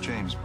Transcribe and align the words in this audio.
James 0.00 0.39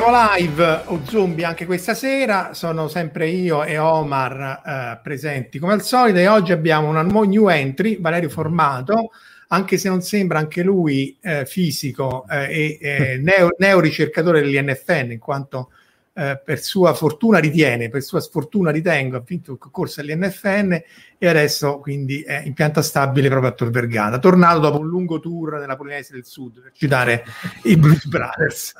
Siamo 0.00 0.16
live 0.34 0.82
o 0.86 1.02
zombie 1.04 1.44
anche 1.44 1.66
questa 1.66 1.92
sera, 1.92 2.54
sono 2.54 2.88
sempre 2.88 3.28
io 3.28 3.64
e 3.64 3.76
Omar 3.76 4.62
eh, 4.64 5.00
presenti 5.02 5.58
come 5.58 5.74
al 5.74 5.82
solito. 5.82 6.16
E 6.16 6.26
oggi 6.26 6.52
abbiamo 6.52 6.88
una 6.88 7.02
new 7.02 7.48
entry, 7.50 8.00
Valerio 8.00 8.30
Formato, 8.30 9.10
anche 9.48 9.76
se 9.76 9.90
non 9.90 10.00
sembra 10.00 10.38
anche 10.38 10.62
lui 10.62 11.18
eh, 11.20 11.44
fisico 11.44 12.24
eh, 12.30 12.44
e 12.44 12.78
eh, 12.80 13.16
neo, 13.22 13.50
neoricercatore 13.58 14.40
dell'INFN, 14.40 15.10
in 15.10 15.18
quanto 15.18 15.68
eh, 16.14 16.40
per 16.42 16.60
sua 16.60 16.94
fortuna 16.94 17.38
ritiene, 17.38 17.90
per 17.90 18.00
sua 18.00 18.20
sfortuna 18.20 18.70
ritengo, 18.70 19.18
ha 19.18 19.22
vinto 19.24 19.52
il 19.52 19.58
concorso 19.58 20.00
all'INFN 20.00 20.82
e 21.18 21.28
adesso 21.28 21.78
quindi 21.78 22.22
è 22.22 22.40
in 22.42 22.54
pianta 22.54 22.80
stabile 22.80 23.28
proprio 23.28 23.50
a 23.50 23.52
Tor 23.52 23.68
Vergata, 23.68 24.18
tornato 24.18 24.60
dopo 24.60 24.78
un 24.78 24.88
lungo 24.88 25.20
tour 25.20 25.58
nella 25.60 25.76
Polinese 25.76 26.14
del 26.14 26.24
Sud, 26.24 26.62
per 26.62 26.72
citare 26.72 27.22
i 27.64 27.76
Blues 27.76 28.06
Brothers. 28.06 28.72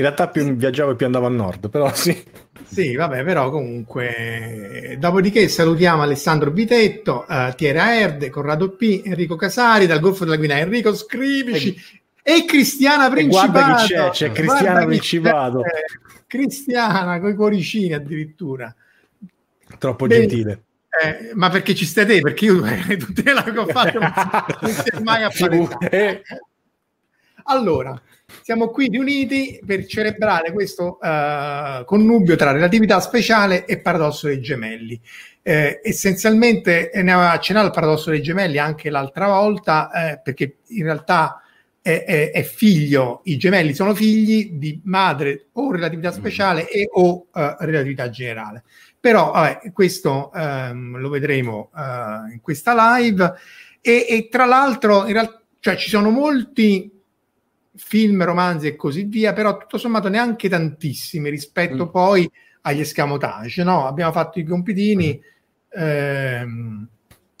In 0.00 0.06
realtà 0.06 0.28
più 0.28 0.42
viaggiavo 0.54 0.92
e 0.92 0.96
più 0.96 1.04
andavo 1.04 1.26
a 1.26 1.28
nord, 1.28 1.68
però 1.68 1.92
sì. 1.94 2.16
Sì, 2.64 2.94
vabbè, 2.94 3.22
però 3.22 3.50
comunque. 3.50 4.96
Dopodiché 4.98 5.46
salutiamo 5.48 6.00
Alessandro 6.00 6.50
Bitetto, 6.50 7.26
uh, 7.28 7.54
Tiera 7.54 7.94
Erde, 7.94 8.30
Corrado 8.30 8.70
P, 8.70 9.02
Enrico 9.04 9.36
Casari, 9.36 9.86
dal 9.86 10.00
Golfo 10.00 10.24
della 10.24 10.38
Guinea, 10.38 10.58
Enrico 10.58 10.94
Scrivici 10.94 11.76
e, 12.22 12.36
e 12.36 12.44
Cristiana 12.46 13.10
Principato. 13.10 13.48
E 13.48 13.50
guarda 13.50 13.74
chi 13.82 13.92
c'è, 13.92 14.10
c'è 14.10 14.32
Cristiana 14.32 14.86
Principato. 14.86 15.62
Cristiana, 16.26 17.20
con 17.20 17.30
i 17.30 17.34
cuoricini 17.34 17.92
addirittura. 17.92 18.74
Troppo 19.78 20.06
Beh, 20.06 20.14
gentile. 20.14 20.62
Eh, 21.02 21.32
ma 21.34 21.50
perché 21.50 21.74
ci 21.74 21.84
stai 21.84 22.06
te? 22.06 22.20
Perché 22.20 22.46
io 22.46 22.64
eh, 22.64 22.96
tutte 22.98 23.22
le 23.34 23.42
che 23.42 23.58
ho 23.58 23.66
fatto 23.66 23.98
non 23.98 24.70
si 24.70 24.90
è 24.92 25.00
mai 25.00 25.24
apparito. 25.24 25.78
Eh. 25.80 26.22
Allora, 27.44 28.00
siamo 28.42 28.68
qui 28.68 28.88
riuniti 28.88 29.60
per 29.64 29.86
celebrare 29.86 30.52
questo 30.52 30.98
uh, 31.00 31.84
connubio 31.84 32.36
tra 32.36 32.52
relatività 32.52 33.00
speciale 33.00 33.64
e 33.64 33.78
paradosso 33.78 34.26
dei 34.26 34.40
gemelli. 34.40 35.00
Eh, 35.42 35.80
essenzialmente 35.82 36.90
ne 36.94 37.12
aveva 37.12 37.30
accennato 37.30 37.66
il 37.66 37.72
paradosso 37.72 38.10
dei 38.10 38.22
gemelli 38.22 38.58
anche 38.58 38.90
l'altra 38.90 39.26
volta, 39.28 39.90
eh, 39.90 40.20
perché 40.22 40.58
in 40.68 40.84
realtà 40.84 41.42
è, 41.82 42.04
è, 42.04 42.30
è, 42.30 42.42
figlio, 42.42 43.22
i 43.24 43.38
gemelli 43.38 43.72
sono 43.74 43.94
figli 43.94 44.52
di 44.52 44.80
madre 44.84 45.46
o 45.52 45.72
relatività 45.72 46.12
speciale 46.12 46.68
e 46.68 46.88
o 46.92 47.26
uh, 47.32 47.56
relatività 47.60 48.10
generale. 48.10 48.64
Però 49.00 49.32
vabbè, 49.32 49.72
questo 49.72 50.30
um, 50.34 50.98
lo 50.98 51.08
vedremo 51.08 51.70
uh, 51.72 52.30
in 52.30 52.40
questa 52.42 52.98
live. 52.98 53.32
E, 53.80 54.06
e 54.08 54.28
tra 54.30 54.44
l'altro, 54.44 55.06
in 55.06 55.12
realtà, 55.14 55.40
cioè, 55.58 55.76
ci 55.76 55.88
sono 55.88 56.10
molti 56.10 56.99
film, 57.76 58.24
romanzi 58.24 58.66
e 58.66 58.76
così 58.76 59.04
via, 59.04 59.32
però 59.32 59.56
tutto 59.56 59.78
sommato 59.78 60.08
neanche 60.08 60.48
tantissimi 60.48 61.30
rispetto 61.30 61.86
mm. 61.86 61.90
poi 61.90 62.30
agli 62.62 62.80
escamotage. 62.80 63.62
No? 63.62 63.86
Abbiamo 63.86 64.12
fatto 64.12 64.38
i 64.38 64.44
compitini. 64.44 65.20
Mm. 65.78 65.82
Ehm, 65.82 66.88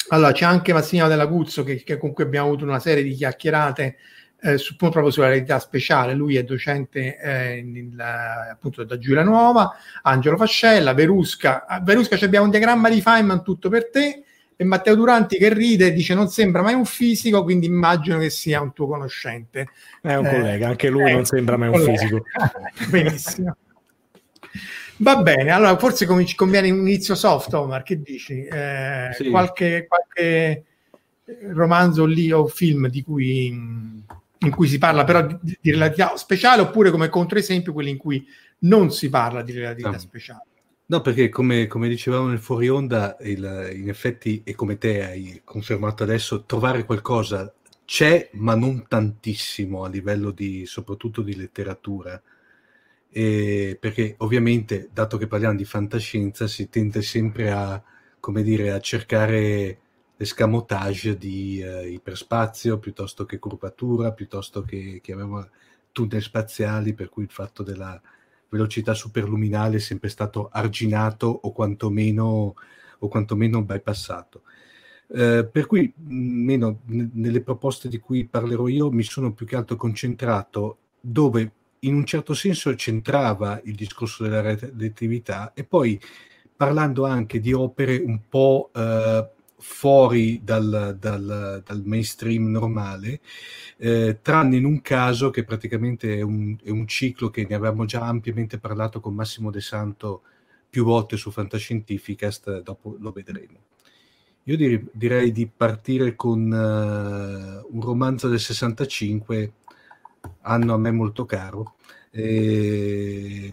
allora, 0.08 0.32
c'è 0.32 0.44
anche 0.44 0.72
Massimiliano 0.72 1.10
Della 1.10 1.26
Guzzo 1.26 1.62
che, 1.62 1.82
che, 1.82 1.96
comunque 1.96 2.24
abbiamo 2.24 2.48
avuto 2.48 2.64
una 2.64 2.80
serie 2.80 3.02
di 3.02 3.14
chiacchierate 3.14 3.96
eh, 4.42 4.58
su, 4.58 4.74
proprio 4.76 5.10
sulla 5.10 5.28
realtà 5.28 5.58
speciale. 5.58 6.14
Lui 6.14 6.36
è 6.36 6.42
docente 6.42 7.18
eh, 7.18 7.62
nel, 7.62 7.98
appunto 7.98 8.82
da 8.84 8.98
Giulia 8.98 9.22
Nuova, 9.22 9.72
Angelo 10.02 10.36
Fascella, 10.36 10.94
Verusca. 10.94 11.66
A 11.66 11.80
Verusca 11.80 12.16
abbiamo 12.24 12.46
un 12.46 12.50
diagramma 12.50 12.88
di 12.88 13.00
Feynman 13.00 13.44
tutto 13.44 13.68
per 13.68 13.90
te 13.90 14.24
e 14.60 14.64
Matteo 14.64 14.94
Duranti 14.94 15.38
che 15.38 15.50
ride 15.54 15.86
e 15.86 15.92
dice 15.94 16.12
non 16.12 16.28
sembra 16.28 16.60
mai 16.60 16.74
un 16.74 16.84
fisico, 16.84 17.42
quindi 17.44 17.64
immagino 17.64 18.18
che 18.18 18.28
sia 18.28 18.60
un 18.60 18.74
tuo 18.74 18.88
conoscente. 18.88 19.68
È 20.02 20.14
un 20.14 20.26
eh, 20.26 20.30
collega, 20.30 20.68
anche 20.68 20.90
lui 20.90 21.08
eh, 21.08 21.14
non 21.14 21.24
sembra 21.24 21.56
mai 21.56 21.68
un 21.68 21.74
collega. 21.76 21.98
fisico. 21.98 22.24
Benissimo. 22.90 23.56
Va 24.98 25.16
bene, 25.22 25.50
allora 25.50 25.78
forse 25.78 26.06
ci 26.26 26.34
conviene 26.34 26.70
un 26.70 26.80
inizio 26.80 27.14
soft, 27.14 27.54
Omar, 27.54 27.82
che 27.82 28.02
dici? 28.02 28.44
Eh, 28.44 29.08
sì. 29.14 29.30
Qualche, 29.30 29.86
qualche 29.88 30.64
romanzo 31.54 32.04
lì 32.04 32.30
o 32.30 32.46
film 32.46 32.88
di 32.88 33.02
cui, 33.02 33.46
in 33.46 34.50
cui 34.50 34.68
si 34.68 34.76
parla 34.76 35.04
però 35.04 35.24
di, 35.24 35.56
di 35.58 35.70
relatività 35.70 36.18
speciale 36.18 36.60
oppure 36.60 36.90
come 36.90 37.08
controesempio 37.08 37.72
quelli 37.72 37.88
in 37.88 37.96
cui 37.96 38.26
non 38.58 38.92
si 38.92 39.08
parla 39.08 39.40
di 39.40 39.52
relatività 39.52 39.92
no. 39.92 39.98
speciale. 39.98 40.44
No, 40.90 41.02
perché 41.02 41.28
come, 41.28 41.68
come, 41.68 41.88
dicevamo 41.88 42.26
nel 42.26 42.40
fuori 42.40 42.68
onda, 42.68 43.16
il, 43.20 43.70
in 43.76 43.88
effetti, 43.88 44.42
e 44.44 44.56
come 44.56 44.76
te 44.76 45.04
hai 45.04 45.40
confermato 45.44 46.02
adesso, 46.02 46.42
trovare 46.44 46.84
qualcosa 46.84 47.54
c'è, 47.84 48.28
ma 48.32 48.56
non 48.56 48.86
tantissimo 48.88 49.84
a 49.84 49.88
livello 49.88 50.32
di, 50.32 50.66
soprattutto 50.66 51.22
di 51.22 51.36
letteratura. 51.36 52.20
E 53.08 53.76
perché 53.80 54.16
ovviamente, 54.18 54.88
dato 54.92 55.16
che 55.16 55.28
parliamo 55.28 55.54
di 55.56 55.64
fantascienza, 55.64 56.48
si 56.48 56.68
tende 56.68 57.02
sempre 57.02 57.52
a, 57.52 57.80
come 58.18 58.42
dire, 58.42 58.72
a 58.72 58.80
cercare 58.80 59.78
l'escamotage 60.16 61.16
di 61.16 61.62
uh, 61.64 61.86
iperspazio 61.86 62.78
piuttosto 62.80 63.24
che 63.26 63.38
curvatura, 63.38 64.12
piuttosto 64.12 64.62
che, 64.62 65.00
aveva 65.12 65.48
tunnel 65.92 66.22
spaziali, 66.22 66.94
per 66.94 67.08
cui 67.08 67.22
il 67.22 67.30
fatto 67.30 67.62
della 67.62 68.00
velocità 68.50 68.94
superluminale 68.94 69.76
è 69.76 69.80
sempre 69.80 70.08
stato 70.08 70.48
arginato 70.52 71.26
o 71.26 71.52
quantomeno, 71.52 72.54
o 72.98 73.08
quantomeno 73.08 73.62
bypassato. 73.62 74.42
Eh, 75.12 75.48
per 75.50 75.66
cui, 75.66 75.92
meno 75.96 76.80
nelle 76.86 77.40
proposte 77.40 77.88
di 77.88 77.98
cui 77.98 78.26
parlerò 78.26 78.68
io, 78.68 78.90
mi 78.90 79.02
sono 79.02 79.32
più 79.32 79.46
che 79.46 79.56
altro 79.56 79.76
concentrato 79.76 80.78
dove 81.00 81.52
in 81.80 81.94
un 81.94 82.04
certo 82.04 82.34
senso 82.34 82.74
centrava 82.74 83.60
il 83.64 83.74
discorso 83.74 84.22
della 84.24 84.42
relatività 84.42 85.52
e 85.54 85.64
poi 85.64 85.98
parlando 86.54 87.06
anche 87.06 87.40
di 87.40 87.52
opere 87.54 87.96
un 87.96 88.20
po' 88.28 88.70
eh, 88.74 89.28
fuori 89.60 90.40
dal, 90.42 90.96
dal, 90.98 91.62
dal, 91.64 91.82
mainstream 91.84 92.50
normale, 92.50 93.20
eh, 93.76 94.18
tranne 94.22 94.56
in 94.56 94.64
un 94.64 94.80
caso 94.80 95.30
che 95.30 95.44
praticamente 95.44 96.16
è 96.16 96.22
un, 96.22 96.56
è 96.62 96.70
un, 96.70 96.86
ciclo 96.86 97.28
che 97.28 97.46
ne 97.48 97.54
avevamo 97.54 97.84
già 97.84 98.00
ampiamente 98.06 98.58
parlato 98.58 99.00
con 99.00 99.14
Massimo 99.14 99.50
De 99.50 99.60
Santo 99.60 100.22
più 100.68 100.84
volte 100.84 101.16
su 101.16 101.30
Fantascientificast, 101.30 102.62
dopo 102.62 102.96
lo 102.98 103.10
vedremo. 103.12 103.58
Io 104.44 104.56
direi, 104.56 104.84
direi 104.92 105.32
di 105.32 105.46
partire 105.46 106.16
con 106.16 106.40
uh, 106.50 107.74
un 107.74 107.80
romanzo 107.82 108.28
del 108.28 108.40
65, 108.40 109.52
anno 110.42 110.74
a 110.74 110.78
me 110.78 110.90
molto 110.90 111.26
caro, 111.26 111.74
eh, 112.10 113.52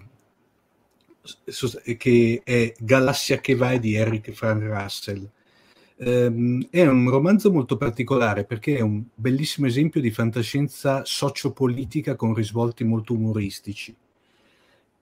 che 1.98 2.42
è 2.44 2.74
Galassia 2.80 3.39
che 3.39 3.56
vai 3.56 3.80
di 3.80 3.95
Eric 3.95 4.31
Frank 4.31 4.63
Russell 4.63 5.30
ehm, 5.97 6.67
è 6.69 6.85
un 6.85 7.09
romanzo 7.09 7.51
molto 7.51 7.77
particolare 7.77 8.44
perché 8.45 8.77
è 8.77 8.81
un 8.81 9.03
bellissimo 9.13 9.67
esempio 9.67 10.01
di 10.01 10.11
fantascienza 10.11 11.03
sociopolitica 11.05 12.15
con 12.15 12.33
risvolti 12.33 12.83
molto 12.83 13.13
umoristici. 13.13 13.95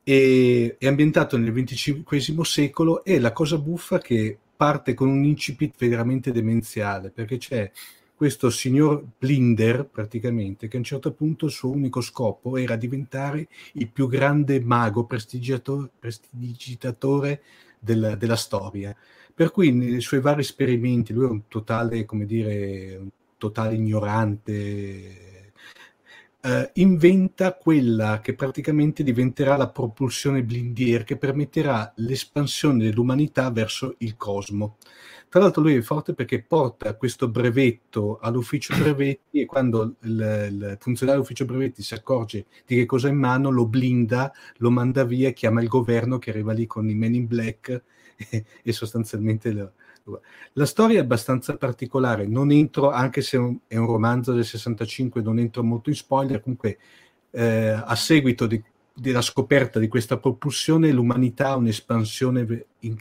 E, 0.04 0.76
è 0.78 0.88
ambientato 0.88 1.38
nel 1.38 1.52
XXV 1.52 2.42
secolo 2.42 3.04
e 3.04 3.20
la 3.20 3.32
cosa 3.32 3.58
buffa 3.58 4.00
che 4.00 4.38
parte 4.56 4.94
con 4.94 5.10
un 5.10 5.24
incipit 5.26 5.74
veramente 5.78 6.32
demenziale 6.32 7.10
perché 7.10 7.38
c'è 7.38 7.72
questo 8.16 8.50
signor 8.50 9.04
Blinder, 9.18 9.86
praticamente, 9.86 10.70
che 10.70 10.78
a 10.78 10.80
un 10.80 10.86
certo 10.86 11.12
punto 11.12 11.48
il 11.48 11.52
suo 11.52 11.72
unico 11.72 12.00
scopo 12.00 12.56
era 12.56 12.78
diventare 12.78 13.48
il 13.74 13.90
più 13.90 14.08
grande 14.08 14.62
mago 14.62 15.04
prestigitatore, 15.04 15.90
prestigitatore 16.00 17.42
del, 17.78 18.16
della 18.18 18.38
storia. 18.38 18.96
Per 19.36 19.52
cui 19.52 19.74
nei 19.74 20.00
suoi 20.00 20.22
vari 20.22 20.40
esperimenti, 20.40 21.12
lui 21.12 21.26
è 21.26 21.30
un 21.30 21.48
totale, 21.50 22.06
come 22.06 22.26
dire, 22.26 22.96
un 22.96 23.10
totale 23.38 23.76
ignorante, 23.76 25.52
eh, 26.46 26.70
inventa 26.76 27.56
quella 27.56 28.22
che 28.22 28.34
praticamente 28.34 29.04
diventerà 29.04 29.58
la 29.58 29.68
propulsione 29.68 30.44
blindier 30.44 31.04
che 31.04 31.18
permetterà 31.18 31.92
l'espansione 31.98 32.84
dell'umanità 32.84 33.50
verso 33.52 33.96
il 34.00 34.16
cosmo. 34.16 34.78
Tra 35.28 35.40
l'altro 35.40 35.64
lui 35.64 35.76
è 35.76 35.82
forte 35.82 36.14
perché 36.14 36.44
porta 36.44 36.96
questo 36.96 37.28
brevetto 37.28 38.20
all'ufficio 38.22 38.74
brevetti 38.80 39.42
e 39.42 39.46
quando 39.46 39.96
il, 40.04 40.48
il 40.52 40.78
funzionario 40.80 41.22
dell'ufficio 41.22 41.46
brevetti 41.46 41.82
si 41.84 41.94
accorge 41.94 42.46
di 42.66 42.76
che 42.76 42.86
cosa 42.86 43.08
ha 43.08 43.12
in 43.12 43.18
mano, 43.18 43.50
lo 43.50 43.66
blinda, 43.66 44.32
lo 44.58 44.70
manda 44.72 45.04
via, 45.04 45.32
chiama 45.32 45.62
il 45.62 45.68
governo 45.68 46.20
che 46.20 46.30
arriva 46.30 46.54
lì 46.54 46.66
con 46.68 46.88
i 46.88 46.94
men 46.94 47.16
in 47.16 47.28
black 47.28 47.84
e, 48.64 48.72
sostanzialmente 48.72 49.52
lo, 49.52 49.74
la 50.54 50.66
storia 50.66 51.00
è 51.00 51.02
abbastanza 51.02 51.58
particolare, 51.58 52.28
non 52.28 52.52
entro, 52.52 52.92
anche 52.92 53.22
se 53.22 53.38
è 53.68 53.78
un 53.78 53.86
romanzo 53.88 54.34
del 54.34 54.46
65, 54.46 55.22
non 55.22 55.40
entro 55.40 55.64
molto 55.64 55.90
in 55.90 55.96
spoiler, 55.96 56.42
comunque 56.42 56.78
eh, 57.32 57.70
a 57.70 57.96
seguito 57.96 58.46
di, 58.46 58.62
della 58.94 59.22
scoperta 59.22 59.80
di 59.80 59.88
questa 59.88 60.18
propulsione 60.18 60.92
l'umanità 60.92 61.50
ha 61.50 61.56
un'espansione 61.56 62.66
in, 62.80 62.96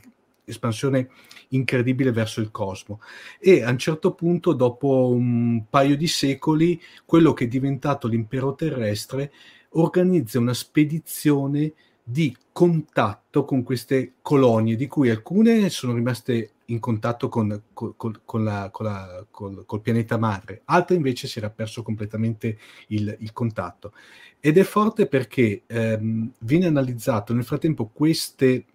espansione 0.44 1.08
incredibile 1.48 2.12
verso 2.12 2.40
il 2.40 2.50
cosmo. 2.50 3.00
E 3.38 3.62
a 3.62 3.70
un 3.70 3.78
certo 3.78 4.14
punto 4.14 4.52
dopo 4.52 5.08
un 5.08 5.64
paio 5.68 5.96
di 5.96 6.06
secoli 6.06 6.80
quello 7.04 7.32
che 7.32 7.44
è 7.44 7.48
diventato 7.48 8.08
l'impero 8.08 8.54
terrestre 8.54 9.32
organizza 9.70 10.38
una 10.38 10.54
spedizione 10.54 11.72
di 12.06 12.36
contatto 12.52 13.44
con 13.44 13.62
queste 13.62 14.16
colonie, 14.20 14.76
di 14.76 14.86
cui 14.86 15.08
alcune 15.08 15.70
sono 15.70 15.94
rimaste 15.94 16.50
in 16.66 16.78
contatto 16.78 17.28
con, 17.28 17.62
con, 17.72 17.94
con 17.96 18.44
la, 18.44 18.70
la, 18.78 19.26
col, 19.30 19.64
col, 19.64 19.80
pianeta 19.80 20.18
madre, 20.18 20.62
altre 20.66 20.96
invece 20.96 21.26
si 21.26 21.38
era 21.38 21.50
perso 21.50 21.82
completamente 21.82 22.58
il, 22.88 23.16
il 23.20 23.32
contatto. 23.32 23.92
Ed 24.38 24.58
è 24.58 24.62
forte 24.62 25.06
perché 25.06 25.62
ehm, 25.66 26.32
viene 26.40 26.66
analizzato 26.66 27.32
nel 27.32 27.44
frattempo 27.44 27.86
queste 27.86 28.66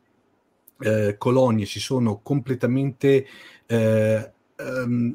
eh, 0.79 1.15
colonie 1.17 1.65
si 1.65 1.79
sono 1.79 2.19
completamente 2.21 3.27
eh, 3.67 4.31
ehm, 4.55 5.13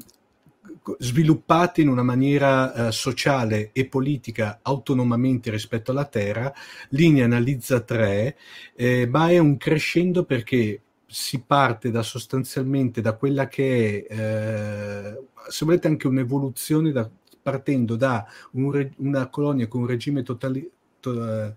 sviluppate 0.99 1.81
in 1.81 1.87
una 1.87 2.03
maniera 2.03 2.87
eh, 2.87 2.91
sociale 2.91 3.71
e 3.73 3.87
politica 3.87 4.59
autonomamente 4.61 5.49
rispetto 5.49 5.91
alla 5.91 6.05
Terra, 6.05 6.53
Linea 6.89 7.25
analizza 7.25 7.79
tre, 7.79 8.37
eh, 8.75 9.07
ma 9.07 9.29
è 9.29 9.37
un 9.37 9.57
crescendo 9.57 10.23
perché 10.23 10.81
si 11.07 11.41
parte 11.41 11.91
da 11.91 12.03
sostanzialmente 12.03 13.01
da 13.01 13.13
quella 13.13 13.47
che 13.47 14.05
è, 14.07 14.13
eh, 14.13 15.23
se 15.47 15.65
volete, 15.65 15.87
anche 15.87 16.07
un'evoluzione 16.07 16.91
da, 16.91 17.09
partendo 17.41 17.95
da 17.95 18.25
un 18.51 18.89
una 18.97 19.27
colonia 19.29 19.67
con 19.67 19.81
un 19.81 19.87
regime 19.87 20.23
totali, 20.23 20.69
to, 20.99 21.53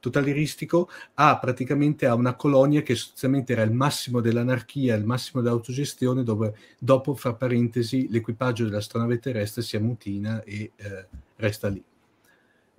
totaliristico 0.00 0.88
a 1.14 1.38
praticamente 1.38 2.06
a 2.06 2.14
una 2.14 2.34
colonia 2.34 2.82
che 2.82 2.94
sostanzialmente 2.94 3.52
era 3.52 3.62
il 3.62 3.72
massimo 3.72 4.20
dell'anarchia, 4.20 4.94
il 4.94 5.04
massimo 5.04 5.42
dell'autogestione, 5.42 6.22
dove 6.22 6.54
dopo, 6.78 7.14
fra 7.14 7.34
parentesi, 7.34 8.08
l'equipaggio 8.10 8.64
dell'astronave 8.64 9.18
terrestre 9.18 9.62
si 9.62 9.76
ammutina 9.76 10.42
e 10.44 10.72
eh, 10.76 11.06
resta 11.36 11.68
lì. 11.68 11.82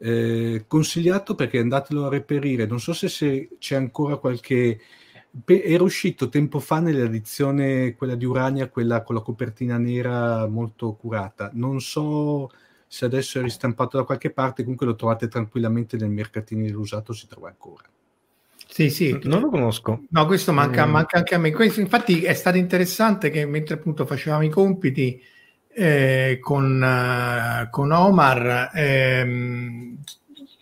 Eh, 0.02 0.64
consigliato 0.66 1.36
perché 1.36 1.60
andatelo 1.60 2.06
a 2.06 2.10
reperire, 2.10 2.66
non 2.66 2.80
so 2.80 2.94
se, 2.94 3.10
se 3.10 3.50
c'è 3.60 3.76
ancora 3.76 4.18
qualche... 4.18 4.80
Era 5.46 5.84
uscito 5.84 6.28
tempo 6.28 6.60
fa 6.60 6.80
nell'edizione, 6.80 7.94
quella 7.94 8.16
di 8.16 8.26
Urania, 8.26 8.70
quella 8.70 9.04
con 9.04 9.14
la 9.14 9.22
copertina 9.22 9.78
nera 9.78 10.48
molto 10.48 10.94
curata. 10.94 11.52
Non 11.54 11.82
so 11.82 12.50
se 12.92 13.06
adesso 13.06 13.38
è 13.38 13.44
ristampato 13.44 13.98
da 13.98 14.04
qualche 14.04 14.32
parte, 14.32 14.64
comunque 14.64 14.88
lo 14.88 14.96
trovate 14.96 15.28
tranquillamente 15.28 15.96
nel 15.96 16.10
mercatino 16.10 16.64
dell'usato, 16.64 17.14
si 17.14 17.28
trova 17.28 17.48
ancora. 17.48 17.84
Sì, 18.68 18.90
sì. 18.90 19.20
Non 19.24 19.42
lo 19.42 19.50
conosco. 19.50 20.06
No, 20.10 20.26
questo 20.26 20.52
manca, 20.54 20.88
mm. 20.88 20.90
manca 20.90 21.18
anche 21.18 21.36
a 21.36 21.38
me. 21.38 21.52
Questo, 21.52 21.82
infatti 21.82 22.24
è 22.24 22.34
stato 22.34 22.58
interessante 22.58 23.30
che 23.30 23.46
mentre 23.46 23.76
appunto 23.76 24.08
facevamo 24.08 24.44
i 24.44 24.50
compiti 24.50 25.22
eh, 25.72 26.40
con, 26.42 26.82
uh, 26.82 27.70
con, 27.70 27.92
Omar, 27.92 28.72
ehm, 28.74 30.00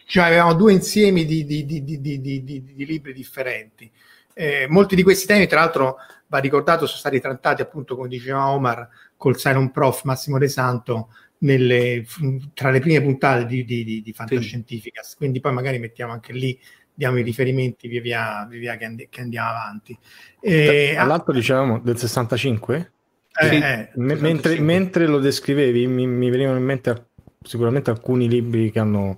cioè 0.06 0.26
avevamo 0.26 0.54
due 0.54 0.74
insiemi 0.74 1.24
di, 1.24 1.46
di, 1.46 1.64
di, 1.66 1.82
di 1.82 2.86
libri 2.86 3.14
differenti. 3.14 3.90
Eh, 4.34 4.66
molti 4.68 4.98
di 4.98 5.04
questi 5.04 5.28
temi, 5.28 5.48
tra 5.48 5.62
l'altro, 5.62 5.96
va 6.28 6.40
ricordato, 6.40 6.88
sono 6.88 7.00
stati 7.00 7.22
trattati 7.22 7.62
appunto, 7.62 7.96
come 7.96 8.10
diceva 8.10 8.50
Omar, 8.50 8.90
col 9.16 9.38
Silent 9.38 9.72
Prof 9.72 10.04
Massimo 10.04 10.38
De 10.38 10.50
Santo 10.50 11.08
nelle, 11.40 12.06
tra 12.54 12.72
le 12.72 12.80
prime 12.80 13.02
puntate 13.02 13.46
di, 13.46 13.64
di, 13.64 13.84
di, 13.84 14.02
di 14.02 14.14
Fantascientificas, 14.14 15.10
sì. 15.10 15.16
quindi 15.18 15.40
poi 15.40 15.54
magari 15.54 15.80
mettiamo 15.80 16.14
anche 16.14 16.34
lì, 16.34 16.58
diamo 16.94 17.18
i 17.20 17.24
riferimenti 17.24 17.88
via 17.88 18.02
via, 18.02 18.48
via, 18.50 18.60
via 18.60 18.78
che, 18.78 18.86
and- 18.86 19.10
che, 19.10 19.22
andiamo 19.22 19.50
avanti. 19.50 19.98
E, 20.40 20.96
All'altro 20.98 21.34
dicevamo 21.34 21.80
del 21.80 21.98
65? 21.98 22.92
Eh, 23.40 23.48
sì. 23.48 23.56
eh, 23.56 23.90
M- 23.96 24.20
mentre, 24.20 24.60
mentre, 24.60 25.06
lo 25.06 25.20
descrivevi 25.20 25.86
mi, 25.86 26.08
mi, 26.08 26.30
venivano 26.32 26.58
in 26.58 26.64
mente 26.64 27.10
sicuramente 27.44 27.92
alcuni 27.92 28.28
libri 28.28 28.72
che 28.72 28.80
hanno 28.80 29.16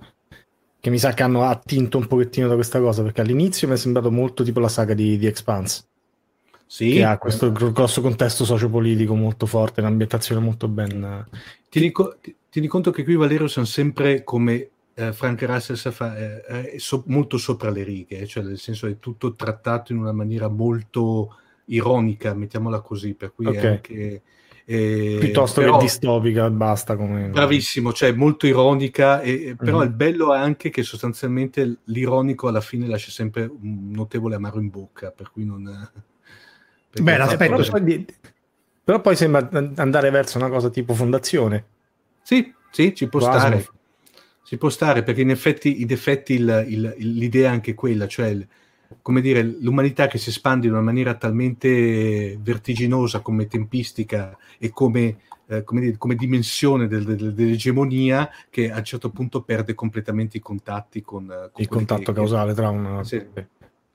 che 0.78 0.90
mi 0.90 0.98
sa 0.98 1.12
che 1.12 1.22
hanno 1.22 1.44
attinto 1.44 1.98
un 1.98 2.06
pochettino 2.06 2.46
da 2.46 2.54
questa 2.54 2.80
cosa 2.80 3.02
perché 3.02 3.22
all'inizio 3.22 3.66
mi 3.66 3.74
è 3.74 3.76
sembrato 3.76 4.10
molto 4.10 4.44
tipo 4.44 4.60
la 4.60 4.68
saga 4.68 4.92
di, 4.92 5.16
di 5.16 5.26
Expanse 5.26 5.84
sì. 6.70 6.92
che 6.92 7.04
ha 7.04 7.18
questo 7.18 7.50
grosso 7.50 8.00
contesto 8.00 8.44
sociopolitico 8.44 9.16
molto 9.16 9.46
forte, 9.46 9.80
un'ambientazione 9.80 10.40
molto 10.40 10.68
ben... 10.68 11.26
Tieni, 11.68 11.90
co- 11.90 12.18
tieni 12.48 12.68
conto 12.68 12.92
che 12.92 13.02
qui 13.02 13.16
Valerio 13.16 13.48
sono 13.48 13.66
sempre 13.66 14.22
come 14.22 14.70
eh, 14.94 15.12
Frank 15.12 15.42
Russell 15.42 15.90
fa, 15.90 16.16
eh, 16.16 16.78
so, 16.78 17.02
molto 17.08 17.38
sopra 17.38 17.70
le 17.70 17.82
righe, 17.82 18.24
cioè 18.24 18.44
nel 18.44 18.58
senso 18.58 18.86
è 18.86 19.00
tutto 19.00 19.34
trattato 19.34 19.90
in 19.90 19.98
una 19.98 20.12
maniera 20.12 20.46
molto 20.46 21.34
ironica, 21.66 22.34
mettiamola 22.34 22.80
così, 22.80 23.14
per 23.14 23.34
cui 23.34 23.46
okay. 23.46 23.66
anche... 23.66 24.22
Eh, 24.64 25.16
piuttosto 25.18 25.62
però, 25.62 25.78
che 25.78 25.84
distopica 25.84 26.48
basta 26.48 26.94
come 26.94 27.30
bravissimo 27.30 27.92
cioè 27.92 28.12
molto 28.12 28.46
ironica 28.46 29.20
e, 29.20 29.56
però 29.58 29.78
mm-hmm. 29.78 29.88
il 29.88 29.94
bello 29.94 30.32
è 30.32 30.38
anche 30.38 30.70
che 30.70 30.84
sostanzialmente 30.84 31.78
l'ironico 31.84 32.46
alla 32.46 32.60
fine 32.60 32.86
lascia 32.86 33.10
sempre 33.10 33.50
un 33.50 33.90
notevole 33.90 34.36
amaro 34.36 34.60
in 34.60 34.68
bocca 34.68 35.10
per 35.10 35.32
cui 35.32 35.44
non 35.44 35.66
beh 36.92 37.16
l'aspetto 37.16 37.56
però 37.56 37.70
poi, 37.70 38.06
però 38.82 39.00
poi 39.00 39.16
sembra 39.16 39.48
andare 39.76 40.10
verso 40.10 40.38
una 40.38 40.48
cosa 40.48 40.70
tipo 40.70 40.94
fondazione 40.94 41.64
sì 42.22 42.52
sì 42.70 42.94
ci 42.94 43.08
può 43.08 43.20
Quasi. 43.20 43.38
stare 43.38 43.68
ci 44.44 44.56
può 44.56 44.68
stare 44.68 45.02
perché 45.04 45.20
in 45.20 45.30
effetti, 45.30 45.80
in 45.80 45.90
effetti 45.92 46.34
il, 46.34 46.64
il, 46.68 46.94
l'idea 46.96 47.50
è 47.50 47.52
anche 47.52 47.74
quella 47.74 48.08
cioè 48.08 48.36
come 49.02 49.20
dire, 49.20 49.42
l'umanità 49.42 50.06
che 50.08 50.18
si 50.18 50.30
espande 50.30 50.66
in 50.66 50.72
una 50.72 50.82
maniera 50.82 51.14
talmente 51.14 52.36
vertiginosa 52.40 53.20
come 53.20 53.46
tempistica 53.46 54.36
e 54.58 54.70
come, 54.70 55.18
eh, 55.46 55.62
come, 55.62 55.80
dire, 55.80 55.96
come 55.96 56.16
dimensione 56.16 56.88
del, 56.88 57.04
del, 57.04 57.32
dell'egemonia 57.32 58.28
che 58.50 58.70
a 58.70 58.78
un 58.78 58.84
certo 58.84 59.10
punto 59.10 59.42
perde 59.42 59.74
completamente 59.74 60.38
i 60.38 60.40
contatti 60.40 61.02
con... 61.02 61.26
con 61.26 61.62
il 61.62 61.68
contatto 61.68 62.12
che, 62.12 62.12
causale 62.12 62.52
tra 62.52 62.70
una... 62.70 63.04
Sì, 63.04 63.24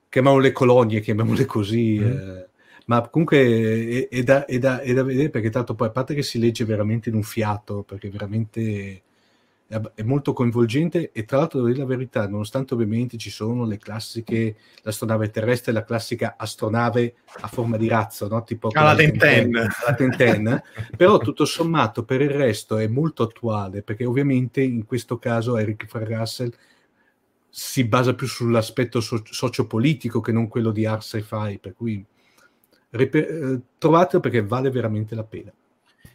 chiamiamole 0.07 0.51
colonie, 0.53 1.01
chiamiamole 1.01 1.45
così. 1.45 1.99
Mm. 1.99 2.05
Eh, 2.05 2.47
ma 2.85 3.07
comunque 3.09 4.07
è, 4.09 4.15
è, 4.15 4.23
da, 4.23 4.45
è, 4.45 4.57
da, 4.59 4.81
è, 4.81 4.93
da, 4.93 5.03
vedere 5.03 5.29
perché 5.29 5.49
tanto 5.49 5.75
poi 5.75 5.87
a 5.87 5.91
parte 5.91 6.13
che 6.13 6.23
si 6.23 6.39
legge 6.39 6.65
veramente 6.65 7.09
in 7.09 7.15
un 7.15 7.23
fiato, 7.23 7.83
perché 7.83 8.09
veramente 8.09 9.01
è 9.67 10.03
molto 10.03 10.31
coinvolgente 10.33 11.11
e 11.11 11.25
tra 11.25 11.37
l'altro 11.37 11.57
devo 11.57 11.71
dire 11.71 11.81
la 11.81 11.89
verità, 11.89 12.27
nonostante 12.27 12.75
ovviamente 12.75 13.17
ci 13.17 13.31
sono 13.31 13.65
le 13.65 13.79
classiche, 13.79 14.55
l'astronave 14.83 15.31
terrestre, 15.31 15.71
la 15.71 15.83
classica 15.83 16.35
astronave 16.37 17.15
a 17.41 17.47
forma 17.47 17.75
di 17.75 17.87
razzo, 17.87 18.27
no? 18.27 18.43
tipo 18.43 18.69
alla 18.71 18.93
Tenten, 18.93 19.51
la 19.51 19.93
Tenten 19.95 20.61
però 20.95 21.17
tutto 21.17 21.45
sommato 21.45 22.03
per 22.05 22.21
il 22.21 22.29
resto 22.29 22.77
è 22.77 22.87
molto 22.87 23.23
attuale 23.23 23.81
perché 23.81 24.05
ovviamente 24.05 24.61
in 24.61 24.85
questo 24.85 25.17
caso 25.17 25.57
Eric 25.57 25.87
Farr 25.87 26.09
Russell 26.09 26.53
si 27.49 27.85
basa 27.85 28.13
più 28.13 28.27
sull'aspetto 28.27 29.01
so- 29.01 29.23
sociopolitico 29.23 30.21
che 30.21 30.31
non 30.31 30.47
quello 30.47 30.69
di 30.69 30.85
Ars 30.85 31.15
e 31.15 31.21
Fai, 31.21 31.57
per 31.57 31.73
cui 31.73 32.05
ripe- 32.95 33.27
eh, 33.27 33.59
trovatelo 33.77 34.21
perché 34.21 34.41
vale 34.41 34.69
veramente 34.69 35.15
la 35.15 35.23
pena. 35.23 35.51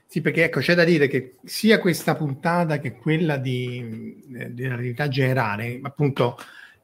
Sì, 0.06 0.20
perché 0.20 0.44
ecco, 0.44 0.58
c'è 0.58 0.74
da 0.74 0.82
dire 0.82 1.06
che 1.06 1.36
sia 1.44 1.78
questa 1.78 2.16
puntata 2.16 2.78
che 2.80 2.96
quella 2.96 3.36
di, 3.36 4.24
eh, 4.34 4.50
della 4.50 4.74
realtà 4.74 5.06
generale, 5.06 5.78
appunto, 5.82 6.36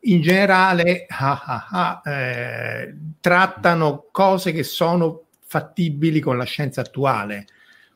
in 0.03 0.21
generale 0.21 1.07
ah, 1.09 1.43
ah, 1.45 1.67
ah, 1.69 2.11
eh, 2.11 2.95
trattano 3.21 4.07
cose 4.13 4.53
che 4.53 4.63
sono 4.63 5.25
fattibili 5.41 6.21
con 6.21 6.37
la 6.37 6.45
scienza 6.45 6.83
attuale. 6.83 7.47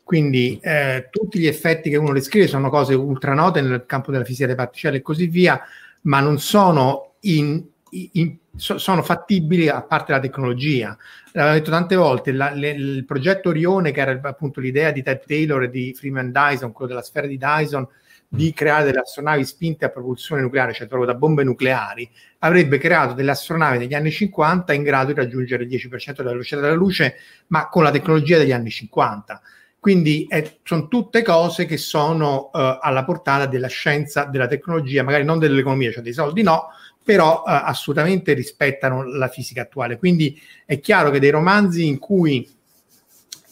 Quindi 0.02 0.58
eh, 0.60 1.06
tutti 1.10 1.38
gli 1.38 1.46
effetti 1.46 1.88
che 1.88 1.96
uno 1.96 2.12
descrive 2.12 2.48
sono 2.48 2.68
cose 2.68 2.94
ultranote 2.94 3.60
nel 3.60 3.84
campo 3.86 4.10
della 4.10 4.24
fisica 4.24 4.46
delle 4.46 4.56
particelle 4.56 4.96
e 4.96 5.02
così 5.02 5.28
via, 5.28 5.60
ma 6.02 6.18
non 6.18 6.40
sono 6.40 7.12
in, 7.20 7.64
in, 7.90 8.36
so, 8.56 8.78
sono 8.78 9.02
fattibili 9.02 9.68
a 9.68 9.82
parte 9.82 10.12
la 10.12 10.20
tecnologia. 10.20 10.96
L'avevo 11.32 11.54
detto 11.54 11.70
tante 11.70 11.96
volte, 11.96 12.32
la, 12.32 12.50
le, 12.50 12.70
il 12.70 13.04
progetto 13.04 13.50
Orione, 13.50 13.92
che 13.92 14.00
era 14.00 14.18
appunto 14.22 14.60
l'idea 14.60 14.90
di 14.90 15.02
Ted 15.02 15.24
Taylor 15.26 15.64
e 15.64 15.70
di 15.70 15.94
Freeman 15.94 16.32
Dyson, 16.32 16.72
quello 16.72 16.90
della 16.90 17.02
sfera 17.02 17.26
di 17.26 17.38
Dyson, 17.38 17.86
di 18.32 18.48
mm. 18.48 18.56
creare 18.56 18.84
delle 18.84 19.00
astronavi 19.00 19.44
spinte 19.44 19.84
a 19.84 19.90
propulsione 19.90 20.40
nucleare, 20.40 20.72
cioè 20.72 20.86
proprio 20.86 21.12
da 21.12 21.18
bombe 21.18 21.42
nucleari, 21.42 22.08
avrebbe 22.38 22.78
creato 22.78 23.12
delle 23.12 23.32
astronavi 23.32 23.78
negli 23.78 23.94
anni 23.94 24.10
50 24.10 24.72
in 24.72 24.82
grado 24.82 25.12
di 25.12 25.18
raggiungere 25.18 25.64
il 25.64 25.68
10% 25.68 26.16
della 26.16 26.30
velocità 26.30 26.60
della 26.60 26.74
luce, 26.74 27.16
ma 27.48 27.68
con 27.68 27.82
la 27.82 27.90
tecnologia 27.90 28.38
degli 28.38 28.52
anni 28.52 28.70
50. 28.70 29.42
Quindi 29.80 30.26
eh, 30.28 30.58
sono 30.62 30.88
tutte 30.88 31.22
cose 31.22 31.64
che 31.64 31.78
sono 31.78 32.50
eh, 32.52 32.78
alla 32.82 33.02
portata 33.02 33.46
della 33.46 33.66
scienza, 33.66 34.24
della 34.24 34.46
tecnologia, 34.46 35.02
magari 35.02 35.24
non 35.24 35.38
dell'economia, 35.38 35.90
cioè 35.90 36.02
dei 36.02 36.12
soldi 36.12 36.42
no, 36.42 36.68
però 37.02 37.44
eh, 37.46 37.50
assolutamente 37.50 38.32
rispettano 38.32 39.04
la 39.04 39.28
fisica 39.28 39.62
attuale. 39.62 39.98
Quindi 39.98 40.40
è 40.64 40.80
chiaro 40.80 41.10
che 41.10 41.20
dei 41.20 41.30
romanzi 41.30 41.86
in 41.86 41.98
cui 41.98 42.48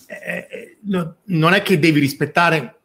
eh, 0.07 0.47
eh, 0.51 0.77
no, 0.83 1.17
non 1.25 1.53
è 1.53 1.63
che 1.63 1.79
devi 1.79 2.01
rispettare 2.01 2.77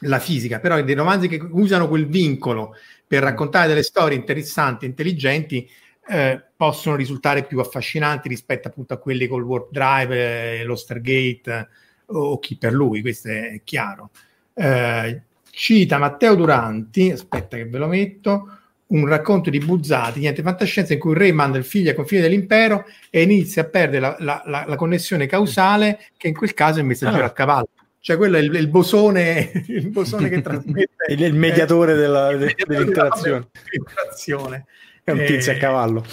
la 0.00 0.18
fisica, 0.18 0.58
però 0.58 0.80
dei 0.82 0.94
romanzi 0.94 1.28
che 1.28 1.40
usano 1.50 1.88
quel 1.88 2.06
vincolo 2.06 2.74
per 3.06 3.22
raccontare 3.22 3.68
delle 3.68 3.82
storie 3.82 4.16
interessanti, 4.16 4.84
intelligenti, 4.84 5.68
eh, 6.08 6.42
possono 6.56 6.96
risultare 6.96 7.44
più 7.44 7.58
affascinanti 7.60 8.28
rispetto 8.28 8.68
appunto 8.68 8.94
a 8.94 8.98
quelli 8.98 9.26
col 9.26 9.42
Warp 9.42 9.70
Drive, 9.70 10.60
eh, 10.60 10.64
lo 10.64 10.76
Stargate 10.76 11.68
o, 12.06 12.18
o 12.18 12.38
chi 12.38 12.56
per 12.56 12.72
lui, 12.72 13.00
questo 13.00 13.28
è 13.28 13.60
chiaro. 13.64 14.10
Eh, 14.54 15.22
cita 15.50 15.98
Matteo 15.98 16.34
Duranti, 16.34 17.10
aspetta 17.10 17.56
che 17.56 17.66
ve 17.66 17.78
lo 17.78 17.86
metto, 17.86 18.58
un 18.88 19.06
racconto 19.06 19.50
di 19.50 19.58
Buzzati, 19.58 20.20
niente 20.20 20.42
fantascienza, 20.42 20.92
in 20.92 20.98
cui 20.98 21.12
il 21.12 21.16
re 21.16 21.32
manda 21.32 21.58
il 21.58 21.64
figlio 21.64 21.90
ai 21.90 21.96
confini 21.96 22.20
dell'impero 22.20 22.84
e 23.10 23.22
inizia 23.22 23.62
a 23.62 23.64
perdere 23.66 24.00
la, 24.00 24.16
la, 24.20 24.42
la, 24.46 24.64
la 24.66 24.76
connessione 24.76 25.26
causale, 25.26 26.10
che 26.16 26.28
in 26.28 26.34
quel 26.34 26.54
caso 26.54 26.78
è 26.78 26.80
il 26.82 26.86
messaggero 26.86 27.24
ah. 27.24 27.28
a 27.28 27.32
cavallo. 27.32 27.68
Cioè 27.98 28.16
quello 28.16 28.36
è 28.36 28.40
il, 28.40 28.54
il, 28.54 28.68
bosone, 28.68 29.50
il 29.66 29.88
bosone 29.88 30.28
che 30.28 30.40
trasmette... 30.40 30.94
il, 31.10 31.22
il, 31.22 31.34
mediatore 31.34 31.92
eh, 31.92 31.96
della, 31.96 32.36
de, 32.36 32.54
dell'interazione. 32.64 33.48
dell'interazione. 33.64 34.66
È 35.02 35.10
un 35.12 35.24
tizio 35.24 35.52
a 35.52 35.56
cavallo. 35.56 36.04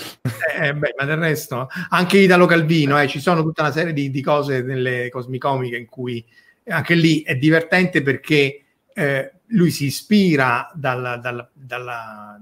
Eh, 0.60 0.74
beh, 0.74 0.94
ma 0.98 1.06
del 1.06 1.18
resto, 1.18 1.68
anche 1.90 2.20
Italo 2.20 2.46
Calvino, 2.46 3.00
eh, 3.00 3.08
ci 3.08 3.20
sono 3.20 3.42
tutta 3.42 3.64
una 3.64 3.72
serie 3.72 3.92
di, 3.92 4.12
di 4.12 4.22
cose 4.22 4.62
nelle 4.62 5.10
cosmicomiche 5.10 5.78
in 5.78 5.88
cui 5.88 6.24
anche 6.68 6.94
lì 6.94 7.24
è 7.24 7.36
divertente 7.36 8.04
perché 8.04 8.62
eh, 8.94 9.32
lui 9.54 9.72
si 9.72 9.86
ispira 9.86 10.70
dalla, 10.74 11.18
dalla, 11.18 11.50
dalla, 11.54 12.40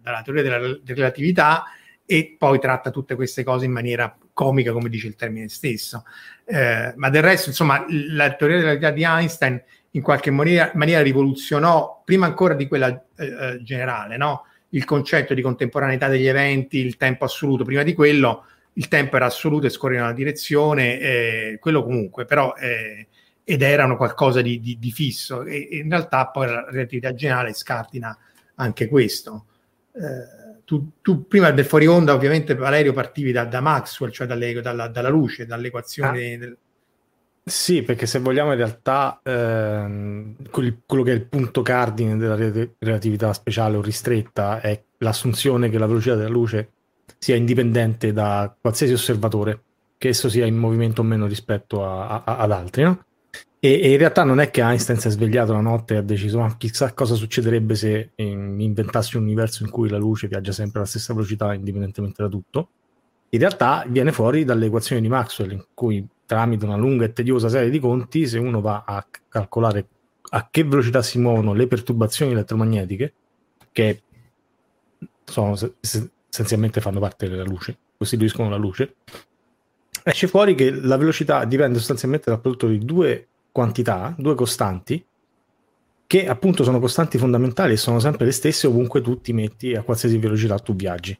dalla 0.00 0.22
teoria 0.22 0.42
della 0.42 0.78
relatività 0.84 1.64
e 2.04 2.34
poi 2.36 2.58
tratta 2.58 2.90
tutte 2.90 3.14
queste 3.14 3.44
cose 3.44 3.66
in 3.66 3.72
maniera 3.72 4.16
comica, 4.32 4.72
come 4.72 4.88
dice 4.88 5.06
il 5.06 5.16
termine 5.16 5.48
stesso. 5.48 6.04
Eh, 6.44 6.92
ma 6.96 7.08
del 7.08 7.22
resto, 7.22 7.50
insomma, 7.50 7.84
la 7.88 8.32
teoria 8.34 8.56
della 8.56 8.70
relatività 8.70 8.90
di 8.90 9.04
Einstein 9.04 9.62
in 9.92 10.02
qualche 10.02 10.30
maniera, 10.30 10.70
maniera 10.74 11.02
rivoluzionò, 11.02 12.02
prima 12.04 12.26
ancora 12.26 12.54
di 12.54 12.66
quella 12.66 12.88
eh, 13.16 13.26
eh, 13.26 13.62
generale, 13.62 14.16
no? 14.16 14.46
il 14.70 14.84
concetto 14.84 15.34
di 15.34 15.42
contemporaneità 15.42 16.08
degli 16.08 16.26
eventi, 16.26 16.78
il 16.78 16.96
tempo 16.96 17.24
assoluto. 17.24 17.64
Prima 17.64 17.82
di 17.82 17.92
quello 17.92 18.46
il 18.74 18.88
tempo 18.88 19.16
era 19.16 19.26
assoluto 19.26 19.66
e 19.66 19.70
scorreva 19.70 20.00
in 20.00 20.06
una 20.06 20.16
direzione, 20.16 20.98
eh, 20.98 21.58
quello 21.60 21.82
comunque, 21.82 22.24
però 22.24 22.54
eh, 22.54 23.08
ed 23.50 23.62
erano 23.62 23.96
qualcosa 23.96 24.40
di, 24.42 24.60
di, 24.60 24.78
di 24.78 24.92
fisso 24.92 25.42
e, 25.42 25.66
e, 25.68 25.76
in 25.78 25.90
realtà 25.90 26.28
poi 26.28 26.46
la 26.46 26.64
relatività 26.70 27.12
generale 27.12 27.52
scardina 27.52 28.16
anche 28.54 28.86
questo. 28.86 29.46
Eh, 29.92 30.62
tu, 30.64 30.92
tu, 31.02 31.26
prima 31.26 31.50
del 31.50 31.64
fuori 31.64 31.88
onda 31.88 32.14
ovviamente 32.14 32.54
Valerio 32.54 32.92
partivi 32.92 33.32
da, 33.32 33.44
da 33.46 33.60
Maxwell, 33.60 34.12
cioè 34.12 34.28
dalle, 34.28 34.60
dalla, 34.60 34.86
dalla, 34.86 35.08
luce, 35.08 35.46
dall'equazione 35.46 36.34
ah. 36.34 36.38
del... 36.38 36.56
Sì, 37.42 37.82
perché 37.82 38.06
se 38.06 38.20
vogliamo 38.20 38.52
in 38.52 38.58
realtà 38.58 39.20
ehm, 39.20 40.36
quello 40.48 41.02
che 41.02 41.10
è 41.10 41.14
il 41.14 41.26
punto 41.26 41.62
cardine 41.62 42.16
della 42.16 42.36
relatività 42.78 43.32
speciale 43.32 43.78
o 43.78 43.82
ristretta 43.82 44.60
è 44.60 44.80
l'assunzione 44.98 45.68
che 45.70 45.78
la 45.78 45.86
velocità 45.86 46.14
della 46.14 46.28
luce 46.28 46.70
sia 47.18 47.34
indipendente 47.34 48.12
da 48.12 48.54
qualsiasi 48.60 48.92
osservatore, 48.92 49.60
che 49.98 50.08
esso 50.08 50.28
sia 50.28 50.46
in 50.46 50.56
movimento 50.56 51.00
o 51.00 51.04
meno 51.04 51.26
rispetto 51.26 51.84
a, 51.84 52.22
a, 52.24 52.36
ad 52.36 52.52
altri, 52.52 52.84
no? 52.84 53.06
E, 53.62 53.78
e, 53.82 53.90
in 53.92 53.98
realtà 53.98 54.24
non 54.24 54.40
è 54.40 54.50
che 54.50 54.62
Einstein 54.62 54.98
si 54.98 55.08
è 55.08 55.10
svegliato 55.10 55.52
la 55.52 55.60
notte 55.60 55.92
e 55.92 55.96
ha 55.98 56.02
deciso 56.02 56.38
ma 56.38 56.56
chissà 56.56 56.94
cosa 56.94 57.14
succederebbe 57.14 57.74
se 57.74 58.10
eh, 58.14 58.24
inventassi 58.24 59.18
un 59.18 59.24
universo 59.24 59.64
in 59.64 59.70
cui 59.70 59.90
la 59.90 59.98
luce 59.98 60.28
viaggia 60.28 60.50
sempre 60.50 60.78
alla 60.78 60.88
stessa 60.88 61.12
velocità 61.12 61.52
indipendentemente 61.52 62.22
da 62.22 62.28
tutto. 62.30 62.70
In 63.28 63.38
realtà 63.38 63.84
viene 63.86 64.12
fuori 64.12 64.44
dalle 64.44 64.66
equazioni 64.66 65.02
di 65.02 65.08
Maxwell 65.08 65.52
in 65.52 65.64
cui 65.74 66.06
tramite 66.24 66.64
una 66.64 66.76
lunga 66.76 67.04
e 67.04 67.12
tediosa 67.12 67.50
serie 67.50 67.68
di 67.68 67.78
conti 67.78 68.26
se 68.26 68.38
uno 68.38 68.62
va 68.62 68.84
a 68.86 69.06
calcolare 69.28 69.86
a 70.30 70.48
che 70.50 70.64
velocità 70.64 71.02
si 71.02 71.18
muovono 71.18 71.52
le 71.52 71.66
perturbazioni 71.66 72.32
elettromagnetiche 72.32 73.12
che 73.72 74.02
sono, 75.24 75.54
essenzialmente 76.28 76.80
fanno 76.80 76.98
parte 76.98 77.28
della 77.28 77.44
luce, 77.44 77.76
costituiscono 77.96 78.48
la 78.48 78.56
luce, 78.56 78.94
esce 80.02 80.28
fuori 80.28 80.54
che 80.54 80.70
la 80.70 80.96
velocità 80.96 81.44
dipende 81.44 81.78
sostanzialmente 81.78 82.30
dal 82.30 82.40
prodotto 82.40 82.66
di 82.66 82.78
due 82.78 83.28
quantità, 83.52 84.14
due 84.16 84.34
costanti, 84.34 85.04
che 86.06 86.26
appunto 86.26 86.64
sono 86.64 86.80
costanti 86.80 87.18
fondamentali 87.18 87.74
e 87.74 87.76
sono 87.76 88.00
sempre 88.00 88.24
le 88.24 88.32
stesse 88.32 88.66
ovunque 88.66 89.00
tu 89.00 89.20
ti 89.20 89.32
metti 89.32 89.74
a 89.74 89.82
qualsiasi 89.82 90.18
velocità 90.18 90.58
tu 90.58 90.74
viaggi. 90.74 91.16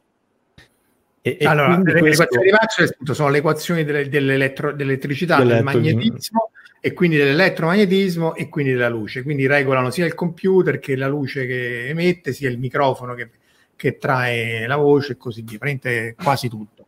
E, 1.21 1.37
e 1.39 1.45
allora, 1.45 1.77
le 1.77 1.99
questo... 1.99 2.23
equazioni 2.23 2.45
di 2.45 2.51
Maxwell 2.51 3.11
sono 3.13 3.29
le 3.29 3.37
equazioni 3.37 3.83
delle, 3.83 4.09
dell'elettricità, 4.09 5.43
del 5.43 5.63
magnetismo 5.63 6.49
e 6.81 6.93
quindi 6.93 7.15
dell'elettromagnetismo 7.15 8.33
e 8.33 8.49
quindi 8.49 8.71
della 8.71 8.89
luce. 8.89 9.21
Quindi 9.21 9.45
regolano 9.45 9.91
sia 9.91 10.05
il 10.05 10.15
computer 10.15 10.79
che 10.79 10.95
la 10.95 11.07
luce 11.07 11.45
che 11.45 11.87
emette, 11.87 12.33
sia 12.33 12.49
il 12.49 12.57
microfono 12.57 13.13
che, 13.13 13.29
che 13.75 13.97
trae 13.97 14.65
la 14.65 14.77
voce 14.77 15.13
e 15.13 15.17
così 15.17 15.43
via. 15.43 15.59
Prende 15.59 16.15
quasi 16.15 16.49
tutto. 16.49 16.80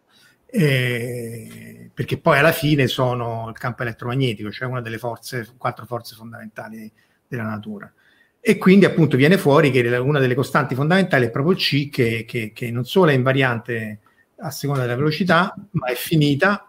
Eh, 0.55 1.89
perché 1.91 2.19
poi 2.19 2.37
alla 2.37 2.51
fine 2.51 2.85
sono 2.85 3.47
il 3.49 3.57
campo 3.57 3.81
elettromagnetico, 3.81 4.51
cioè 4.51 4.67
una 4.67 4.81
delle 4.81 4.99
forze, 4.99 5.47
quattro 5.57 5.85
forze 5.85 6.13
fondamentali 6.13 6.91
della 7.27 7.43
natura. 7.43 7.91
E 8.39 8.57
quindi 8.59 8.85
appunto 8.85 9.17
viene 9.17 9.39
fuori 9.39 9.71
che 9.71 9.81
una 9.97 10.19
delle 10.19 10.35
costanti 10.35 10.75
fondamentali 10.75 11.25
è 11.25 11.31
proprio 11.31 11.55
C, 11.55 11.89
che, 11.89 12.25
che, 12.27 12.51
che 12.53 12.69
non 12.69 12.85
solo 12.85 13.09
è 13.09 13.15
invariante 13.15 13.99
a 14.41 14.51
seconda 14.51 14.81
della 14.81 14.95
velocità, 14.95 15.55
ma 15.71 15.87
è 15.87 15.95
finita, 15.95 16.67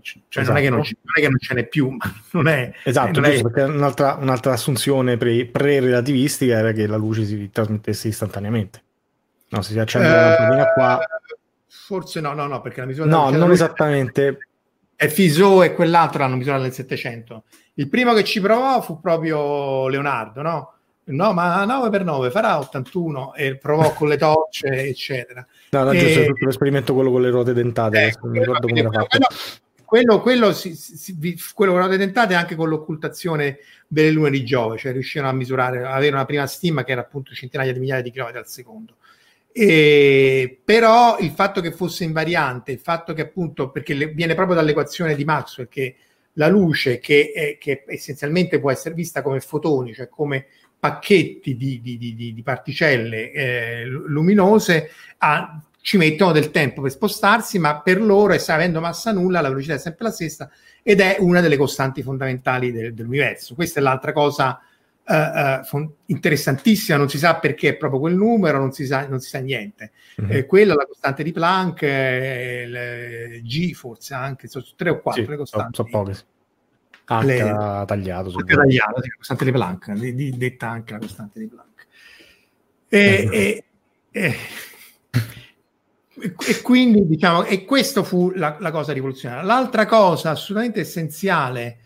cioè 0.00 0.42
esatto. 0.42 0.46
non, 0.46 0.56
è 0.56 0.60
che 0.62 0.70
non, 0.70 0.80
esatto. 0.80 0.98
non, 1.02 1.14
è 1.16 1.20
che 1.20 1.28
non 1.28 1.38
ce 1.40 1.54
n'è 1.54 1.66
più, 1.66 1.90
ma 1.96 2.14
non 2.30 2.46
è... 2.46 2.72
Esatto, 2.84 3.20
non 3.20 3.30
è... 3.30 3.42
perché 3.42 3.62
un'altra, 3.62 4.18
un'altra 4.20 4.52
assunzione 4.52 5.16
pre, 5.16 5.46
pre-relativistica 5.46 6.58
era 6.58 6.70
che 6.70 6.86
la 6.86 6.96
luce 6.96 7.24
si 7.24 7.50
trasmettesse 7.50 8.06
istantaneamente. 8.06 8.82
No, 9.48 9.62
se 9.62 9.72
si 9.72 9.78
accende 9.80 10.08
la 10.08 10.28
lampadina 10.28 10.72
qua... 10.72 11.00
Forse 11.84 12.20
no, 12.20 12.32
no, 12.32 12.46
no, 12.46 12.60
perché 12.60 12.80
la 12.80 12.86
misura... 12.86 13.08
No, 13.08 13.30
non 13.30 13.50
esattamente. 13.50 14.38
È 14.96 15.08
Fiso 15.08 15.62
e 15.62 15.74
quell'altro 15.74 16.20
l'hanno 16.20 16.36
misurato 16.36 16.62
nel 16.62 16.72
700. 16.72 17.44
Il 17.74 17.88
primo 17.88 18.14
che 18.14 18.24
ci 18.24 18.40
provò 18.40 18.80
fu 18.80 18.98
proprio 18.98 19.88
Leonardo, 19.88 20.40
no? 20.40 20.72
No, 21.08 21.32
ma 21.34 21.64
9 21.64 21.90
per 21.90 22.02
9 22.02 22.30
farà 22.30 22.58
81 22.58 23.34
e 23.34 23.56
provò 23.58 23.92
con 23.92 24.08
le 24.08 24.16
torce, 24.16 24.66
eccetera. 24.88 25.46
No, 25.70 25.84
no, 25.84 25.92
e... 25.92 25.98
giusto, 25.98 26.24
tutto 26.24 26.46
l'esperimento 26.46 26.94
quello 26.94 27.10
con 27.10 27.22
le 27.22 27.30
ruote 27.30 27.52
dentate, 27.52 28.06
eh, 28.06 28.14
non 28.22 28.32
ricordo 28.32 28.66
come 28.66 28.80
era 28.80 28.90
fatto. 28.90 29.06
Quello, 29.08 29.26
quello, 29.84 30.20
quello, 30.20 30.52
si, 30.52 30.74
si, 30.74 31.16
quello 31.54 31.72
con 31.72 31.80
le 31.80 31.86
ruote 31.86 32.04
dentate 32.04 32.34
anche 32.34 32.56
con 32.56 32.68
l'occultazione 32.68 33.58
delle 33.86 34.10
lune 34.10 34.30
di 34.30 34.44
Giove, 34.44 34.78
cioè 34.78 34.92
riuscivano 34.92 35.30
a 35.30 35.34
misurare, 35.34 35.84
avere 35.84 36.14
una 36.14 36.24
prima 36.24 36.46
stima 36.46 36.82
che 36.82 36.92
era 36.92 37.02
appunto 37.02 37.34
centinaia 37.34 37.72
di 37.72 37.78
migliaia 37.78 38.02
di 38.02 38.10
chilometri 38.10 38.38
al 38.40 38.48
secondo. 38.48 38.96
E, 39.58 40.60
però 40.62 41.16
il 41.18 41.30
fatto 41.30 41.62
che 41.62 41.72
fosse 41.72 42.04
invariante, 42.04 42.72
il 42.72 42.78
fatto 42.78 43.14
che 43.14 43.22
appunto, 43.22 43.70
perché 43.70 43.94
le, 43.94 44.08
viene 44.08 44.34
proprio 44.34 44.54
dall'equazione 44.54 45.14
di 45.14 45.24
Maxwell, 45.24 45.68
che 45.68 45.96
la 46.34 46.48
luce 46.48 46.98
che, 46.98 47.32
è, 47.34 47.56
che 47.58 47.84
essenzialmente 47.86 48.60
può 48.60 48.70
essere 48.70 48.94
vista 48.94 49.22
come 49.22 49.40
fotoni, 49.40 49.94
cioè 49.94 50.10
come 50.10 50.44
pacchetti 50.78 51.56
di, 51.56 51.80
di, 51.80 51.96
di, 51.96 52.14
di 52.14 52.42
particelle 52.42 53.32
eh, 53.32 53.84
luminose, 53.86 54.90
a, 55.16 55.58
ci 55.80 55.96
mettono 55.96 56.32
del 56.32 56.50
tempo 56.50 56.82
per 56.82 56.90
spostarsi, 56.90 57.58
ma 57.58 57.80
per 57.80 57.98
loro, 57.98 58.36
avendo 58.48 58.80
massa 58.82 59.10
nulla, 59.10 59.40
la 59.40 59.48
velocità 59.48 59.72
è 59.72 59.78
sempre 59.78 60.04
la 60.04 60.12
stessa 60.12 60.50
ed 60.82 61.00
è 61.00 61.16
una 61.20 61.40
delle 61.40 61.56
costanti 61.56 62.02
fondamentali 62.02 62.72
del, 62.72 62.92
dell'universo. 62.92 63.54
Questa 63.54 63.80
è 63.80 63.82
l'altra 63.82 64.12
cosa 64.12 64.60
uh, 65.06 65.76
uh, 65.76 65.94
interessantissima, 66.06 66.98
non 66.98 67.08
si 67.08 67.18
sa 67.18 67.36
perché 67.36 67.70
è 67.70 67.76
proprio 67.76 68.00
quel 68.00 68.14
numero, 68.14 68.58
non 68.58 68.72
si 68.72 68.86
sa, 68.86 69.06
non 69.06 69.20
si 69.20 69.28
sa 69.28 69.38
niente. 69.38 69.92
Mm-hmm. 70.20 70.30
Eh, 70.32 70.46
quella 70.46 70.74
la 70.74 70.86
costante 70.86 71.22
di 71.22 71.32
Planck, 71.32 71.82
eh, 71.82 73.40
G 73.42 73.72
forse 73.72 74.14
anche, 74.14 74.48
sono 74.48 74.64
tre 74.74 74.90
o 74.90 75.00
quattro 75.00 75.24
sì, 75.24 75.30
le 75.30 75.36
costanti. 75.36 75.74
Sono 75.74 75.88
so 75.88 75.96
poche. 75.98 76.34
H 77.08 77.22
le, 77.22 77.36
tagliato, 77.38 77.84
H 77.84 77.86
tagliato 77.86 78.30
sì, 78.30 79.08
la 79.08 79.16
costante 79.16 79.44
di 79.44 79.52
Planck, 79.52 79.92
di, 79.92 80.14
di, 80.14 80.36
detta 80.36 80.68
anche 80.68 80.92
la 80.92 80.98
costante 80.98 81.38
di 81.38 81.46
Planck. 81.46 81.86
E, 82.88 83.28
e, 83.30 83.64
e, 84.10 84.36
e, 86.48 86.62
quindi 86.62 87.06
diciamo, 87.06 87.44
e 87.44 87.64
questo 87.64 88.02
fu 88.02 88.30
la, 88.34 88.56
la, 88.58 88.70
cosa 88.72 88.92
rivoluzionaria. 88.92 89.44
L'altra 89.44 89.86
cosa 89.86 90.30
assolutamente 90.30 90.80
essenziale, 90.80 91.78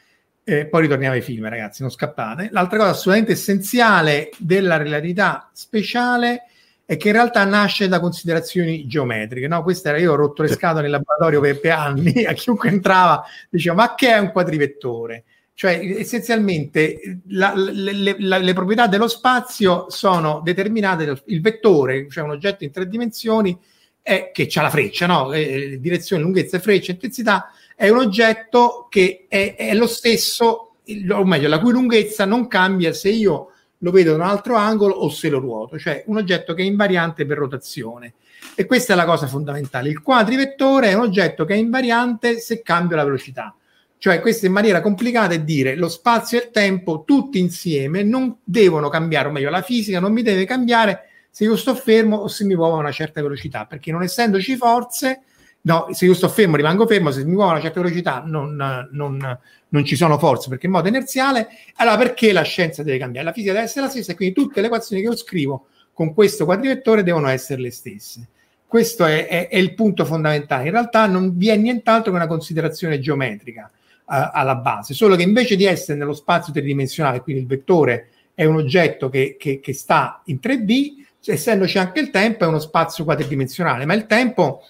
eh, 0.45 0.67
poi 0.67 0.83
ritorniamo 0.83 1.15
ai 1.15 1.21
film, 1.21 1.49
ragazzi, 1.49 1.83
non 1.83 1.91
scappate. 1.91 2.49
L'altra 2.51 2.79
cosa 2.79 2.91
assolutamente 2.91 3.33
essenziale 3.33 4.31
della 4.39 4.77
relatività 4.77 5.51
speciale 5.53 6.45
è 6.91 6.97
che 6.97 7.09
in 7.09 7.15
realtà 7.15 7.45
nasce 7.45 7.87
da 7.87 8.01
considerazioni 8.01 8.87
geometriche. 8.89 9.47
No? 9.47 9.63
Questa 9.63 9.91
era, 9.91 9.99
io 9.99 10.11
ho 10.13 10.17
rotto 10.17 10.43
le 10.43 10.49
scatole 10.49 10.83
nel 10.83 10.91
laboratorio 10.91 11.41
per, 11.41 11.61
per 11.61 11.71
anni, 11.71 12.25
a 12.27 12.33
chiunque 12.33 12.69
entrava 12.69 13.25
diceva 13.49 13.77
ma 13.77 13.95
che 13.95 14.09
è 14.09 14.19
un 14.19 14.33
quadrivettore? 14.33 15.23
Cioè 15.55 15.79
essenzialmente 15.99 17.21
la, 17.29 17.53
le, 17.55 18.17
la, 18.19 18.39
le, 18.39 18.53
proprietà 18.55 18.87
dello 18.87 19.07
spazio 19.07 19.87
sono 19.89 20.41
determinate 20.43 21.05
dal 21.05 21.23
il 21.27 21.41
vettore, 21.41 22.09
cioè 22.11 22.25
un 22.25 22.31
oggetto 22.31 22.65
in 22.65 22.73
tre 22.73 22.89
dimensioni 22.89 23.57
è, 24.03 24.31
che 24.33 24.49
ha 24.53 24.63
la 24.63 24.71
freccia, 24.71 25.07
no? 25.07 25.33
eh, 25.33 25.79
direzione, 25.79 26.23
lunghezza, 26.23 26.59
freccia, 26.59 26.91
intensità, 26.91 27.53
è 27.81 27.89
un 27.89 27.97
oggetto 27.97 28.89
che 28.91 29.25
è, 29.27 29.55
è 29.57 29.73
lo 29.73 29.87
stesso, 29.87 30.75
o 30.85 31.25
meglio, 31.25 31.49
la 31.49 31.59
cui 31.59 31.73
lunghezza 31.73 32.27
non 32.27 32.47
cambia 32.47 32.93
se 32.93 33.09
io 33.09 33.53
lo 33.79 33.91
vedo 33.91 34.11
da 34.11 34.23
un 34.23 34.29
altro 34.29 34.55
angolo 34.57 34.93
o 34.93 35.09
se 35.09 35.31
lo 35.31 35.39
ruoto, 35.39 35.79
cioè 35.79 36.05
un 36.09 36.19
oggetto 36.19 36.53
che 36.53 36.61
è 36.61 36.67
invariante 36.67 37.25
per 37.25 37.39
rotazione. 37.39 38.13
E 38.55 38.67
questa 38.67 38.93
è 38.93 38.97
la 38.97 39.07
cosa 39.07 39.27
fondamentale. 39.27 39.89
Il 39.89 40.03
quadrivettore 40.03 40.91
è 40.91 40.93
un 40.93 41.01
oggetto 41.01 41.47
che 41.47 41.55
è 41.55 41.57
invariante 41.57 42.39
se 42.39 42.61
cambio 42.61 42.97
la 42.97 43.05
velocità. 43.05 43.57
Cioè, 43.97 44.21
questo 44.21 44.45
in 44.45 44.53
maniera 44.53 44.83
complicata 44.83 45.33
è 45.33 45.41
dire 45.41 45.75
lo 45.75 45.89
spazio 45.89 46.39
e 46.39 46.45
il 46.45 46.51
tempo 46.51 47.05
tutti 47.07 47.39
insieme 47.39 48.03
non 48.03 48.41
devono 48.45 48.91
cambiare, 48.91 49.29
o 49.29 49.31
meglio, 49.31 49.49
la 49.49 49.63
fisica 49.63 50.01
non 50.01 50.13
mi 50.13 50.21
deve 50.21 50.45
cambiare 50.45 51.09
se 51.31 51.45
io 51.45 51.57
sto 51.57 51.75
fermo 51.75 52.17
o 52.17 52.29
se 52.29 52.45
mi 52.45 52.57
muovo 52.57 52.75
a 52.75 52.81
una 52.81 52.93
certa 52.93 53.23
velocità, 53.23 53.65
perché 53.65 53.91
non 53.91 54.03
essendoci 54.03 54.55
forze, 54.55 55.23
no, 55.63 55.89
se 55.91 56.05
io 56.07 56.15
sto 56.15 56.29
fermo 56.29 56.57
rimango 56.57 56.87
fermo, 56.87 57.11
se 57.11 57.25
mi 57.25 57.33
muovo 57.33 57.51
a 57.51 57.53
una 57.53 57.61
certa 57.61 57.81
velocità 57.81 58.23
non, 58.25 58.55
non, 58.91 59.39
non 59.69 59.85
ci 59.85 59.97
sono 59.97 60.19
forze 60.19 60.49
perché 60.49 60.67
in 60.67 60.73
modo 60.73 60.89
inerziale, 60.89 61.49
allora 61.77 61.97
perché 61.97 62.33
la 62.33 62.43
scienza 62.43 62.83
deve 62.83 62.99
cambiare? 62.99 63.27
La 63.27 63.33
fisica 63.33 63.53
deve 63.53 63.65
essere 63.65 63.87
la 63.87 63.91
stessa 63.91 64.13
e 64.13 64.15
quindi 64.15 64.35
tutte 64.35 64.61
le 64.61 64.67
equazioni 64.67 65.03
che 65.03 65.09
io 65.09 65.17
scrivo 65.17 65.67
con 65.93 66.15
questo 66.15 66.45
quadrivettore 66.45 67.03
devono 67.03 67.29
essere 67.29 67.61
le 67.61 67.71
stesse. 67.71 68.27
Questo 68.67 69.05
è, 69.05 69.27
è, 69.27 69.49
è 69.49 69.57
il 69.57 69.75
punto 69.75 70.05
fondamentale. 70.05 70.67
In 70.67 70.71
realtà 70.71 71.07
non 71.07 71.37
vi 71.37 71.49
è 71.49 71.57
nient'altro 71.57 72.11
che 72.11 72.17
una 72.17 72.27
considerazione 72.27 73.01
geometrica 73.01 73.71
uh, 73.71 74.31
alla 74.33 74.55
base, 74.55 74.95
solo 74.95 75.17
che 75.17 75.23
invece 75.23 75.57
di 75.57 75.65
essere 75.65 75.99
nello 75.99 76.15
spazio 76.15 76.53
tridimensionale, 76.53 77.21
quindi 77.21 77.43
il 77.43 77.49
vettore 77.49 78.11
è 78.33 78.45
un 78.45 78.55
oggetto 78.55 79.09
che, 79.09 79.37
che, 79.39 79.61
che 79.61 79.75
sta 79.75 80.23
in 80.27 80.39
3D, 80.41 81.05
essendoci 81.27 81.79
anche 81.79 82.01
il 82.01 82.11
tempo, 82.11 82.45
è 82.45 82.47
uno 82.47 82.61
spazio 82.61 83.05
quadridimensionale, 83.05 83.85
ma 83.85 83.95
il 83.95 84.07
tempo 84.07 84.63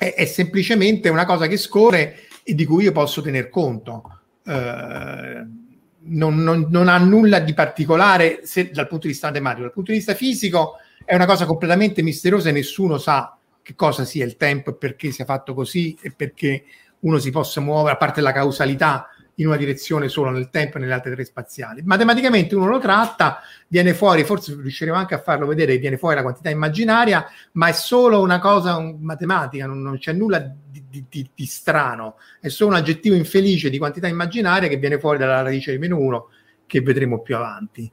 è, 0.00 0.14
è 0.14 0.24
semplicemente 0.24 1.10
una 1.10 1.26
cosa 1.26 1.46
che 1.46 1.58
scorre 1.58 2.20
e 2.42 2.54
di 2.54 2.64
cui 2.64 2.84
io 2.84 2.92
posso 2.92 3.20
tener 3.20 3.50
conto. 3.50 4.20
Eh, 4.46 5.46
non, 6.02 6.36
non, 6.36 6.68
non, 6.70 6.88
ha 6.88 6.96
nulla 6.96 7.38
di 7.40 7.52
particolare 7.52 8.40
se, 8.44 8.70
dal 8.70 8.88
punto 8.88 9.06
di 9.06 9.12
vista 9.12 9.26
matematico, 9.26 9.64
dal 9.64 9.72
punto 9.72 9.90
di 9.90 9.98
vista 9.98 10.14
fisico 10.14 10.76
è 11.04 11.14
una 11.14 11.26
cosa 11.26 11.44
completamente 11.44 12.00
misteriosa 12.00 12.48
e 12.48 12.52
nessuno 12.52 12.96
sa 12.96 13.36
che 13.60 13.74
cosa 13.74 14.06
sia 14.06 14.24
il 14.24 14.38
tempo 14.38 14.70
e 14.70 14.74
perché 14.74 15.10
sia 15.10 15.26
fatto 15.26 15.52
così 15.52 15.94
e 16.00 16.10
perché 16.10 16.64
uno 17.00 17.18
si 17.18 17.30
possa 17.30 17.60
muovere, 17.60 17.94
a 17.94 17.98
parte 17.98 18.22
la 18.22 18.32
causalità, 18.32 19.06
in 19.40 19.46
una 19.46 19.56
direzione 19.56 20.08
solo 20.08 20.30
nel 20.30 20.50
tempo 20.50 20.76
e 20.76 20.80
nelle 20.80 20.92
altre 20.92 21.14
tre 21.14 21.24
spaziali. 21.24 21.82
Matematicamente 21.82 22.54
uno 22.54 22.66
lo 22.66 22.78
tratta, 22.78 23.40
viene 23.68 23.94
fuori, 23.94 24.22
forse 24.24 24.54
riusciremo 24.54 24.96
anche 24.96 25.14
a 25.14 25.20
farlo 25.20 25.46
vedere, 25.46 25.78
viene 25.78 25.96
fuori 25.96 26.14
la 26.14 26.22
quantità 26.22 26.50
immaginaria, 26.50 27.26
ma 27.52 27.68
è 27.68 27.72
solo 27.72 28.20
una 28.20 28.38
cosa 28.38 28.76
un, 28.76 28.98
matematica, 29.00 29.66
non, 29.66 29.80
non, 29.80 29.98
c'è 29.98 30.12
nulla 30.12 30.38
di, 30.38 30.84
di, 30.88 31.04
di, 31.08 31.30
di, 31.34 31.46
strano, 31.46 32.16
è 32.40 32.48
solo 32.48 32.70
un 32.70 32.76
aggettivo 32.76 33.14
infelice 33.14 33.70
di 33.70 33.78
quantità 33.78 34.08
immaginaria 34.08 34.68
che 34.68 34.76
viene 34.76 34.98
fuori 34.98 35.18
dalla 35.18 35.42
radice 35.42 35.72
di 35.72 35.78
meno 35.78 35.98
1 35.98 36.28
che 36.66 36.80
vedremo 36.82 37.20
più 37.20 37.36
avanti. 37.36 37.90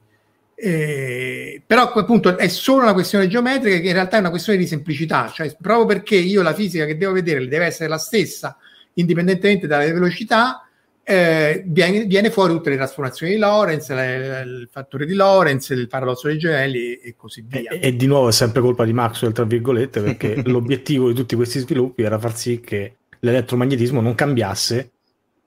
Eh, 0.60 1.62
però 1.64 1.92
appunto 1.92 2.36
è 2.36 2.48
solo 2.48 2.82
una 2.82 2.92
questione 2.92 3.28
geometrica 3.28 3.78
che 3.78 3.86
in 3.86 3.92
realtà 3.92 4.16
è 4.16 4.20
una 4.20 4.30
questione 4.30 4.58
di 4.58 4.66
semplicità, 4.66 5.30
cioè 5.32 5.54
proprio 5.58 5.86
perché 5.86 6.16
io 6.16 6.42
la 6.42 6.52
fisica 6.52 6.84
che 6.84 6.96
devo 6.96 7.12
vedere 7.12 7.46
deve 7.46 7.66
essere 7.66 7.88
la 7.88 7.96
stessa 7.96 8.56
indipendentemente 8.94 9.68
dalle 9.68 9.92
velocità, 9.92 10.67
eh, 11.08 11.62
viene, 11.64 12.04
viene, 12.04 12.30
fuori 12.30 12.52
tutte 12.52 12.68
le 12.68 12.76
trasformazioni 12.76 13.32
di 13.32 13.38
Lorentz, 13.38 13.88
le, 13.88 14.42
il 14.44 14.68
fattore 14.70 15.06
di 15.06 15.14
Lorentz, 15.14 15.70
il 15.70 15.88
paradosso 15.88 16.26
dei 16.26 16.36
gemelli 16.36 16.92
e, 16.92 17.00
e 17.02 17.14
così 17.16 17.42
via. 17.48 17.70
E, 17.70 17.80
e, 17.80 17.96
di 17.96 18.06
nuovo 18.06 18.28
è 18.28 18.32
sempre 18.32 18.60
colpa 18.60 18.84
di 18.84 18.92
Maxwell, 18.92 19.32
tra 19.32 19.44
virgolette, 19.44 20.02
perché 20.02 20.42
l'obiettivo 20.44 21.08
di 21.08 21.14
tutti 21.14 21.34
questi 21.34 21.60
sviluppi 21.60 22.02
era 22.02 22.18
far 22.18 22.36
sì 22.36 22.60
che 22.60 22.96
l'elettromagnetismo 23.20 24.02
non 24.02 24.14
cambiasse, 24.14 24.90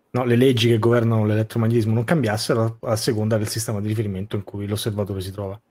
no? 0.10 0.26
le 0.26 0.36
leggi 0.36 0.68
che 0.68 0.80
governano 0.80 1.28
l'elettromagnetismo 1.28 1.94
non 1.94 2.06
cambiassero 2.06 2.80
a 2.82 2.96
seconda 2.96 3.38
del 3.38 3.48
sistema 3.48 3.80
di 3.80 3.88
riferimento 3.88 4.36
in 4.36 4.44
cui 4.44 4.66
l'osservatore 4.66 5.22
si 5.22 5.32
trova 5.32 5.62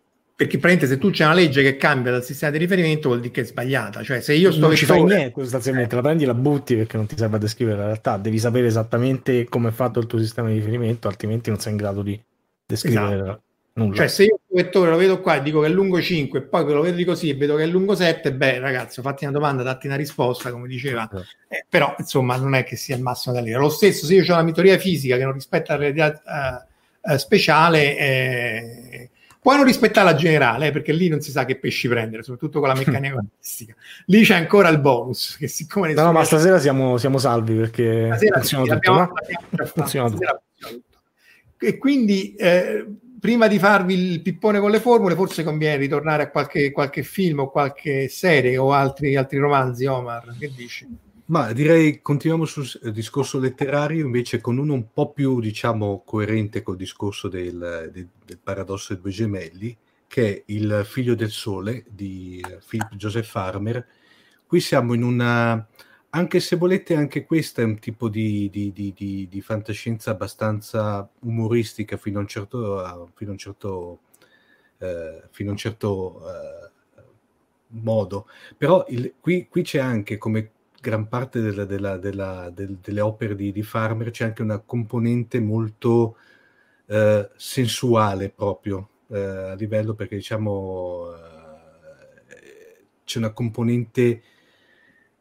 perché 0.41 0.57
praticamente 0.57 0.87
se 0.87 0.97
tu 0.99 1.11
c'è 1.11 1.27
una 1.27 1.35
legge 1.35 1.63
che 1.63 1.77
cambia 1.77 2.13
dal 2.13 2.25
sistema 2.25 2.51
di 2.51 2.57
riferimento 2.57 3.09
vuol 3.09 3.21
dire 3.21 3.31
che 3.31 3.43
è 3.43 3.45
sbagliata 3.45 4.03
cioè 4.03 4.23
se 4.23 4.33
io 4.33 4.51
sto 4.51 4.69
non 4.69 4.75
ci 4.75 4.87
fai 4.87 5.05
niente 5.05 5.39
sostanzialmente 5.43 5.95
la 5.95 6.01
prendi 6.01 6.23
e 6.23 6.27
la 6.27 6.33
butti 6.33 6.77
perché 6.77 6.97
non 6.97 7.05
ti 7.05 7.15
serve 7.15 7.37
a 7.37 7.39
descrivere 7.39 7.77
la 7.77 7.85
realtà 7.85 8.17
devi 8.17 8.39
sapere 8.39 8.67
esattamente 8.67 9.45
come 9.51 9.69
è 9.69 9.73
fatto 9.73 10.01
il 10.01 10.07
tuo 10.07 10.19
sistema 10.19 10.49
di 10.49 10.55
riferimento 10.55 11.09
altrimenti 11.09 11.51
non 11.51 11.59
sei 11.59 11.73
in 11.73 11.79
grado 11.79 12.01
di 12.01 12.19
descrivere 12.65 13.15
esatto. 13.17 13.43
Nulla. 13.73 13.95
Cioè, 13.95 14.09
se 14.09 14.25
io 14.25 14.35
il 14.35 14.63
vettore 14.63 14.91
lo 14.91 14.97
vedo 14.97 15.21
qua 15.21 15.37
e 15.37 15.43
dico 15.43 15.61
che 15.61 15.67
è 15.67 15.71
lungo 15.71 16.03
5 16.03 16.39
e 16.39 16.43
poi 16.43 16.65
lo 16.73 16.81
vedo 16.81 17.05
così 17.05 17.29
e 17.29 17.35
vedo 17.35 17.55
che 17.55 17.63
è 17.63 17.67
lungo 17.67 17.95
7, 17.95 18.35
beh, 18.35 18.59
ragazzi, 18.59 19.01
fatti 19.01 19.25
una 19.25 19.33
domanda, 19.33 19.63
datti 19.63 19.87
una 19.87 19.95
risposta, 19.95 20.51
come 20.51 20.67
diceva. 20.67 21.09
Eh, 21.49 21.65
però, 21.69 21.95
insomma, 21.97 22.37
non 22.37 22.57
è 22.57 22.65
che 22.65 22.75
sia 22.75 22.97
il 22.97 23.03
massimo 23.03 23.33
da 23.33 23.41
lì. 23.41 23.53
Lo 23.53 23.69
stesso, 23.69 24.07
se 24.07 24.15
io 24.15 24.23
ho 24.23 24.35
una 24.35 24.43
mitoria 24.43 24.77
fisica 24.77 25.17
che 25.17 25.23
non 25.23 25.35
rispetta 25.35 25.77
la 25.77 25.89
realtà 25.89 26.67
uh, 27.05 27.13
uh, 27.13 27.17
speciale, 27.17 27.97
eh, 27.97 29.10
puoi 29.41 29.57
non 29.57 29.65
rispettare 29.65 30.11
la 30.11 30.17
generale, 30.17 30.69
eh, 30.69 30.71
perché 30.71 30.93
lì 30.93 31.09
non 31.09 31.21
si 31.21 31.31
sa 31.31 31.45
che 31.45 31.57
pesci 31.57 31.89
prendere, 31.89 32.23
soprattutto 32.23 32.61
con 32.61 32.69
la 32.69 32.75
meccanica 32.79 33.15
quantistica. 33.15 33.75
Lì 34.07 34.23
c'è 34.23 34.35
ancora 34.35 34.69
il 34.69 34.81
bonus, 34.81 35.37
che 35.37 35.49
siccome... 35.49 35.93
No, 35.95 36.05
no 36.05 36.13
ma 36.13 36.25
stasera 36.25 36.59
siamo, 36.59 36.99
siamo 36.99 37.19
salvi, 37.19 37.55
perché 37.55 38.07
stasera 38.09 38.39
funziona 38.39 38.65
sì, 38.65 38.71
tutto, 38.71 38.93
no? 38.93 39.67
funziona 39.67 40.11
tutto. 40.11 40.43
E 41.59 41.79
quindi... 41.79 42.35
Eh, 42.35 42.87
prima 43.21 43.49
di 43.49 43.59
farvi 43.59 43.93
il 43.93 44.23
pippone 44.23 44.61
con 44.61 44.71
le 44.71 44.81
formule, 44.81 45.15
forse 45.15 45.45
conviene 45.45 45.77
ritornare 45.77 46.23
a 46.23 46.31
qualche, 46.31 46.73
qualche 46.73 47.03
film 47.03 47.41
o 47.41 47.51
qualche 47.51 48.09
serie 48.09 48.57
o 48.57 48.73
altri, 48.73 49.15
altri 49.15 49.37
romanzi, 49.37 49.85
Omar. 49.85 50.35
Che 50.39 50.51
dici? 50.57 50.89
Ma 51.31 51.53
direi 51.53 52.03
continuiamo 52.03 52.45
sul 52.45 52.69
discorso 52.93 53.39
letterario 53.39 54.05
invece 54.05 54.41
con 54.41 54.59
uno 54.59 54.73
un 54.75 54.93
po' 54.93 55.13
più 55.13 55.39
diciamo 55.39 56.03
coerente 56.05 56.61
col 56.61 56.75
discorso 56.75 57.29
del, 57.29 57.89
del, 57.93 58.09
del 58.25 58.39
paradosso 58.43 58.93
dei 58.95 59.03
due 59.03 59.13
gemelli 59.13 59.77
che 60.09 60.39
è 60.39 60.43
Il 60.47 60.83
figlio 60.85 61.15
del 61.15 61.31
sole 61.31 61.85
di 61.89 62.45
Philip 62.69 62.97
Joseph 62.97 63.27
Farmer. 63.27 63.87
Qui 64.45 64.59
siamo 64.59 64.93
in 64.93 65.05
una 65.05 65.65
anche 66.11 66.41
se 66.41 66.57
volete, 66.57 66.97
anche 66.97 67.25
questa 67.25 67.63
è 67.63 67.65
un 67.65 67.79
tipo 67.79 68.09
di, 68.09 68.51
di, 68.51 68.73
di, 68.73 69.29
di 69.31 69.41
fantascienza 69.41 70.11
abbastanza 70.11 71.09
umoristica 71.21 71.97
fino 71.97 72.19
a 72.19 72.23
un 72.23 72.27
certo, 72.27 73.13
fino 73.15 73.31
a 73.31 73.33
un 73.35 73.39
certo, 73.39 74.01
eh, 74.79 75.23
fino 75.31 75.51
a 75.51 75.53
un 75.53 75.59
certo 75.59 76.23
eh, 76.29 77.03
modo. 77.69 78.27
Però 78.57 78.85
il, 78.89 79.15
qui, 79.21 79.47
qui, 79.49 79.63
c'è 79.63 79.79
anche, 79.79 80.19
come 80.19 80.51
gran 80.81 81.09
parte 81.09 81.41
della, 81.41 81.65
della, 81.65 81.99
della, 81.99 82.51
del, 82.51 82.79
delle 82.81 83.01
opere 83.01 83.37
di, 83.37 83.63
Farmer, 83.63 84.11
c'è 84.11 84.25
anche 84.25 84.43
una 84.43 84.59
componente 84.59 85.39
molto 85.39 86.17
eh, 86.87 87.29
sensuale 87.37 88.31
proprio 88.31 88.89
eh, 89.09 89.19
a 89.19 89.55
livello, 89.55 89.95
perché 89.95 90.17
diciamo 90.17 91.09
eh, 91.15 92.85
c'è 93.05 93.19
una 93.19 93.33
componente 93.33 94.23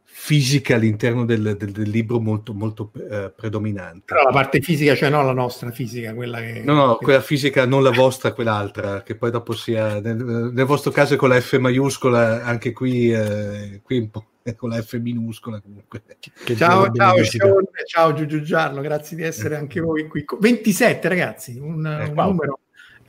fisica 0.03 0.75
all'interno 0.75 1.23
del, 1.25 1.55
del, 1.57 1.71
del 1.71 1.89
libro 1.89 2.19
molto, 2.19 2.53
molto 2.53 2.91
eh, 3.09 3.31
predominante. 3.35 4.03
Però 4.05 4.23
la 4.23 4.31
parte 4.31 4.61
fisica, 4.61 4.95
cioè 4.95 5.09
non 5.09 5.25
la 5.25 5.33
nostra 5.33 5.71
fisica, 5.71 6.13
quella 6.13 6.39
che... 6.39 6.61
No, 6.65 6.73
no, 6.73 6.95
quella 6.95 7.21
fisica, 7.21 7.65
non 7.65 7.83
la 7.83 7.91
vostra, 7.91 8.33
quell'altra, 8.33 9.01
che 9.03 9.15
poi 9.15 9.31
dopo 9.31 9.53
sia... 9.53 9.99
Nel, 9.99 10.51
nel 10.53 10.65
vostro 10.65 10.91
caso 10.91 11.13
è 11.13 11.17
con 11.17 11.29
la 11.29 11.39
F 11.39 11.57
maiuscola, 11.57 12.43
anche 12.43 12.73
qui, 12.73 13.13
eh, 13.13 13.81
qui 13.83 13.97
un 13.99 14.09
po' 14.09 14.25
con 14.57 14.69
la 14.69 14.81
F 14.81 14.97
minuscola 14.99 15.59
comunque. 15.61 16.03
Che 16.19 16.55
ciao, 16.55 16.91
ciao, 16.91 17.23
Sean, 17.23 17.65
ciao 17.85 18.13
Giugiu 18.13 18.41
Giarlo, 18.41 18.81
grazie 18.81 19.15
di 19.15 19.23
essere 19.23 19.55
anche 19.55 19.79
voi 19.79 20.07
qui. 20.07 20.25
27 20.39 21.07
ragazzi, 21.07 21.57
un, 21.59 21.85
eh, 21.85 22.09
un 22.09 22.15
wow. 22.15 22.27
numero 22.27 22.59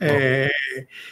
eh, 0.03 0.49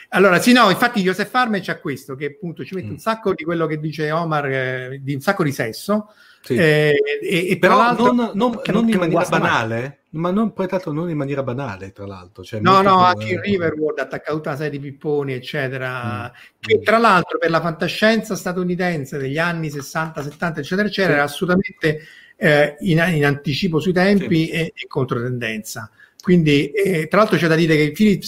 allora, 0.09 0.39
sì, 0.39 0.51
no, 0.51 0.71
infatti 0.71 1.01
Joseph 1.01 1.29
Farmer 1.29 1.61
c'ha 1.61 1.79
questo, 1.79 2.15
che 2.15 2.25
appunto 2.25 2.65
ci 2.65 2.73
mette 2.73 2.87
mm. 2.87 2.91
un 2.93 2.97
sacco 2.97 3.35
di 3.35 3.43
quello 3.43 3.67
che 3.67 3.79
dice 3.79 4.09
Omar, 4.09 4.45
eh, 4.47 4.99
di 5.03 5.13
un 5.13 5.21
sacco 5.21 5.43
di 5.43 5.51
sesso. 5.51 6.07
Sì. 6.41 6.55
Eh, 6.55 6.95
e, 7.21 7.49
e 7.49 7.57
Però 7.59 7.93
non, 7.93 8.31
non, 8.33 8.59
non 8.65 8.89
in 8.89 8.97
maniera 8.97 9.25
banale, 9.25 9.79
mai. 9.79 10.21
ma 10.21 10.31
non, 10.31 10.53
poi 10.53 10.67
tanto 10.67 10.91
non 10.91 11.09
in 11.09 11.17
maniera 11.17 11.43
banale, 11.43 11.91
tra 11.91 12.05
l'altro. 12.05 12.43
Cioè, 12.43 12.59
no, 12.59 12.81
no, 12.81 13.03
anche 13.03 13.33
in 13.33 13.41
Riverworld 13.41 13.99
ha 13.99 14.03
attaccato 14.03 14.41
una 14.43 14.55
serie 14.55 14.71
di 14.71 14.79
pipponi, 14.79 15.33
eccetera, 15.33 16.31
mm. 16.31 16.59
che 16.59 16.79
tra 16.79 16.97
l'altro 16.97 17.37
per 17.37 17.49
la 17.49 17.61
fantascienza 17.61 18.35
statunitense 18.35 19.17
degli 19.17 19.37
anni 19.37 19.69
60, 19.69 20.23
70, 20.23 20.59
eccetera, 20.61 20.87
eccetera, 20.87 21.13
sì. 21.13 21.19
era 21.19 21.27
assolutamente 21.27 22.01
eh, 22.37 22.75
in, 22.79 23.03
in, 23.13 23.25
anticipo 23.25 23.79
sui 23.79 23.93
tempi 23.93 24.45
sì. 24.45 24.49
e, 24.49 24.73
e 24.73 24.87
controtendenza. 24.87 25.91
Quindi, 26.21 26.69
eh, 26.71 27.07
tra 27.07 27.19
l'altro, 27.19 27.37
c'è 27.37 27.47
da 27.47 27.55
dire 27.55 27.77
che 27.77 27.91
Philip, 27.91 28.23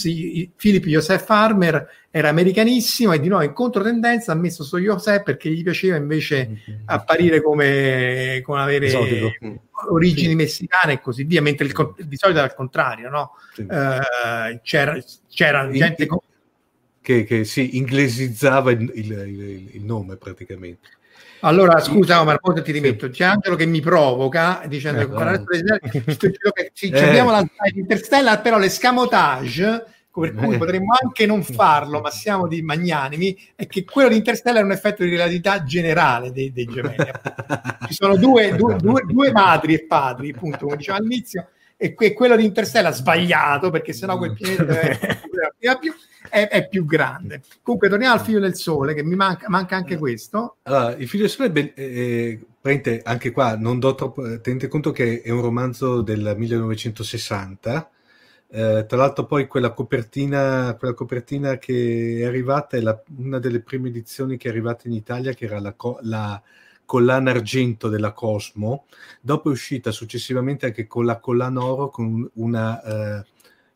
Philip 0.56 0.86
Joseph 0.86 1.24
Farmer 1.24 1.88
era 2.10 2.30
americanissimo 2.30 3.12
e 3.12 3.20
di 3.20 3.28
nuovo 3.28 3.44
in 3.44 3.52
controtendenza 3.52 4.32
ha 4.32 4.34
messo 4.34 4.64
sto 4.64 4.78
Joseph 4.78 5.22
perché 5.22 5.50
gli 5.50 5.62
piaceva 5.62 5.96
invece 5.96 6.48
mm-hmm. 6.48 6.80
apparire 6.86 7.42
come, 7.42 8.40
come 8.44 8.60
avere 8.60 8.86
Esotico. 8.86 9.30
origini 9.90 10.30
sì. 10.30 10.34
messicane 10.34 10.94
e 10.94 11.00
così 11.00 11.24
via, 11.24 11.42
mentre 11.42 11.66
il, 11.66 11.94
di 12.06 12.16
solito 12.16 12.40
è 12.40 12.42
al 12.42 12.54
contrario, 12.54 13.10
no? 13.10 13.32
Sì. 13.52 13.62
Uh, 13.62 14.58
c'era, 14.62 14.98
c'era 15.28 15.70
gente 15.70 16.08
che, 17.02 17.24
che 17.24 17.44
si 17.44 17.76
inglesizzava 17.76 18.70
il, 18.70 18.90
il, 18.94 19.10
il, 19.12 19.70
il 19.74 19.84
nome 19.84 20.16
praticamente. 20.16 20.88
Allora, 21.44 21.80
scusa 21.80 22.20
Omar, 22.20 22.38
poi 22.38 22.62
ti 22.62 22.72
rimetto. 22.72 23.08
C'è 23.08 23.24
Angelo 23.24 23.56
che 23.56 23.66
mi 23.66 23.80
provoca 23.80 24.62
dicendo 24.66 25.00
eh, 25.00 25.06
che 25.88 26.70
sì, 26.72 26.88
eh. 26.88 27.08
abbiamo 27.08 27.30
la 27.30 27.38
slide 27.38 27.80
Interstellar, 27.80 28.40
però 28.40 28.58
l'escamotage 28.58 29.86
per 30.12 30.34
cui 30.34 30.54
eh. 30.54 30.58
potremmo 30.58 30.94
anche 31.00 31.24
non 31.24 31.42
farlo, 31.42 32.00
ma 32.00 32.10
siamo 32.10 32.46
di 32.46 32.60
magnanimi, 32.60 33.36
è 33.56 33.66
che 33.66 33.84
quello 33.84 34.10
di 34.10 34.16
Interstellar 34.16 34.60
è 34.60 34.64
un 34.64 34.72
effetto 34.72 35.02
di 35.02 35.10
relatività 35.10 35.64
generale 35.64 36.32
dei, 36.32 36.52
dei 36.52 36.66
gemelli. 36.66 37.10
Ci 37.88 37.94
sono 37.94 38.16
due, 38.16 38.52
due, 38.56 38.76
due, 38.76 39.02
due, 39.06 39.32
madri 39.32 39.74
e 39.74 39.86
padri, 39.86 40.32
appunto, 40.34 40.66
come 40.66 40.76
diceva 40.76 40.98
all'inizio, 40.98 41.48
e 41.76 41.94
quello 41.94 42.36
di 42.36 42.44
Interstellar 42.44 42.94
sbagliato, 42.94 43.70
perché 43.70 43.92
sennò 43.92 44.18
quel 44.18 44.34
pianeta 44.34 44.64
deve 45.58 45.78
più 45.80 45.92
è, 46.32 46.48
è, 46.48 46.66
più 46.66 46.86
grande. 46.86 47.42
Comunque, 47.60 47.90
torniamo 47.90 48.14
al 48.14 48.22
figlio 48.22 48.40
del 48.40 48.54
sole, 48.54 48.94
che 48.94 49.04
mi 49.04 49.14
manca, 49.14 49.50
manca 49.50 49.76
anche 49.76 49.98
questo. 49.98 50.56
Allora, 50.62 50.94
il 50.96 51.06
figlio 51.06 51.24
del 51.24 51.30
sole, 51.30 51.50
ben, 51.50 51.72
eh, 51.74 52.40
eh 52.62 53.02
anche 53.04 53.30
qua, 53.32 53.54
non 53.58 53.78
do 53.78 53.94
troppo, 53.94 54.40
tenete 54.40 54.66
conto 54.68 54.92
che 54.92 55.20
è 55.20 55.28
un 55.28 55.42
romanzo 55.42 56.00
del 56.00 56.34
1960. 56.34 57.90
Eh, 58.48 58.86
tra 58.88 58.96
l'altro, 58.96 59.26
poi 59.26 59.46
quella 59.46 59.72
copertina, 59.72 60.74
quella 60.78 60.94
copertina 60.94 61.58
che 61.58 62.20
è 62.20 62.24
arrivata 62.24 62.78
è 62.78 62.80
la, 62.80 62.98
una 63.18 63.38
delle 63.38 63.60
prime 63.60 63.88
edizioni 63.88 64.38
che 64.38 64.48
è 64.48 64.50
arrivata 64.50 64.88
in 64.88 64.94
Italia, 64.94 65.34
che 65.34 65.44
era 65.44 65.60
la, 65.60 65.74
la 66.00 66.42
collana 66.86 67.30
argento 67.30 67.90
della 67.90 68.12
Cosmo. 68.12 68.86
Dopo 69.20 69.50
è 69.50 69.52
uscita 69.52 69.90
successivamente 69.90 70.64
anche 70.64 70.86
con 70.86 71.04
la 71.04 71.18
collana 71.18 71.62
oro 71.62 71.90
con 71.90 72.30
un 72.32 72.54
eh, 72.54 73.26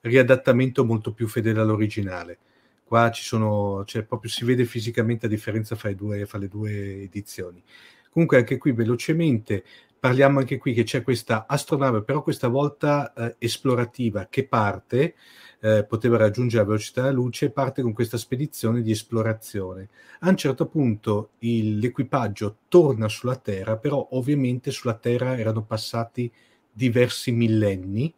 riadattamento 0.00 0.86
molto 0.86 1.12
più 1.12 1.28
fedele 1.28 1.60
all'originale 1.60 2.38
qua 2.86 3.10
ci 3.10 3.22
sono, 3.22 3.84
cioè 3.84 4.04
proprio 4.04 4.30
si 4.30 4.44
vede 4.44 4.64
fisicamente 4.64 5.26
la 5.26 5.34
differenza 5.34 5.74
fra, 5.74 5.92
due, 5.92 6.24
fra 6.24 6.38
le 6.38 6.48
due 6.48 7.02
edizioni. 7.02 7.62
Comunque 8.10 8.38
anche 8.38 8.58
qui 8.58 8.72
velocemente 8.72 9.64
parliamo 9.98 10.38
anche 10.38 10.56
qui 10.56 10.72
che 10.72 10.84
c'è 10.84 11.02
questa 11.02 11.46
astronave, 11.48 12.02
però 12.02 12.22
questa 12.22 12.48
volta 12.48 13.12
eh, 13.12 13.34
esplorativa, 13.38 14.28
che 14.30 14.46
parte, 14.46 15.14
eh, 15.60 15.84
poteva 15.84 16.16
raggiungere 16.16 16.62
la 16.62 16.68
velocità 16.68 17.02
della 17.02 17.14
luce, 17.14 17.50
parte 17.50 17.82
con 17.82 17.92
questa 17.92 18.16
spedizione 18.16 18.82
di 18.82 18.92
esplorazione. 18.92 19.88
A 20.20 20.28
un 20.28 20.36
certo 20.36 20.66
punto 20.66 21.30
il, 21.40 21.78
l'equipaggio 21.78 22.58
torna 22.68 23.08
sulla 23.08 23.36
Terra, 23.36 23.76
però 23.78 24.06
ovviamente 24.12 24.70
sulla 24.70 24.94
Terra 24.94 25.36
erano 25.36 25.64
passati 25.64 26.30
diversi 26.70 27.32
millenni, 27.32 28.14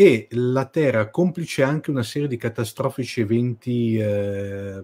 e 0.00 0.28
la 0.30 0.64
Terra, 0.64 1.10
complice 1.10 1.62
anche 1.62 1.90
una 1.90 2.02
serie 2.02 2.26
di 2.26 2.38
catastrofici 2.38 3.20
eventi, 3.20 3.98
eh, 3.98 4.82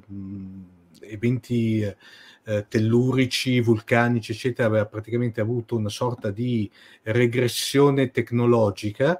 eventi 1.00 1.80
eh, 1.80 2.66
tellurici, 2.68 3.62
vulcanici, 3.62 4.32
eccetera, 4.32 4.68
aveva 4.68 4.84
praticamente 4.84 5.40
avuto 5.40 5.74
una 5.74 5.88
sorta 5.88 6.30
di 6.30 6.70
regressione 7.04 8.10
tecnologica 8.10 9.18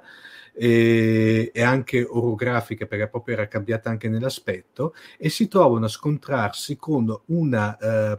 e, 0.53 1.51
anche 1.55 2.03
orografica, 2.03 2.85
perché 2.85 3.07
proprio 3.07 3.33
era 3.33 3.47
cambiata 3.47 3.89
anche 3.89 4.07
nell'aspetto, 4.07 4.93
e 5.17 5.29
si 5.29 5.47
trovano 5.47 5.85
a 5.85 5.89
scontrarsi 5.89 6.75
con 6.75 7.11
una, 7.25 7.75
eh, 7.75 8.17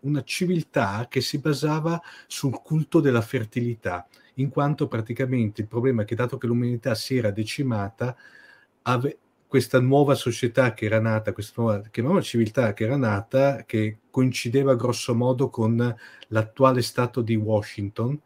una 0.00 0.24
civiltà 0.24 1.06
che 1.08 1.20
si 1.20 1.38
basava 1.38 2.02
sul 2.26 2.60
culto 2.60 2.98
della 2.98 3.20
fertilità 3.20 4.04
in 4.40 4.48
quanto 4.50 4.88
praticamente 4.88 5.60
il 5.62 5.66
problema 5.68 6.02
è 6.02 6.04
che 6.04 6.14
dato 6.14 6.38
che 6.38 6.46
l'umanità 6.46 6.94
si 6.94 7.16
era 7.16 7.30
decimata, 7.30 8.16
ave- 8.82 9.18
questa 9.46 9.80
nuova 9.80 10.14
società 10.14 10.74
che 10.74 10.84
era 10.86 11.00
nata, 11.00 11.32
questa 11.32 11.60
nuova, 11.60 11.80
chiamiamola 11.90 12.22
civiltà 12.22 12.72
che 12.72 12.84
era 12.84 12.96
nata, 12.96 13.64
che 13.66 13.98
coincideva 14.10 14.76
grosso 14.76 15.14
modo 15.14 15.50
con 15.50 15.94
l'attuale 16.28 16.82
stato 16.82 17.20
di 17.20 17.34
Washington 17.34 18.18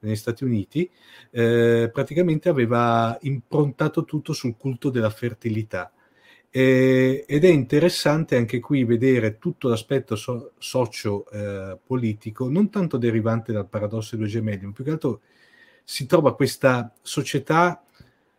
negli 0.00 0.16
Stati 0.16 0.44
Uniti, 0.44 0.88
eh, 1.30 1.90
praticamente 1.92 2.48
aveva 2.50 3.16
improntato 3.22 4.04
tutto 4.04 4.32
sul 4.34 4.56
culto 4.58 4.90
della 4.90 5.10
fertilità. 5.10 5.90
ed 6.50 7.44
è 7.44 7.48
interessante 7.48 8.36
anche 8.36 8.60
qui 8.60 8.84
vedere 8.84 9.38
tutto 9.38 9.68
l'aspetto 9.68 10.16
so- 10.16 10.52
socio-politico, 10.58 12.46
eh, 12.48 12.50
non 12.50 12.70
tanto 12.70 12.96
derivante 12.96 13.52
dal 13.52 13.68
paradosso 13.68 14.16
dei 14.16 14.24
due 14.24 14.32
gemelli, 14.34 14.64
ma 14.66 14.72
più 14.72 14.84
che 14.84 14.90
altro 14.90 15.20
si 15.88 16.06
trova 16.06 16.34
questa 16.34 16.92
società, 17.00 17.80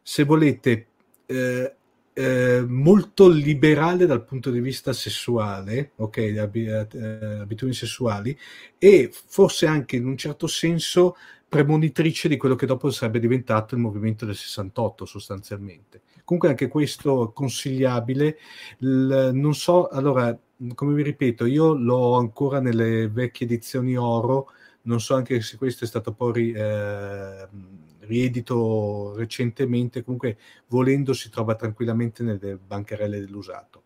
se 0.01 0.23
volete, 0.25 0.87
eh, 1.25 1.75
eh, 2.13 2.65
molto 2.67 3.29
liberale 3.29 4.05
dal 4.05 4.25
punto 4.25 4.49
di 4.51 4.59
vista 4.59 4.91
sessuale, 4.91 5.91
ok, 5.97 6.35
ab- 6.39 6.55
eh, 6.55 7.39
abitudini 7.39 7.75
sessuali, 7.77 8.37
e 8.77 9.09
forse 9.13 9.65
anche 9.67 9.95
in 9.95 10.05
un 10.07 10.17
certo 10.17 10.47
senso 10.47 11.15
premonitrice 11.47 12.27
di 12.27 12.35
quello 12.37 12.55
che 12.55 12.65
dopo 12.65 12.89
sarebbe 12.89 13.19
diventato 13.19 13.75
il 13.75 13.81
movimento 13.81 14.25
del 14.25 14.35
68 14.35 15.05
sostanzialmente. 15.05 16.01
Comunque 16.25 16.49
anche 16.49 16.67
questo 16.67 17.31
consigliabile, 17.33 18.37
L- 18.79 19.29
non 19.33 19.53
so, 19.55 19.87
allora, 19.87 20.37
come 20.73 20.93
vi 20.93 21.03
ripeto, 21.03 21.45
io 21.45 21.73
l'ho 21.73 22.15
ancora 22.17 22.59
nelle 22.59 23.07
vecchie 23.07 23.45
edizioni 23.45 23.95
oro, 23.95 24.49
non 24.87 24.99
so 24.99 25.15
anche 25.15 25.41
se 25.41 25.57
questo 25.57 25.83
è 25.83 25.87
stato 25.87 26.13
poi 26.13 26.51
eh, 26.51 27.47
riedito 27.99 29.13
recentemente, 29.15 30.03
comunque 30.03 30.37
volendo 30.67 31.13
si 31.13 31.29
trova 31.29 31.55
tranquillamente 31.55 32.23
nelle 32.23 32.57
bancarelle 32.57 33.19
dell'usato. 33.19 33.83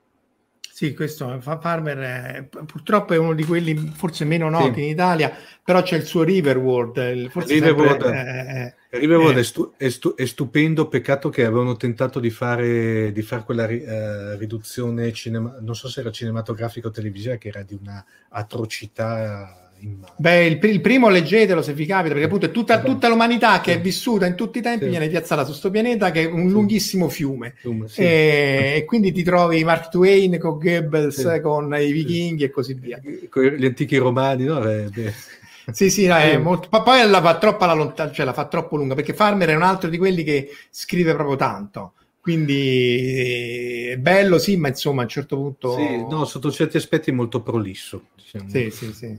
Sì, 0.81 0.95
questo 0.95 1.39
Farmer 1.41 1.97
è, 1.97 2.43
purtroppo 2.65 3.13
è 3.13 3.17
uno 3.17 3.33
di 3.33 3.43
quelli 3.43 3.75
forse 3.93 4.25
meno 4.25 4.49
noti 4.49 4.79
sì. 4.79 4.83
in 4.85 4.89
Italia, 4.89 5.31
però 5.63 5.83
c'è 5.83 5.95
il 5.95 6.05
suo 6.05 6.23
Riverworld. 6.23 7.29
Forse 7.29 7.53
Riverworld, 7.53 8.01
sempre, 8.01 8.75
eh, 8.89 8.97
Riverworld 8.97 9.37
eh, 9.37 9.41
è, 9.41 9.43
stu- 9.43 9.73
è, 9.77 9.89
stu- 9.89 10.15
è, 10.15 10.25
stupendo, 10.25 10.87
peccato 10.87 11.29
che 11.29 11.45
avevano 11.45 11.75
tentato 11.75 12.19
di 12.19 12.31
fare, 12.31 13.11
di 13.11 13.21
fare 13.21 13.43
quella 13.43 13.67
ri- 13.67 13.83
uh, 13.83 14.35
riduzione, 14.39 15.11
cinema- 15.11 15.57
non 15.59 15.75
so 15.75 15.87
se 15.87 15.99
era 15.99 16.09
cinematografica 16.09 16.87
o 16.87 16.91
televisiva, 16.91 17.35
che 17.35 17.49
era 17.49 17.61
di 17.61 17.77
una 17.79 18.03
atrocità 18.29 19.70
Beh, 20.15 20.45
il, 20.45 20.59
il, 20.61 20.81
primo 20.81 21.09
leggetelo 21.09 21.61
se 21.61 21.73
vi 21.73 21.85
capita, 21.85 22.09
perché 22.09 22.27
appunto 22.27 22.45
è 22.45 22.51
tutta, 22.51 22.81
tutta 22.81 23.07
l'umanità 23.07 23.59
che 23.61 23.73
è 23.73 23.81
vissuta 23.81 24.27
in 24.27 24.35
tutti 24.35 24.59
i 24.59 24.61
tempi, 24.61 24.83
sì. 24.83 24.89
viene 24.89 25.07
piazzata 25.07 25.41
su 25.41 25.49
questo 25.49 25.71
pianeta 25.71 26.11
che 26.11 26.21
è 26.21 26.25
un 26.25 26.47
sì. 26.47 26.53
lunghissimo 26.53 27.09
fiume. 27.09 27.55
fiume 27.57 27.87
e, 27.95 28.73
e, 28.75 28.85
quindi 28.85 29.11
ti 29.11 29.23
trovi 29.23 29.63
Mark 29.63 29.89
Twain 29.89 30.37
con 30.37 30.59
Goebbels, 30.59 31.39
con 31.41 31.75
i 31.79 31.91
vichinghi 31.91 32.43
e 32.43 32.49
così 32.51 32.73
via. 32.75 33.01
Con 33.29 33.43
gli 33.43 33.65
antichi 33.65 33.97
romani, 33.97 34.43
no? 34.45 34.59
Beh, 34.59 34.89
beh. 34.89 35.13
Sì, 35.71 35.89
sì, 35.89 36.07
no, 36.07 36.15
è 36.15 36.37
molto... 36.37 36.67
poi 36.69 37.07
la 37.07 37.21
fa 37.21 37.37
troppo 37.37 37.63
alla 37.63 37.73
lontana, 37.73 38.11
cioè 38.11 38.25
la 38.25 38.33
fa 38.33 38.45
troppo 38.47 38.75
lunga, 38.75 38.95
perché 38.95 39.13
Farmer 39.13 39.49
è 39.49 39.55
un 39.55 39.61
altro 39.61 39.89
di 39.89 39.97
quelli 39.97 40.23
che 40.23 40.49
scrive 40.69 41.13
proprio 41.13 41.35
tanto. 41.35 41.93
Quindi 42.21 43.87
è 43.87 43.97
bello, 43.97 44.37
sì, 44.37 44.55
ma 44.55 44.67
insomma 44.67 45.01
a 45.01 45.05
un 45.05 45.09
certo 45.09 45.35
punto... 45.37 45.75
Sì, 45.75 46.05
no, 46.07 46.23
sotto 46.25 46.51
certi 46.51 46.77
aspetti 46.77 47.11
molto 47.11 47.41
prolisso. 47.41 48.09
Diciamo. 48.15 48.47
Sì, 48.47 48.69
sì, 48.69 48.93
sì. 48.93 49.17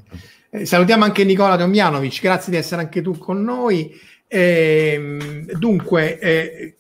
Eh, 0.50 0.64
salutiamo 0.64 1.02
anche 1.02 1.24
Nicola 1.24 1.56
Tomjanovic, 1.56 2.20
grazie 2.20 2.52
di 2.52 2.58
essere 2.58 2.82
anche 2.82 3.02
tu 3.02 3.18
con 3.18 3.42
noi. 3.42 3.92
Eh, 4.28 5.46
dunque, 5.58 6.18
eh, 6.20 6.76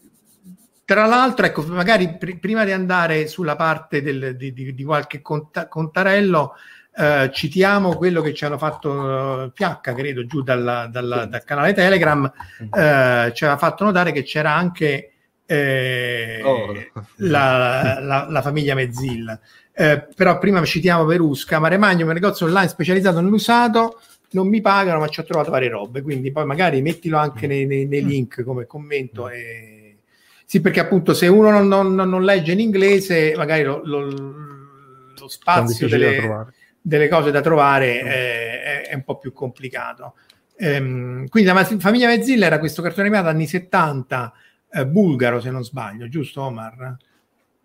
tra 0.84 1.06
l'altro, 1.06 1.44
ecco, 1.44 1.62
magari 1.62 2.16
pr- 2.16 2.38
prima 2.38 2.64
di 2.64 2.70
andare 2.70 3.26
sulla 3.26 3.56
parte 3.56 4.00
del, 4.00 4.36
di, 4.36 4.52
di, 4.52 4.74
di, 4.74 4.84
qualche 4.84 5.20
conta- 5.22 5.66
contarello, 5.66 6.52
eh, 6.94 7.30
citiamo 7.32 7.96
quello 7.96 8.20
che 8.20 8.32
ci 8.32 8.44
hanno 8.44 8.58
fatto 8.58 9.50
PH, 9.54 9.88
eh, 9.88 9.94
credo, 9.94 10.24
giù 10.24 10.42
dalla, 10.42 10.86
dalla, 10.86 11.24
dal 11.24 11.42
canale 11.42 11.72
Telegram, 11.72 12.24
eh, 12.60 13.32
ci 13.34 13.44
aveva 13.44 13.58
fatto 13.58 13.84
notare 13.84 14.12
che 14.12 14.22
c'era 14.22 14.54
anche 14.54 15.11
eh, 15.52 16.40
oh. 16.42 16.72
la, 17.16 17.98
la, 18.00 18.26
la, 18.28 18.42
famiglia 18.42 18.74
Mezzilla. 18.74 19.38
Eh, 19.74 20.06
però 20.14 20.38
prima 20.38 20.64
citiamo 20.64 21.04
Perusca, 21.04 21.58
Mare 21.58 21.76
Magnum, 21.76 22.08
un 22.08 22.14
negozio 22.14 22.46
online 22.46 22.68
specializzato 22.68 23.20
nell'usato, 23.20 24.00
non 24.30 24.48
mi 24.48 24.62
pagano 24.62 25.00
ma 25.00 25.08
ci 25.08 25.20
ho 25.20 25.24
trovato 25.24 25.50
varie 25.50 25.68
robe, 25.68 26.00
quindi 26.00 26.32
poi 26.32 26.46
magari 26.46 26.80
mettilo 26.80 27.18
anche 27.18 27.46
nei, 27.46 27.66
nei, 27.66 27.84
nei 27.84 28.02
link 28.02 28.42
come 28.44 28.66
commento. 28.66 29.28
E... 29.28 29.98
Sì, 30.46 30.62
perché 30.62 30.80
appunto 30.80 31.12
se 31.12 31.26
uno 31.26 31.50
non, 31.50 31.68
non, 31.68 31.94
non 31.94 32.24
legge 32.24 32.52
in 32.52 32.60
inglese, 32.60 33.34
magari 33.36 33.62
lo, 33.62 33.82
lo, 33.84 34.00
lo 34.08 35.28
spazio 35.28 35.86
delle, 35.86 36.46
delle, 36.80 37.08
cose 37.08 37.30
da 37.30 37.42
trovare 37.42 38.00
è, 38.00 38.88
è, 38.88 38.94
un 38.94 39.04
po' 39.04 39.18
più 39.18 39.34
complicato. 39.34 40.14
Ehm, 40.56 41.28
quindi 41.28 41.50
la 41.50 41.64
famiglia 41.64 42.06
Mezzilla 42.06 42.46
era 42.46 42.58
questo 42.58 42.80
cartone 42.80 43.08
animato 43.08 43.28
anni 43.28 43.46
70, 43.46 44.32
eh, 44.72 44.86
bulgaro 44.86 45.40
se 45.40 45.50
non 45.50 45.64
sbaglio, 45.64 46.08
giusto 46.08 46.42
Omar? 46.42 46.96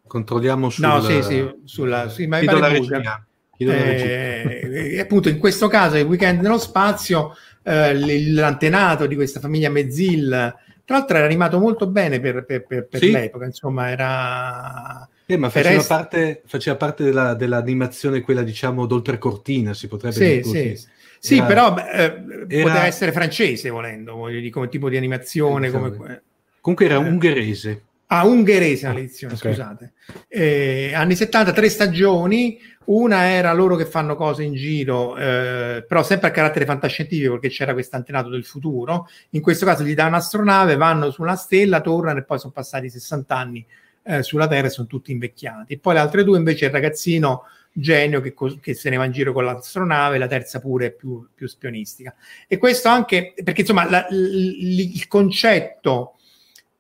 Controlliamo 0.06 0.70
sul... 0.70 0.86
No, 0.86 1.02
sì, 1.02 1.22
sì, 1.24 1.50
sulla... 1.64 2.10
Sì, 2.10 2.28
ma 2.28 2.40
Chiedo 2.40 2.60
la 2.60 2.68
regia. 2.68 3.28
Eh, 3.60 4.94
e 4.94 5.00
appunto 5.00 5.30
in 5.30 5.40
questo 5.40 5.68
caso 5.68 5.98
il 5.98 6.06
weekend 6.06 6.42
nello 6.42 6.60
spazio 6.60 7.36
eh, 7.64 8.32
l'antenato 8.32 9.08
di 9.08 9.16
questa 9.16 9.40
famiglia 9.40 9.72
Mezzil 9.72 10.56
tra 10.86 10.98
l'altro 10.98 11.18
era 11.18 11.26
animato 11.26 11.58
molto 11.58 11.88
bene 11.88 12.20
per, 12.20 12.46
per, 12.46 12.68
per, 12.68 12.86
per 12.86 13.00
sì. 13.00 13.10
l'epoca 13.10 13.46
insomma 13.46 13.90
era 13.90 15.10
eh, 15.26 15.38
ma 15.38 15.50
faceva, 15.50 15.80
est... 15.80 15.88
parte, 15.88 16.44
faceva 16.46 16.76
parte 16.76 17.04
della, 17.04 17.34
dell'animazione 17.34 18.22
quella 18.22 18.44
diciamo 18.44 18.86
d'oltrecortina 18.86 19.74
si 19.74 19.88
potrebbe 19.88 20.16
sì, 20.16 20.24
dire 20.24 20.42
così 20.42 20.76
sì. 20.76 20.88
Sì, 21.20 21.38
era, 21.38 21.46
però 21.46 21.76
eh, 21.78 22.04
era... 22.04 22.64
poteva 22.64 22.86
essere 22.86 23.12
francese 23.12 23.72
volendo, 23.72 24.14
voglio 24.14 24.40
dire, 24.40 24.52
come 24.52 24.70
tipo 24.70 24.88
di 24.88 24.98
animazione. 24.98 25.72
Come... 25.72 26.22
Comunque 26.68 26.86
era 26.86 26.96
eh. 26.96 27.10
ungherese. 27.10 27.84
Ah, 28.08 28.26
ungherese 28.26 28.92
l'edizione, 28.92 29.36
okay. 29.36 29.54
scusate. 29.54 29.94
Eh, 30.28 30.92
anni 30.94 31.16
70, 31.16 31.54
tre 31.54 31.70
stagioni, 31.70 32.60
una 32.86 33.30
era 33.30 33.54
loro 33.54 33.78
che 33.78 33.86
fanno 33.86 34.18
cose 34.18 34.44
in 34.44 34.54
giro, 34.54 35.16
eh, 35.16 35.86
però 35.88 36.04
sempre 36.04 36.28
a 36.28 36.32
carattere 36.32 36.66
fantascientifico 36.66 37.32
perché 37.32 37.48
c'era 37.48 37.72
questo 37.72 37.96
antenato 37.96 38.28
del 38.28 38.44
futuro. 38.44 39.08
In 39.30 39.40
questo 39.40 39.66
caso 39.66 39.86
gli 39.86 39.94
dà 39.94 40.08
un'astronave, 40.08 40.76
vanno 40.76 41.10
su 41.10 41.22
una 41.22 41.38
stella, 41.38 41.80
tornano 41.80 42.20
e 42.20 42.24
poi 42.24 42.38
sono 42.38 42.52
passati 42.52 42.90
60 42.90 43.34
anni 43.34 43.66
eh, 44.04 44.22
sulla 44.22 44.50
Terra 44.50 44.68
e 44.68 44.72
sono 44.72 44.88
tutti 44.88 45.14
invecchiati. 45.14 45.78
Poi 45.78 45.94
le 45.94 46.00
altre 46.02 46.26
due 46.26 46.38
invece 46.38 46.66
il 46.66 46.72
ragazzino 46.72 47.44
genio 47.72 48.20
che, 48.20 48.34
che, 48.60 48.74
se 48.74 48.90
ne 48.90 48.98
va 48.98 49.06
in 49.06 49.14
giro 49.14 49.32
con 49.32 49.46
l'astronave, 49.46 50.18
la 50.18 50.28
terza 50.28 50.60
pure 50.60 50.88
è 50.88 50.92
più, 50.92 51.26
più 51.34 51.48
spionistica. 51.48 52.14
E 52.46 52.58
questo 52.58 52.90
anche 52.90 53.34
perché 53.42 53.62
insomma 53.62 53.90
la, 53.90 54.06
l, 54.10 54.96
il 54.96 55.08
concetto 55.08 56.17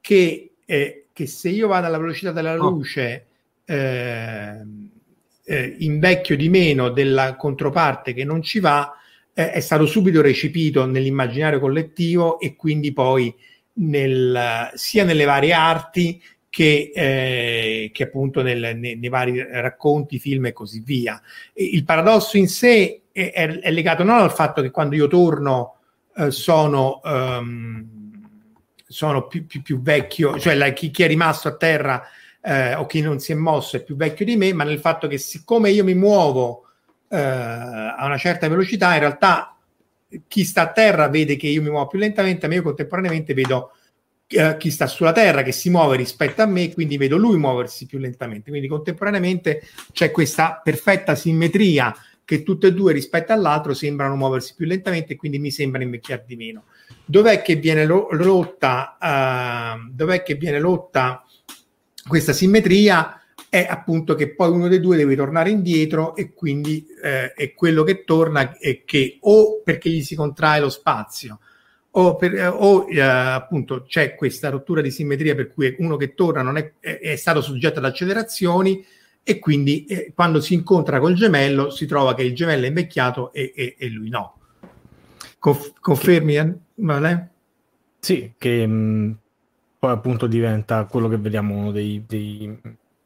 che 0.07 0.51
eh, 0.63 1.07
che 1.11 1.27
se 1.27 1.49
io 1.49 1.67
vado 1.67 1.87
alla 1.87 1.97
velocità 1.97 2.31
della 2.31 2.53
oh. 2.53 2.69
luce 2.69 3.25
eh, 3.65 4.61
eh, 5.43 5.75
invecchio 5.79 6.37
di 6.37 6.47
meno 6.47 6.89
della 6.89 7.35
controparte 7.35 8.13
che 8.13 8.23
non 8.23 8.41
ci 8.41 8.59
va, 8.59 8.93
eh, 9.33 9.51
è 9.51 9.59
stato 9.59 9.85
subito 9.85 10.21
recepito 10.21 10.85
nell'immaginario 10.85 11.59
collettivo 11.59 12.39
e 12.39 12.55
quindi 12.55 12.93
poi 12.93 13.33
nel, 13.73 14.71
sia 14.75 15.03
nelle 15.03 15.25
varie 15.25 15.53
arti 15.53 16.21
che, 16.49 16.91
eh, 16.93 17.89
che 17.91 18.03
appunto 18.03 18.41
nel, 18.41 18.77
nei, 18.77 18.95
nei, 18.95 19.09
vari 19.09 19.41
racconti, 19.41 20.19
film 20.19 20.45
e 20.45 20.53
così 20.53 20.81
via. 20.85 21.19
E 21.51 21.63
il 21.65 21.83
paradosso 21.83 22.37
in 22.37 22.47
sé 22.47 23.01
è, 23.11 23.31
è, 23.31 23.59
è, 23.59 23.71
legato 23.71 24.03
non 24.03 24.19
al 24.19 24.31
fatto 24.31 24.61
che 24.61 24.71
quando 24.71 24.95
io 24.95 25.07
torno 25.07 25.77
eh, 26.15 26.31
sono... 26.31 27.01
Um, 27.03 27.96
sono 28.88 29.28
più, 29.28 29.45
più, 29.45 29.62
più 29.62 29.82
vecchio, 29.82 30.39
cioè 30.39 30.56
la, 30.56 30.69
chi, 30.69 30.91
chi, 30.91 31.04
è 31.04 31.08
rimasto 31.08 31.47
a 31.47 31.56
terra 31.56 32.04
eh, 32.41 32.73
o 32.76 32.86
chi 32.86 33.02
non 33.02 33.19
si 33.19 33.34
è 33.34 33.36
mosso 33.36 33.78
è 33.78 33.84
più 33.84 33.95
vecchio 33.95 34.26
di 34.26 34.36
me, 34.36 34.54
ma 34.54 34.63
nel 34.63 34.80
fatto 34.80 35.08
che 35.08 35.17
siccome 35.17 35.69
io 35.69 35.84
mi 35.84 35.93
muovo 35.93 36.65
eh, 37.10 37.17
a 37.17 38.06
una 38.06 38.17
certa 38.17 38.47
velocità, 38.47 38.93
in 38.93 39.00
realtà 39.00 39.56
chi 40.28 40.45
sta 40.45 40.62
a 40.62 40.71
terra 40.71 41.10
vede 41.10 41.36
che 41.36 41.47
io 41.47 41.62
mi 41.62 41.69
muovo 41.69 41.88
più 41.88 42.00
lentamente, 42.00 42.47
ma 42.47 42.54
io 42.54 42.62
contemporaneamente 42.62 43.34
vedo 43.34 43.71
eh, 44.28 44.56
chi 44.58 44.71
sta 44.71 44.88
sulla 44.88 45.12
terra 45.12 45.41
che 45.41 45.52
si 45.52 45.69
muove 45.69 45.97
rispetto 45.97 46.41
a 46.41 46.45
me, 46.45 46.71
quindi 46.73 46.97
vedo 46.97 47.17
lui 47.17 47.38
muoversi 47.38 47.86
più 47.86 47.97
lentamente. 47.97 48.50
Quindi 48.50 48.67
contemporaneamente 48.67 49.63
c'è 49.91 50.12
questa 50.12 50.62
perfetta 50.63 51.15
simmetria 51.15 51.93
che 52.27 52.43
tutte 52.43 52.67
e 52.67 52.73
due 52.73 52.91
rispetto 52.91 53.31
all'altro 53.31 53.73
sembrano 53.73 54.17
muoversi 54.17 54.53
più 54.53 54.65
lentamente 54.65 55.13
e 55.13 55.15
quindi 55.15 55.39
mi 55.39 55.49
sembra 55.49 55.81
invecchiare 55.81 56.25
di 56.27 56.35
meno. 56.35 56.65
Dov'è 57.05 57.41
che 57.41 57.55
viene 57.55 57.85
lo, 57.85 58.09
lotta, 58.11 58.97
uh, 58.99 59.89
dov'è 59.89 60.23
che 60.23 60.35
viene 60.35 60.59
lotta 60.59 61.23
questa 62.05 62.33
simmetria? 62.33 63.21
È 63.47 63.65
appunto 63.69 64.13
che 64.15 64.35
poi 64.35 64.49
uno 64.49 64.67
dei 64.67 64.81
due 64.81 64.97
deve 64.97 65.15
tornare 65.15 65.51
indietro 65.51 66.17
e 66.17 66.33
quindi 66.33 66.85
eh, 67.01 67.31
è 67.31 67.53
quello 67.53 67.83
che 67.83 68.03
torna 68.03 68.57
e 68.57 68.83
che 68.83 69.19
o 69.21 69.61
perché 69.63 69.89
gli 69.89 70.01
si 70.01 70.15
contrae 70.15 70.59
lo 70.59 70.67
spazio 70.67 71.39
o, 71.91 72.17
per, 72.17 72.53
o 72.53 72.87
eh, 72.89 72.99
appunto 72.99 73.83
c'è 73.83 74.15
questa 74.15 74.49
rottura 74.49 74.81
di 74.81 74.91
simmetria 74.91 75.33
per 75.33 75.53
cui 75.53 75.73
uno 75.79 75.95
che 75.95 76.13
torna 76.13 76.41
non 76.41 76.57
è, 76.57 76.73
è, 76.81 76.99
è 76.99 77.15
stato 77.15 77.39
soggetto 77.39 77.79
ad 77.79 77.85
accelerazioni 77.85 78.85
e 79.29 79.39
quindi 79.39 79.83
eh, 79.87 80.13
quando 80.15 80.39
si 80.39 80.53
incontra 80.53 81.01
col 81.01 81.13
gemello 81.13 81.69
si 81.69 81.85
trova 81.85 82.15
che 82.15 82.23
il 82.23 82.33
gemello 82.33 82.63
è 82.63 82.69
invecchiato 82.69 83.33
e, 83.33 83.51
e, 83.53 83.75
e 83.77 83.89
lui 83.89 84.07
no. 84.07 84.35
Conf- 85.37 85.73
confermi, 85.81 86.59
vale? 86.75 87.29
Sì, 87.99 88.31
che 88.37 88.65
mh, 88.65 88.71
mm, 88.71 89.11
poi 89.79 89.91
appunto 89.91 90.27
diventa 90.27 90.85
quello 90.85 91.09
che 91.09 91.17
vediamo 91.17 91.55
uno 91.55 91.71
dei, 91.71 92.05
dei, 92.07 92.57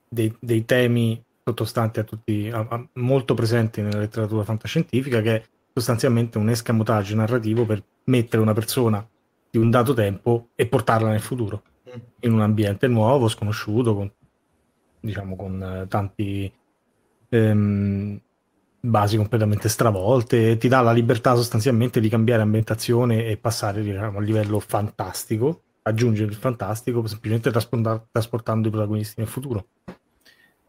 dei, 0.08 0.32
dei 0.40 0.64
temi 0.64 1.20
sottostanti 1.44 2.02
a 2.02 2.04
tutti, 2.04 2.52
a, 2.54 2.68
a, 2.70 2.88
molto 2.94 3.34
presenti 3.34 3.82
nella 3.82 3.98
letteratura 3.98 4.44
fantascientifica, 4.44 5.22
che 5.22 5.36
è 5.38 5.44
sostanzialmente 5.74 6.38
un 6.38 6.50
escamotage 6.50 7.16
narrativo 7.16 7.66
per 7.66 7.84
mettere 8.04 8.44
una 8.44 8.54
persona 8.54 9.04
di 9.50 9.58
un 9.58 9.72
dato 9.72 9.96
tempo 9.96 10.50
e 10.54 10.68
portarla 10.68 11.10
nel 11.10 11.20
futuro, 11.20 11.64
mm. 11.90 12.00
in 12.20 12.34
un 12.34 12.42
ambiente 12.42 12.88
nuovo, 12.88 13.28
sconosciuto, 13.28 13.96
con 13.96 14.12
diciamo 15.02 15.36
con 15.36 15.62
eh, 15.62 15.88
tanti 15.88 16.52
ehm, 17.30 18.22
basi 18.80 19.18
completamente 19.18 19.70
stravolte, 19.70 20.58
ti 20.58 20.68
dà 20.68 20.82
la 20.82 20.92
libertà 20.92 21.36
sostanzialmente 21.36 22.00
di 22.00 22.10
cambiare 22.10 22.42
ambientazione 22.42 23.26
e 23.26 23.38
passare 23.38 23.82
diciamo, 23.84 24.20
a 24.20 24.22
livello 24.22 24.60
fantastico, 24.60 25.64
aggiungere 25.84 26.30
il 26.30 26.38
fantastico 26.38 27.06
semplicemente 27.06 27.52
trasportando 27.52 28.68
i 28.68 28.72
protagonisti 28.72 29.16
nel 29.18 29.28
futuro. 29.28 29.66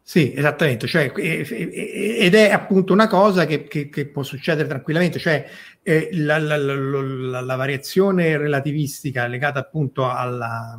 Sì, 0.05 0.33
esattamente, 0.35 0.85
cioè, 0.85 1.13
ed 1.15 2.35
è 2.35 2.51
appunto 2.51 2.91
una 2.91 3.07
cosa 3.07 3.45
che, 3.45 3.63
che, 3.63 3.87
che 3.87 4.05
può 4.07 4.21
succedere 4.21 4.67
tranquillamente, 4.67 5.17
cioè 5.17 5.47
eh, 5.81 6.09
la, 6.11 6.37
la, 6.39 6.57
la, 6.57 7.39
la, 7.39 7.55
variazione 7.55 8.37
relativistica 8.37 9.27
legata 9.27 9.59
appunto 9.59 10.09
alla, 10.09 10.77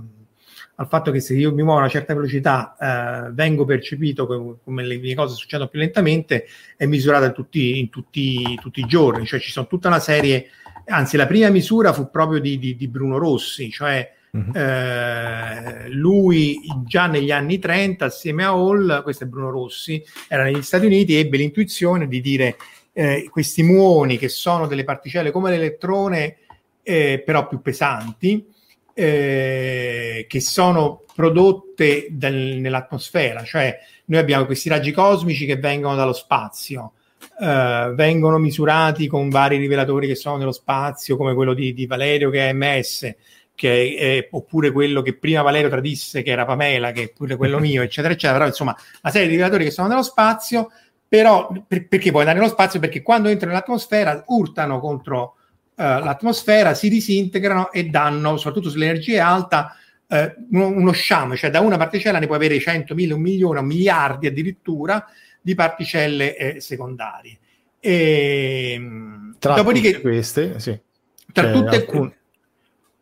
al 0.77 0.89
fatto 0.89 1.11
che 1.11 1.21
se 1.21 1.35
io 1.35 1.53
mi 1.53 1.63
muovo 1.63 1.79
a 1.79 1.83
una 1.83 1.91
certa 1.91 2.15
velocità 2.15 2.77
eh, 2.79 3.31
vengo 3.33 3.65
percepito 3.65 4.27
come, 4.27 4.57
come, 4.65 4.85
le 4.85 4.99
mie 4.99 5.15
cose 5.15 5.37
succedono 5.37 5.69
più 5.69 5.79
lentamente, 5.79 6.47
è 6.77 6.87
misurata 6.87 7.27
in 7.27 7.33
tutti, 7.33 7.79
in 7.79 7.91
tutti, 7.91 8.59
tutti 8.61 8.81
i 8.81 8.87
giorni, 8.87 9.27
cioè 9.27 9.41
ci 9.41 9.51
sono 9.51 9.67
tutta 9.67 9.89
una 9.89 10.01
serie, 10.01 10.49
anzi 10.87 11.17
la 11.17 11.27
prima 11.27 11.49
misura 11.49 11.93
fu 11.93 12.11
proprio 12.11 12.41
di, 12.41 12.59
di, 12.59 12.77
di 12.77 12.89
Bruno 12.89 13.19
Rossi, 13.19 13.71
cioè 13.71 14.13
Uh-huh. 14.35 14.51
Eh, 14.53 15.89
lui 15.91 16.59
già 16.85 17.07
negli 17.07 17.31
anni 17.31 17.61
30 17.61 18.07
assieme 18.07 18.43
a 18.43 18.49
Hall, 18.49 19.05
questo 19.05 19.23
è 19.23 19.27
Bruno 19.29 19.51
Rossi, 19.51 20.03
era 20.27 20.43
negli 20.43 20.61
Stati 20.61 20.87
Uniti, 20.87 21.15
ebbe 21.15 21.37
l'intuizione 21.37 22.09
di 22.09 22.21
dire 22.21 22.57
eh, 22.93 23.29
questi 23.31 23.63
muoni 23.63 24.19
che 24.19 24.29
sono 24.29 24.67
delle 24.67 24.83
particelle 24.83 25.31
come 25.31 25.51
l'elettrone, 25.51 26.39
eh, 26.83 27.23
però 27.25 27.47
più 27.47 27.63
pesanti, 27.63 28.45
eh, 28.95 30.27
che 30.29 30.41
sono 30.41 31.03
prodotte 31.15 32.07
dal, 32.11 32.33
nell'atmosfera, 32.33 33.43
cioè 33.45 33.79
noi 34.07 34.21
abbiamo 34.21 34.47
questi 34.47 34.69
raggi 34.69 34.93
cosmici 34.93 35.47
che 35.47 35.57
vengono 35.57 35.97
dallo 35.97 36.13
spazio. 36.13 36.93
Uh, 37.37 37.95
vengono 37.95 38.39
misurati 38.39 39.09
con 39.09 39.29
vari 39.29 39.57
rivelatori 39.57 40.07
che 40.07 40.15
sono 40.15 40.37
nello 40.37 40.53
spazio, 40.53 41.17
come 41.17 41.35
quello 41.35 41.55
di, 41.55 41.73
di 41.73 41.87
Valerio 41.87 42.31
che 42.31 42.51
è 42.51 42.53
MS, 42.53 43.15
che 43.55 43.95
è, 43.97 44.29
oppure 44.31 44.71
quello 44.71 45.03
che 45.03 45.17
prima 45.17 45.43
Valerio 45.43 45.69
tradisse, 45.69 46.23
che 46.23 46.31
era 46.31 46.45
Pamela, 46.45 46.93
che 46.93 47.05
è 47.05 47.13
pure 47.13 47.37
quello 47.37 47.59
mio, 47.59 47.83
eccetera, 47.83 48.13
eccetera. 48.13 48.39
Però 48.39 48.49
insomma, 48.49 48.77
una 49.03 49.13
serie 49.13 49.27
di 49.27 49.35
rivelatori 49.35 49.65
che 49.65 49.71
sono 49.71 49.89
nello 49.89 50.03
spazio, 50.03 50.71
però 51.09 51.51
per, 51.67 51.89
perché 51.89 52.11
puoi 52.11 52.23
andare 52.23 52.39
nello 52.39 52.53
spazio? 52.53 52.79
Perché 52.79 53.03
quando 53.03 53.29
entrano 53.29 53.53
nell'atmosfera 53.53 54.25
urtano 54.29 54.79
contro 54.81 55.37
l'atmosfera, 55.77 56.75
si 56.75 56.89
disintegrano 56.89 57.73
e 57.73 57.85
danno, 57.85 58.37
soprattutto 58.37 58.71
sull'energia 58.71 59.27
alta, 59.27 59.77
uh, 60.07 60.17
uno, 60.51 60.69
uno 60.69 60.93
sciame, 60.93 61.37
cioè 61.37 61.51
da 61.51 61.61
una 61.61 61.77
particella 61.77 62.19
ne 62.19 62.27
puoi 62.27 62.39
avere 62.39 62.59
100, 62.59 62.95
1000, 62.95 63.15
un 63.15 63.21
milione, 63.21 63.59
un 63.61 63.67
miliardi 63.67 64.27
addirittura 64.27 65.05
di 65.41 65.55
particelle 65.55 66.37
eh, 66.37 66.61
secondarie. 66.61 67.39
E, 67.81 68.73
ehm, 68.75 69.37
Tra 69.39 69.55
dopodiché, 69.55 70.01
queste, 70.01 70.59
sì. 70.59 70.79
Tra 71.33 71.45
cioè, 71.45 71.53
tutte 71.53 71.77
alcune 71.77 72.17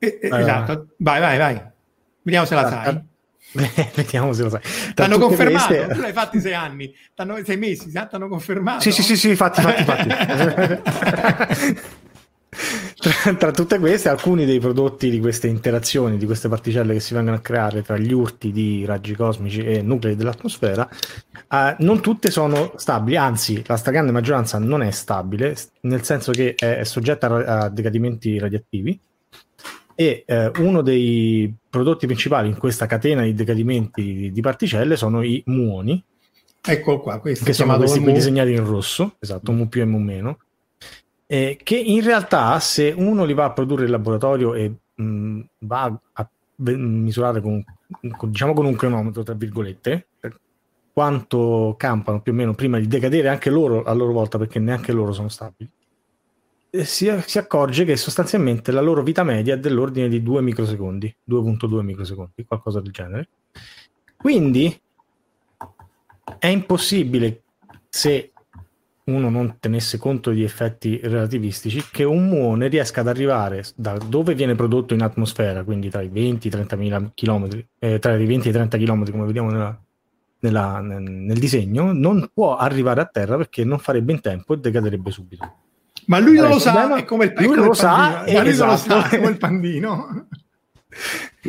eh, 0.02 0.18
eh, 0.20 0.28
esatto, 0.40 0.88
vai, 0.96 1.20
vai, 1.20 1.38
vai. 1.38 1.62
Vediamo 2.22 2.44
se 2.44 2.54
la 2.56 2.68
sai. 2.68 3.00
Vediamo 3.94 4.32
se 4.32 4.42
lo 4.42 4.48
sai. 4.50 4.60
T'hanno 4.94 5.18
confermato, 5.18 5.72
queste... 5.72 5.94
tu 5.94 6.00
l'hai 6.00 6.12
fatti 6.12 6.40
sei 6.40 6.54
anni, 6.54 6.92
t'hanno, 7.14 7.38
sei 7.44 7.56
mesi, 7.56 7.88
ti 7.88 7.96
hanno 7.96 8.26
confermato. 8.26 8.80
Sì, 8.80 8.90
sì, 8.90 9.04
sì, 9.04 9.16
sì, 9.16 9.36
fatti, 9.36 9.60
fatti, 9.60 9.84
fatti. 9.84 10.10
tra, 12.96 13.34
tra, 13.34 13.50
tutte 13.50 13.78
queste, 13.78 14.08
alcuni 14.08 14.44
dei 14.44 14.60
prodotti 14.60 15.08
di 15.08 15.20
queste 15.20 15.46
interazioni, 15.46 16.18
di 16.18 16.26
queste 16.26 16.48
particelle 16.48 16.92
che 16.92 17.00
si 17.00 17.14
vengono 17.14 17.36
a 17.36 17.40
creare 17.40 17.82
tra 17.82 17.96
gli 17.96 18.12
urti 18.12 18.52
di 18.52 18.84
raggi 18.84 19.14
cosmici 19.14 19.64
e 19.64 19.82
nuclei 19.82 20.16
dell'atmosfera, 20.16 20.88
eh, 21.50 21.76
non 21.78 22.00
tutte 22.00 22.30
sono 22.30 22.72
stabili, 22.76 23.16
anzi 23.16 23.62
la 23.66 23.76
stragrande 23.76 24.12
maggioranza 24.12 24.58
non 24.58 24.82
è 24.82 24.90
stabile, 24.90 25.56
nel 25.80 26.02
senso 26.04 26.32
che 26.32 26.54
è, 26.54 26.78
è 26.78 26.84
soggetta 26.84 27.26
a, 27.26 27.62
a 27.62 27.68
decadimenti 27.70 28.38
radioattivi 28.38 29.00
e 29.94 30.24
eh, 30.26 30.50
uno 30.58 30.82
dei 30.82 31.52
prodotti 31.68 32.06
principali 32.06 32.48
in 32.48 32.58
questa 32.58 32.86
catena 32.86 33.22
di 33.22 33.34
decadimenti 33.34 34.30
di 34.32 34.40
particelle 34.40 34.96
sono 34.96 35.22
i 35.22 35.42
muoni. 35.46 36.02
Ecco 36.64 37.00
qua, 37.00 37.18
questo 37.18 37.44
che 37.44 37.52
sono 37.52 37.76
questi 37.76 38.00
qui 38.00 38.12
disegnati 38.12 38.52
in 38.52 38.64
rosso, 38.64 39.16
esatto, 39.18 39.52
mu 39.52 39.68
più 39.68 39.82
e 39.82 39.84
mu 39.84 39.98
meno, 39.98 40.38
eh, 41.32 41.58
che 41.62 41.76
in 41.76 42.04
realtà 42.04 42.60
se 42.60 42.92
uno 42.94 43.24
li 43.24 43.32
va 43.32 43.44
a 43.44 43.52
produrre 43.52 43.86
in 43.86 43.90
laboratorio 43.90 44.52
e 44.52 44.70
mh, 44.94 45.40
va 45.60 45.98
a 46.12 46.30
misurare 46.56 47.40
con, 47.40 47.64
con, 48.18 48.30
diciamo 48.30 48.52
con 48.52 48.66
un 48.66 48.76
cronometro, 48.76 49.22
tra 49.22 49.32
virgolette, 49.32 50.08
quanto 50.92 51.74
campano 51.78 52.20
più 52.20 52.32
o 52.32 52.34
meno 52.34 52.54
prima 52.54 52.78
di 52.78 52.86
decadere 52.86 53.30
anche 53.30 53.48
loro 53.48 53.82
a 53.82 53.94
loro 53.94 54.12
volta, 54.12 54.36
perché 54.36 54.58
neanche 54.58 54.92
loro 54.92 55.12
sono 55.12 55.30
stabili 55.30 55.70
si, 56.84 57.10
si, 57.26 57.38
accorge 57.38 57.86
che 57.86 57.96
sostanzialmente 57.96 58.70
la 58.70 58.80
loro 58.82 59.02
vita 59.02 59.24
media 59.24 59.54
è 59.54 59.58
dell'ordine 59.58 60.08
di 60.08 60.22
2 60.22 60.40
microsecondi, 60.42 61.16
2.2 61.30 61.80
microsecondi, 61.80 62.44
qualcosa 62.46 62.80
del 62.80 62.92
genere. 62.92 63.28
Quindi 64.16 64.78
è 66.38 66.46
impossibile, 66.46 67.42
se 67.88 68.31
uno 69.04 69.28
non 69.28 69.56
tenesse 69.58 69.98
conto 69.98 70.30
di 70.30 70.44
effetti 70.44 71.00
relativistici, 71.02 71.82
che 71.90 72.04
un 72.04 72.28
muone 72.28 72.68
riesca 72.68 73.00
ad 73.00 73.08
arrivare 73.08 73.64
da 73.74 73.98
dove 73.98 74.34
viene 74.34 74.54
prodotto 74.54 74.94
in 74.94 75.02
atmosfera, 75.02 75.64
quindi 75.64 75.90
tra 75.90 76.02
i 76.02 76.08
20 76.08 76.46
e 76.46 76.50
i 76.50 76.52
30 76.52 76.76
mila 76.76 77.10
chilometri, 77.14 77.66
eh, 77.78 77.98
tra 77.98 78.14
i 78.14 78.26
20 78.26 78.46
e 78.46 78.50
i 78.50 78.54
30 78.54 78.78
km, 78.78 79.10
come 79.10 79.26
vediamo 79.26 79.50
nella, 79.50 79.80
nella, 80.40 80.80
nel, 80.80 81.02
nel 81.02 81.38
disegno, 81.38 81.92
non 81.92 82.30
può 82.32 82.56
arrivare 82.56 83.00
a 83.00 83.06
terra 83.06 83.36
perché 83.36 83.64
non 83.64 83.78
farebbe 83.78 84.12
in 84.12 84.20
tempo 84.20 84.54
e 84.54 84.58
decaderebbe 84.58 85.10
subito. 85.10 85.54
Ma 86.06 86.18
lui 86.18 86.36
non 86.36 86.48
lo 86.48 86.58
sa, 86.58 86.96
è 86.96 87.04
come 87.04 87.26
il, 87.26 87.34
lui 87.36 87.56
lo 87.56 87.74
sa, 87.74 88.24
e 88.24 88.34
esatto. 88.34 88.70
lo 88.94 89.02
sa, 89.02 89.08
come 89.08 89.28
il 89.28 89.36
pandino. 89.36 90.26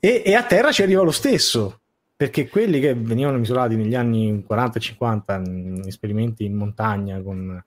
e, 0.00 0.22
e, 0.24 0.34
a 0.34 0.42
terra 0.42 0.72
ci 0.72 0.82
arriva 0.82 1.02
lo 1.02 1.10
stesso, 1.10 1.80
perché 2.24 2.48
quelli 2.48 2.80
che 2.80 2.94
venivano 2.94 3.36
misurati 3.36 3.76
negli 3.76 3.94
anni 3.94 4.42
40 4.46 4.78
e 4.78 4.80
50 4.80 5.34
in 5.44 5.82
esperimenti 5.84 6.46
in 6.46 6.54
montagna 6.54 7.20
con 7.20 7.62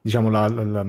diciamo 0.00 0.30
la, 0.30 0.46
la, 0.46 0.62
la, 0.62 0.86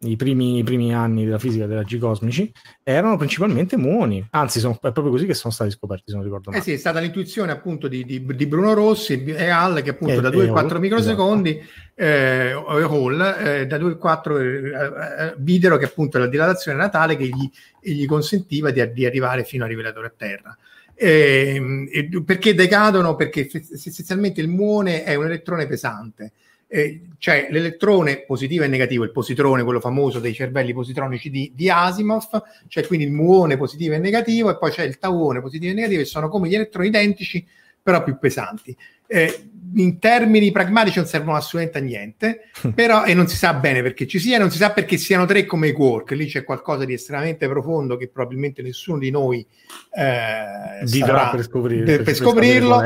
i, 0.00 0.16
primi, 0.16 0.58
i, 0.58 0.62
primi, 0.62 0.94
anni 0.94 1.24
della 1.24 1.38
fisica 1.38 1.64
dei 1.64 1.76
raggi 1.76 1.96
cosmici 1.96 2.52
erano 2.82 3.16
principalmente 3.16 3.78
muoni, 3.78 4.22
anzi 4.32 4.60
sono, 4.60 4.74
è 4.74 4.92
proprio 4.92 5.08
così 5.08 5.24
che 5.24 5.32
sono 5.32 5.50
stati 5.50 5.70
scoperti 5.70 6.04
se 6.08 6.14
non 6.14 6.24
ricordo 6.24 6.50
male. 6.50 6.60
Eh 6.60 6.64
sì, 6.64 6.72
è 6.74 6.76
stata 6.76 7.00
l'intuizione 7.00 7.52
appunto 7.52 7.88
di, 7.88 8.04
di, 8.04 8.22
di 8.22 8.46
Bruno 8.46 8.74
Rossi 8.74 9.24
e 9.24 9.48
Hall 9.48 9.80
che 9.80 9.90
appunto 9.90 10.12
e, 10.12 10.20
da 10.20 10.28
2-4 10.28 10.78
microsecondi 10.78 11.58
esatto. 11.94 11.94
eh, 11.94 12.52
Hall, 12.52 13.20
eh, 13.20 13.66
da 13.66 13.78
2-4 13.78 14.40
eh, 14.40 15.24
eh, 15.24 15.34
videro 15.38 15.78
che 15.78 15.86
appunto 15.86 16.18
la 16.18 16.26
dilatazione 16.26 16.76
era 16.76 16.90
tale 16.90 17.16
che 17.16 17.28
gli, 17.28 17.50
gli 17.80 18.04
consentiva 18.04 18.70
di, 18.70 18.92
di, 18.92 19.06
arrivare 19.06 19.42
fino 19.42 19.64
al 19.64 19.70
rivelatore 19.70 20.08
a 20.08 20.12
terra. 20.14 20.56
Eh, 20.94 22.08
perché 22.24 22.54
decadono? 22.54 23.16
Perché 23.16 23.48
essenzialmente 23.50 24.40
il 24.40 24.48
muone 24.48 25.04
è 25.04 25.14
un 25.14 25.24
elettrone 25.24 25.66
pesante 25.66 26.32
eh, 26.74 27.02
c'è 27.18 27.48
l'elettrone 27.50 28.24
positivo 28.24 28.64
e 28.64 28.66
negativo, 28.66 29.04
il 29.04 29.12
positrone, 29.12 29.62
quello 29.62 29.78
famoso 29.78 30.20
dei 30.20 30.32
cervelli 30.32 30.72
positronici 30.72 31.28
di, 31.28 31.52
di 31.54 31.68
Asimov, 31.68 32.42
c'è 32.66 32.86
quindi 32.86 33.04
il 33.04 33.12
muone 33.12 33.58
positivo 33.58 33.92
e 33.92 33.98
negativo 33.98 34.48
e 34.48 34.56
poi 34.56 34.70
c'è 34.70 34.84
il 34.84 34.96
tauone 34.96 35.42
positivo 35.42 35.70
e 35.70 35.74
negativo 35.74 36.00
che 36.00 36.06
sono 36.06 36.30
come 36.30 36.48
gli 36.48 36.54
elettroni 36.54 36.88
identici 36.88 37.46
però 37.82 38.02
più 38.02 38.18
pesanti. 38.18 38.76
Eh, 39.06 39.50
in 39.74 39.98
termini 39.98 40.52
pragmatici 40.52 40.98
non 40.98 41.06
servono 41.06 41.36
assolutamente 41.36 41.78
a 41.78 41.82
niente, 41.82 42.40
però 42.74 43.04
e 43.04 43.14
non 43.14 43.26
si 43.26 43.36
sa 43.36 43.54
bene 43.54 43.82
perché 43.82 44.06
ci 44.06 44.18
sia, 44.18 44.38
non 44.38 44.50
si 44.50 44.58
sa 44.58 44.70
perché 44.72 44.96
siano 44.96 45.26
tre 45.26 45.44
come 45.44 45.68
i 45.68 45.72
quark, 45.72 46.12
lì 46.12 46.26
c'è 46.26 46.44
qualcosa 46.44 46.84
di 46.84 46.94
estremamente 46.94 47.48
profondo 47.48 47.96
che 47.96 48.08
probabilmente 48.08 48.62
nessuno 48.62 48.98
di 48.98 49.10
noi 49.10 49.46
eh, 49.94 50.84
vivrà 50.84 51.30
per, 51.30 51.42
scoprir- 51.42 51.84
per, 51.84 52.02
per 52.02 52.14
scoprirlo, 52.14 52.82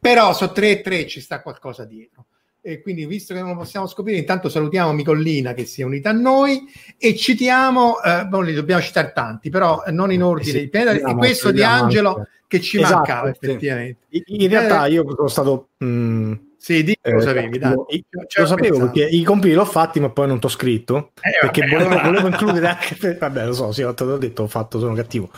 però 0.00 0.32
su 0.32 0.50
tre 0.52 0.70
e 0.70 0.80
tre 0.80 1.06
ci 1.06 1.20
sta 1.20 1.42
qualcosa 1.42 1.84
dietro. 1.84 2.26
E 2.60 2.82
quindi, 2.82 3.06
visto 3.06 3.34
che 3.34 3.40
non 3.40 3.50
lo 3.50 3.56
possiamo 3.56 3.86
scoprire, 3.86 4.18
intanto 4.18 4.48
salutiamo 4.48 4.92
Micollina 4.92 5.54
che 5.54 5.64
si 5.64 5.80
è 5.80 5.84
unita 5.84 6.10
a 6.10 6.12
noi 6.12 6.64
e 6.98 7.16
citiamo, 7.16 8.02
eh, 8.02 8.26
non 8.30 8.44
li 8.44 8.52
dobbiamo 8.52 8.82
citare 8.82 9.12
tanti, 9.14 9.48
però 9.48 9.82
non 9.88 10.12
in 10.12 10.22
ordine 10.22 10.60
di 10.60 10.68
pianeta, 10.68 11.08
e 11.08 11.14
questo 11.14 11.50
di 11.52 11.62
Angelo 11.62 12.16
anche. 12.16 12.30
che 12.46 12.60
ci 12.60 12.78
esatto, 12.78 12.94
mancava 12.94 13.30
effettivamente. 13.30 14.00
In, 14.10 14.22
in 14.26 14.48
realtà 14.48 14.86
io 14.86 15.04
sono 15.14 15.28
stato 15.28 15.68
mh, 15.78 15.86
mm, 15.86 16.32
sì, 16.60 16.82
di 16.82 16.98
eh, 17.00 17.12
lo 17.12 17.20
sapevi, 17.20 17.58
dai. 17.58 17.72
Lo 17.72 18.46
sapevo 18.46 18.78
perché 18.80 19.04
i 19.06 19.22
compiti 19.22 19.54
l'ho 19.54 19.64
fatti, 19.64 20.00
ma 20.00 20.10
poi 20.10 20.26
non 20.26 20.40
t'ho 20.40 20.48
scritto. 20.48 21.12
Eh, 21.20 21.38
perché 21.40 21.60
vabbè, 21.60 21.72
volevo, 21.72 22.02
volevo, 22.02 22.26
includere 22.26 22.66
anche. 22.66 22.96
Per, 22.96 23.16
vabbè, 23.16 23.46
lo 23.46 23.52
so, 23.52 23.72
sì, 23.72 23.82
l'ho 23.82 24.18
detto, 24.18 24.42
ho 24.42 24.48
fatto, 24.48 24.80
sono 24.80 24.92
cattivo. 24.92 25.30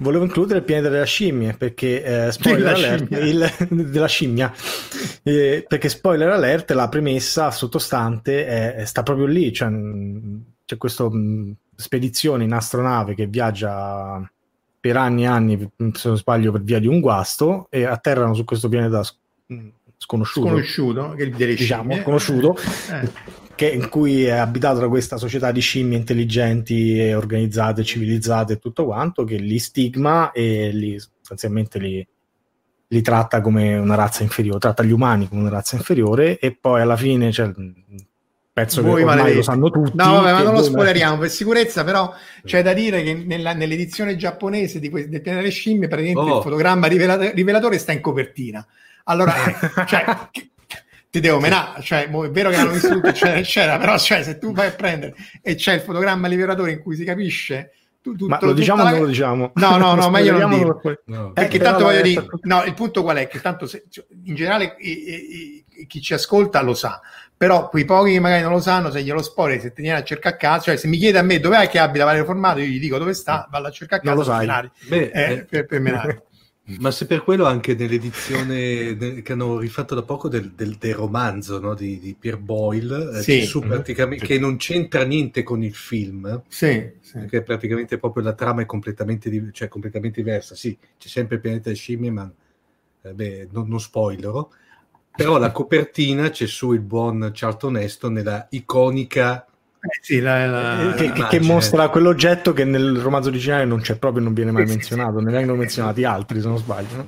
Volevo 0.00 0.24
includere 0.24 0.58
il 0.58 0.64
pianeta 0.64 0.88
della 0.88 1.04
scimmia 1.04 1.54
perché 1.56 2.26
eh, 2.26 2.32
spoiler 2.32 2.74
della 2.74 2.88
alert, 2.88 3.06
scimmia, 3.06 3.24
il, 3.24 3.88
della 3.90 4.08
scimmia 4.08 4.52
eh, 5.22 5.64
perché 5.66 5.88
spoiler 5.88 6.28
alert, 6.28 6.72
la 6.72 6.88
premessa 6.88 7.50
sottostante 7.50 8.74
è, 8.74 8.84
sta 8.84 9.02
proprio 9.04 9.26
lì. 9.26 9.52
Cioè, 9.52 9.70
c'è 10.66 10.76
questa 10.76 11.08
spedizione 11.76 12.44
in 12.44 12.52
astronave 12.52 13.14
che 13.14 13.26
viaggia 13.26 14.28
per 14.80 14.96
anni 14.96 15.22
e 15.22 15.26
anni, 15.26 15.70
se 15.92 16.08
non 16.08 16.16
sbaglio, 16.18 16.52
per 16.52 16.62
via 16.62 16.78
di 16.78 16.88
un 16.88 17.00
guasto 17.00 17.68
e 17.70 17.84
atterrano 17.84 18.34
su 18.34 18.44
questo 18.44 18.68
pianeta 18.68 19.02
mm, 19.52 19.68
sconosciuto, 19.96 20.46
sconosciuto 20.48 21.14
che 21.16 21.30
delle 21.30 21.54
diciamo, 21.54 21.82
scimmie. 21.90 22.02
conosciuto, 22.02 22.56
Eh. 22.90 23.10
che, 23.54 23.68
in 23.70 23.88
cui 23.88 24.24
è 24.24 24.30
abitato 24.32 24.80
da 24.80 24.88
questa 24.88 25.16
società 25.16 25.50
di 25.52 25.60
scimmie 25.60 25.96
intelligenti 25.98 26.98
e 26.98 27.14
organizzate, 27.14 27.84
civilizzate 27.84 28.54
e 28.54 28.58
tutto 28.58 28.84
quanto, 28.84 29.24
che 29.24 29.36
li 29.36 29.58
stigma 29.58 30.30
e 30.32 30.70
li, 30.72 30.98
sostanzialmente 30.98 31.78
li, 31.78 32.06
li 32.88 33.02
tratta 33.02 33.40
come 33.40 33.76
una 33.76 33.94
razza 33.94 34.22
inferiore, 34.22 34.58
tratta 34.58 34.82
gli 34.82 34.92
umani 34.92 35.28
come 35.28 35.40
una 35.40 35.50
razza 35.50 35.76
inferiore 35.76 36.38
e 36.38 36.52
poi 36.58 36.80
alla 36.80 36.96
fine 36.96 37.28
il 37.28 38.06
pezzo 38.52 38.82
Voi 38.82 38.96
che 38.96 39.00
ormai 39.00 39.16
maledetti. 39.16 39.36
lo 39.36 39.42
sanno 39.42 39.70
tutti. 39.70 39.96
No, 39.96 40.12
vabbè, 40.12 40.32
ma 40.32 40.42
non 40.42 40.52
lo 40.54 40.62
spoileriamo 40.62 41.18
per 41.18 41.28
sicurezza, 41.28 41.82
però 41.82 42.12
c'è 42.44 42.62
da 42.62 42.72
dire 42.72 43.02
che 43.02 43.12
nella- 43.14 43.52
nell'edizione 43.52 44.14
giapponese 44.14 44.78
di 44.78 44.90
que- 44.90 45.08
del 45.08 45.20
pianeta 45.22 45.42
delle 45.42 45.52
scimmie, 45.54 45.88
praticamente 45.88 46.30
Oh. 46.32 46.36
il 46.36 46.42
fotogramma 46.44 46.86
rivela- 46.86 47.30
rivelatore 47.32 47.78
sta 47.78 47.90
in 47.90 48.00
copertina. 48.00 48.64
Allora, 49.04 49.34
eh, 49.46 49.54
cioè, 49.86 50.04
ti 51.10 51.20
devo 51.20 51.38
menare, 51.40 51.82
cioè, 51.82 52.06
mo 52.08 52.24
è 52.24 52.30
vero 52.30 52.50
che 52.50 52.56
hanno 52.56 52.72
visto 52.72 52.88
tutto, 52.88 53.08
eccetera, 53.08 53.38
eccetera, 53.38 53.78
però 53.78 53.98
cioè, 53.98 54.22
se 54.22 54.38
tu 54.38 54.52
vai 54.52 54.68
a 54.68 54.72
prendere 54.72 55.14
e 55.42 55.54
c'è 55.54 55.74
il 55.74 55.80
fotogramma 55.80 56.26
rivelatore 56.28 56.72
in 56.72 56.80
cui 56.80 56.96
si 56.96 57.04
capisce 57.04 57.72
tu- 58.02 58.12
tutto, 58.16 58.26
Ma 58.28 58.38
lo 58.40 58.52
diciamo 58.52 58.82
o 58.82 58.84
la- 58.84 58.90
non 58.90 59.00
lo 59.00 59.06
diciamo? 59.06 59.52
No, 59.54 59.76
no, 59.76 59.94
no, 59.94 60.10
meglio 60.10 60.38
non 60.38 60.50
dirlo. 60.50 60.78
per 60.78 61.02
No. 61.06 61.32
Perché 61.32 61.56
Eh, 61.56 61.60
tanto 61.60 61.84
voglio 61.84 62.02
dire, 62.02 62.26
no, 62.42 62.64
il 62.64 62.74
punto 62.74 63.02
qual 63.02 63.16
è? 63.18 63.28
Che 63.28 63.40
tanto 63.40 63.66
se- 63.66 63.84
cioè, 63.88 64.04
in 64.24 64.34
generale 64.34 64.74
i- 64.78 64.90
i- 64.90 65.64
i- 65.76 65.86
chi 65.86 66.00
ci 66.02 66.12
ascolta 66.14 66.60
lo 66.62 66.74
sa, 66.74 67.00
però 67.36 67.68
quei 67.68 67.84
pochi 67.84 68.12
che 68.12 68.20
magari 68.20 68.42
non 68.42 68.52
lo 68.52 68.60
sanno, 68.60 68.90
se 68.90 69.02
glielo 69.02 69.22
spoileri, 69.22 69.60
se 69.60 69.68
te 69.68 69.80
ne 69.80 69.82
vieni 69.88 69.98
a 70.00 70.04
cercare 70.04 70.34
a 70.34 70.38
caso, 70.38 70.64
cioè 70.64 70.76
se 70.76 70.86
mi 70.88 70.98
chiede 70.98 71.18
a 71.18 71.22
me 71.22 71.40
dov'è 71.40 71.68
che 71.68 71.78
abita 71.78 72.04
Valerio 72.04 72.26
Formato, 72.26 72.58
io 72.60 72.66
gli 72.66 72.78
dico 72.80 72.98
dove 72.98 73.14
sta, 73.14 73.48
vado 73.50 73.68
a 73.68 73.70
cercare 73.70 74.02
a 74.02 74.04
Non 74.04 74.16
caso 74.18 74.28
lo 74.30 74.36
sai. 74.36 74.46
per 74.46 74.54
menare. 74.54 74.72
Beh, 74.88 75.10
Eh, 75.12 75.32
eh, 75.32 75.44
per, 75.44 75.66
per 75.66 75.80
menare. 75.80 76.22
Ma 76.78 76.90
se 76.90 77.06
per 77.06 77.22
quello 77.22 77.44
anche 77.44 77.74
nell'edizione 77.74 78.96
che 79.22 79.32
hanno 79.32 79.58
rifatto 79.58 79.94
da 79.94 80.02
poco 80.02 80.28
del, 80.28 80.52
del- 80.52 80.76
del 80.78 80.94
romanzo 80.94 81.60
no, 81.60 81.74
di, 81.74 81.98
di 81.98 82.14
Pierre 82.18 82.38
Boyle, 82.40 83.18
eh, 83.18 83.22
Sì. 83.22 83.50
Mhm. 83.58 83.82
Sì. 83.84 84.26
che 84.26 84.38
non 84.38 84.56
c'entra 84.56 85.04
niente 85.04 85.42
con 85.42 85.62
il 85.62 85.74
film, 85.74 86.42
Sì, 86.48 86.90
sì. 87.02 87.18
perché 87.18 87.42
praticamente 87.42 87.98
proprio 87.98 88.22
la 88.22 88.32
trama 88.32 88.62
è 88.62 88.66
completamente, 88.66 89.28
di- 89.28 89.50
cioè, 89.52 89.68
completamente 89.68 90.22
diversa. 90.22 90.54
Sì, 90.54 90.74
c'è 90.98 91.08
sempre 91.08 91.34
il 91.36 91.42
pianeta 91.42 91.64
delle 91.64 91.76
scimmie, 91.76 92.10
ma 92.10 92.32
eh, 93.02 93.12
beh, 93.12 93.48
non, 93.52 93.68
non 93.68 93.78
spoilerò. 93.80 94.48
Però 95.16 95.38
la 95.38 95.52
copertina 95.52 96.30
c'è 96.30 96.46
su 96.46 96.72
il 96.72 96.80
buon 96.80 97.30
Charlton 97.32 97.76
Heston 97.76 98.12
nella 98.14 98.46
iconica 98.50 99.46
sì, 100.00 100.20
la- 100.20 100.46
la- 100.46 100.90
Eh, 100.90 100.94
che, 100.94 101.12
che- 101.12 101.26
che 101.26 101.40
mostra 101.40 101.88
quell'oggetto 101.88 102.52
che 102.52 102.64
nel 102.64 102.98
romanzo 102.98 103.28
originale 103.28 103.64
non 103.64 103.80
c'è 103.80 103.96
proprio, 103.96 104.22
non 104.22 104.32
viene 104.32 104.50
mai 104.50 104.62
Sì, 104.66 104.72
sì, 104.72 104.76
menzionato, 104.78 105.20
ne 105.20 105.30
vengono 105.32 105.58
menzionati 105.58 106.04
altri 106.04 106.40
se 106.40 106.48
non 106.48 106.58
sbaglio. 106.58 106.96
no? 106.96 107.06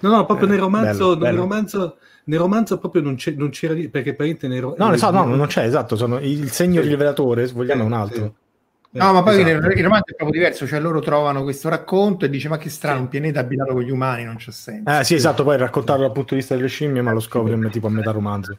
No, 0.00 0.10
no, 0.10 0.24
proprio 0.24 0.46
Eh, 0.46 0.50
nel 0.50 0.60
romanzo, 0.60 0.98
bello, 0.98 1.08
nel 1.10 1.18
bello. 1.18 1.36
romanzo, 1.42 1.96
nel 2.24 2.38
romanzo 2.38 2.78
proprio 2.78 3.02
non, 3.02 3.16
c'è, 3.16 3.32
non 3.32 3.50
c'era 3.50 3.74
lì, 3.74 3.88
perché 3.88 4.14
praticamente 4.14 4.48
nel 4.48 4.60
ro- 4.62 4.74
No, 4.78 4.88
ne 4.88 4.96
so, 4.96 5.10
no, 5.10 5.24
nel- 5.26 5.36
non 5.36 5.46
c'è, 5.46 5.64
esatto, 5.64 5.94
sono 5.96 6.18
il 6.18 6.50
segno 6.50 6.82
Sì. 6.82 6.88
rivelatore, 6.88 7.46
se 7.46 7.52
vogliamo 7.52 7.82
è 7.82 7.86
un 7.86 7.92
altro. 7.92 8.22
sì. 8.24 8.46
No, 8.90 9.12
ma 9.12 9.22
poi 9.22 9.42
Esatto. 9.42 9.66
il, 9.76 9.82
romanzo 9.84 10.12
è 10.12 10.14
proprio 10.14 10.30
diverso, 10.40 10.66
cioè 10.66 10.80
loro 10.80 11.00
trovano 11.00 11.42
questo 11.42 11.68
racconto 11.68 12.24
e 12.24 12.30
dice 12.30 12.48
ma 12.48 12.56
che 12.56 12.70
strano, 12.70 12.96
Sì. 12.96 13.02
un 13.02 13.08
pianeta 13.08 13.40
abitato 13.40 13.74
con 13.74 13.82
gli 13.82 13.90
umani, 13.90 14.24
non 14.24 14.36
c'è 14.36 14.50
senso. 14.50 14.90
Eh 14.90 15.04
sì, 15.04 15.14
esatto, 15.14 15.44
poi 15.44 15.58
raccontarlo 15.58 16.04
dal 16.04 16.12
punto 16.12 16.30
di 16.32 16.40
vista 16.40 16.54
delle 16.56 16.68
scimmie, 16.68 17.02
ma 17.02 17.12
lo 17.12 17.20
scopri 17.20 17.54
tipo 17.70 17.88
a 17.88 17.90
metà 17.90 18.10
romanzo. 18.10 18.56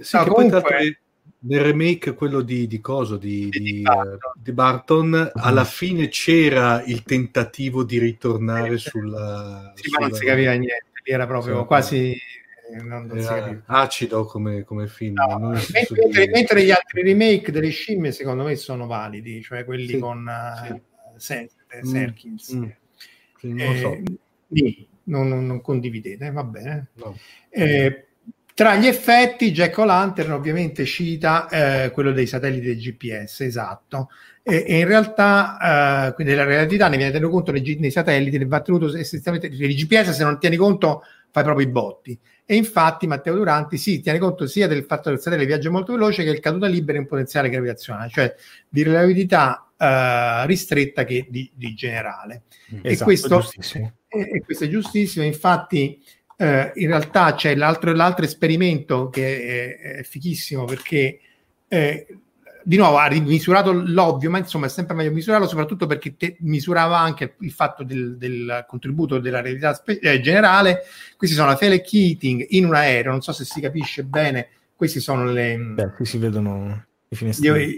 Sì, 0.00 0.16
No, 0.16 0.22
che 0.24 0.28
poi 0.30 0.34
comunque- 0.34 0.60
tra 0.60 0.68
l'altro 0.78 0.96
nel 1.44 1.60
remake 1.60 2.14
quello 2.14 2.40
di, 2.40 2.66
di 2.66 2.80
Coso 2.80 3.16
di, 3.16 3.48
Di 3.48 3.58
di, 3.60 3.80
Barton. 3.82 4.32
di 4.36 4.52
Barton 4.52 5.30
alla 5.34 5.64
fine 5.64 6.08
c'era 6.08 6.82
il 6.84 7.02
tentativo 7.02 7.84
di 7.84 7.98
ritornare 7.98 8.78
sulla, 8.78 9.72
Sì, 9.74 9.90
ma 9.90 9.98
non 9.98 10.08
sulla- 10.08 10.18
si 10.20 10.24
capiva 10.26 10.52
niente, 10.52 10.84
era 11.04 11.26
proprio 11.26 11.60
Sì. 11.60 11.66
quasi... 11.66 12.10
eh, 12.12 12.82
Non, 12.82 13.06
non 13.06 13.18
era 13.18 13.62
acido 13.66 14.24
come, 14.24 14.62
come 14.64 14.86
film 14.86 15.14
No, 15.14 15.48
mentre, 15.50 15.72
mentre- 15.98 16.28
mentre 16.30 16.64
gli 16.64 16.70
altri 16.70 17.02
remake 17.02 17.50
delle 17.52 17.70
scimmie 17.70 18.12
secondo 18.12 18.44
me 18.44 18.56
sono 18.56 18.86
validi, 18.86 19.42
cioè 19.42 19.64
quelli 19.64 19.88
Sì, 19.88 19.98
con 19.98 20.26
uh, 20.26 21.18
Ser- 21.18 21.50
Mm, 21.74 21.84
Serkins. 21.84 22.52
mm. 22.54 22.64
Sì, 23.38 23.52
non 23.52 23.76
so. 23.76 23.92
Eh, 24.54 24.86
non- 25.04 25.46
non 25.46 25.60
condividete, 25.60 26.30
va 26.30 26.44
bene. 26.44 26.88
no. 26.94 27.16
Eh, 27.48 28.06
tra 28.54 28.76
gli 28.76 28.86
effetti, 28.86 29.50
Jack 29.50 29.78
O'Lantern 29.78 30.32
ovviamente 30.32 30.84
cita 30.84 31.48
eh, 31.48 31.90
quello 31.90 32.12
dei 32.12 32.26
satelliti 32.26 32.66
del 32.66 32.78
GPS, 32.78 33.40
esatto. 33.40 34.10
E, 34.42 34.64
e 34.66 34.78
in 34.78 34.86
realtà, 34.86 36.08
eh, 36.08 36.14
quindi 36.14 36.34
la 36.34 36.44
realtà 36.44 36.88
ne 36.88 36.96
viene 36.96 37.12
tenuto 37.12 37.32
conto 37.32 37.52
nei, 37.52 37.76
nei 37.78 37.90
satelliti, 37.90 38.38
ne 38.38 38.46
va 38.46 38.60
tenuto 38.60 38.94
essenzialmente 38.96 39.46
il 39.48 39.74
GPS, 39.74 40.10
se 40.10 40.24
non 40.24 40.38
tieni 40.38 40.56
conto, 40.56 41.02
fai 41.30 41.44
proprio 41.44 41.66
i 41.66 41.70
botti. 41.70 42.18
E 42.44 42.56
infatti 42.56 43.06
Matteo 43.06 43.34
Duranti 43.34 43.78
si 43.78 44.00
tiene 44.00 44.18
conto 44.18 44.46
sia 44.46 44.66
del 44.66 44.84
fatto 44.84 45.08
che 45.08 45.16
il 45.16 45.20
satellite 45.20 45.46
viaggia 45.46 45.70
molto 45.70 45.92
veloce 45.92 46.22
che 46.22 46.30
il 46.30 46.40
caduta 46.40 46.66
libera 46.66 46.98
in 46.98 47.06
potenziale 47.06 47.48
gravitazionale, 47.48 48.10
cioè 48.10 48.34
di 48.68 48.82
relatività 48.82 49.70
eh, 49.78 50.46
ristretta 50.46 51.04
che 51.04 51.26
di, 51.30 51.50
di 51.54 51.72
generale. 51.74 52.42
Esatto, 52.82 53.04
questo- 53.04 53.40
giustissimo. 53.40 53.92
E, 54.08 54.28
e 54.34 54.42
questo 54.44 54.64
è 54.64 54.68
giustissimo, 54.68 55.24
infatti 55.24 56.02
eh, 56.42 56.72
in 56.74 56.88
realtà 56.88 57.34
c'è 57.34 57.54
l'altro, 57.54 57.92
l'altro 57.92 58.24
esperimento 58.24 59.08
che 59.10 59.76
è, 59.78 59.98
è 59.98 60.02
fichissimo 60.02 60.64
perché 60.64 61.20
eh, 61.68 62.06
di 62.64 62.76
nuovo 62.76 62.96
ha 62.96 63.08
misurato 63.10 63.70
l'ovvio, 63.72 64.28
ma 64.28 64.38
insomma 64.38 64.66
è 64.66 64.68
sempre 64.68 64.96
meglio 64.96 65.12
misurarlo, 65.12 65.46
soprattutto 65.46 65.86
perché 65.86 66.16
te- 66.16 66.36
misurava 66.40 66.98
anche 66.98 67.36
il 67.40 67.52
fatto 67.52 67.84
del, 67.84 68.16
del 68.16 68.64
contributo 68.66 69.18
della 69.18 69.40
realtà 69.40 69.74
spe- 69.74 70.00
eh, 70.00 70.20
generale. 70.20 70.80
Questi 71.16 71.36
sono 71.36 71.48
la 71.48 71.56
Fele 71.56 71.80
Keating 71.80 72.44
in 72.50 72.64
un 72.64 72.74
aereo, 72.74 73.12
non 73.12 73.22
so 73.22 73.30
se 73.32 73.44
si 73.44 73.60
capisce 73.60 74.02
bene, 74.02 74.48
questi 74.74 74.98
sono 74.98 75.24
le, 75.24 75.56
Beh, 75.56 75.92
qui 75.92 76.04
si 76.04 76.18
vedono 76.18 76.86
i 77.08 77.14
finestrini. 77.14 77.76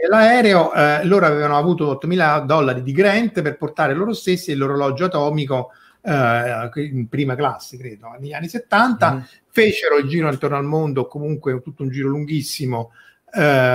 dell'aereo, 0.00 0.72
eh, 0.72 1.04
loro 1.04 1.26
avevano 1.26 1.58
avuto 1.58 2.00
8.000 2.02 2.46
dollari 2.46 2.82
di 2.82 2.92
grant 2.92 3.42
per 3.42 3.58
portare 3.58 3.92
loro 3.92 4.14
stessi 4.14 4.54
l'orologio 4.54 5.04
atomico 5.04 5.72
eh, 6.06 6.84
in 6.84 7.08
prima 7.08 7.34
classe, 7.34 7.76
credo, 7.76 8.14
negli 8.18 8.32
anni 8.32 8.48
70, 8.48 9.12
Mm. 9.14 9.20
fecero 9.50 9.96
il 9.98 10.08
giro 10.08 10.30
intorno 10.30 10.56
al 10.56 10.64
mondo, 10.64 11.06
comunque 11.06 11.60
tutto 11.62 11.82
un 11.82 11.90
giro 11.90 12.08
lunghissimo, 12.08 12.92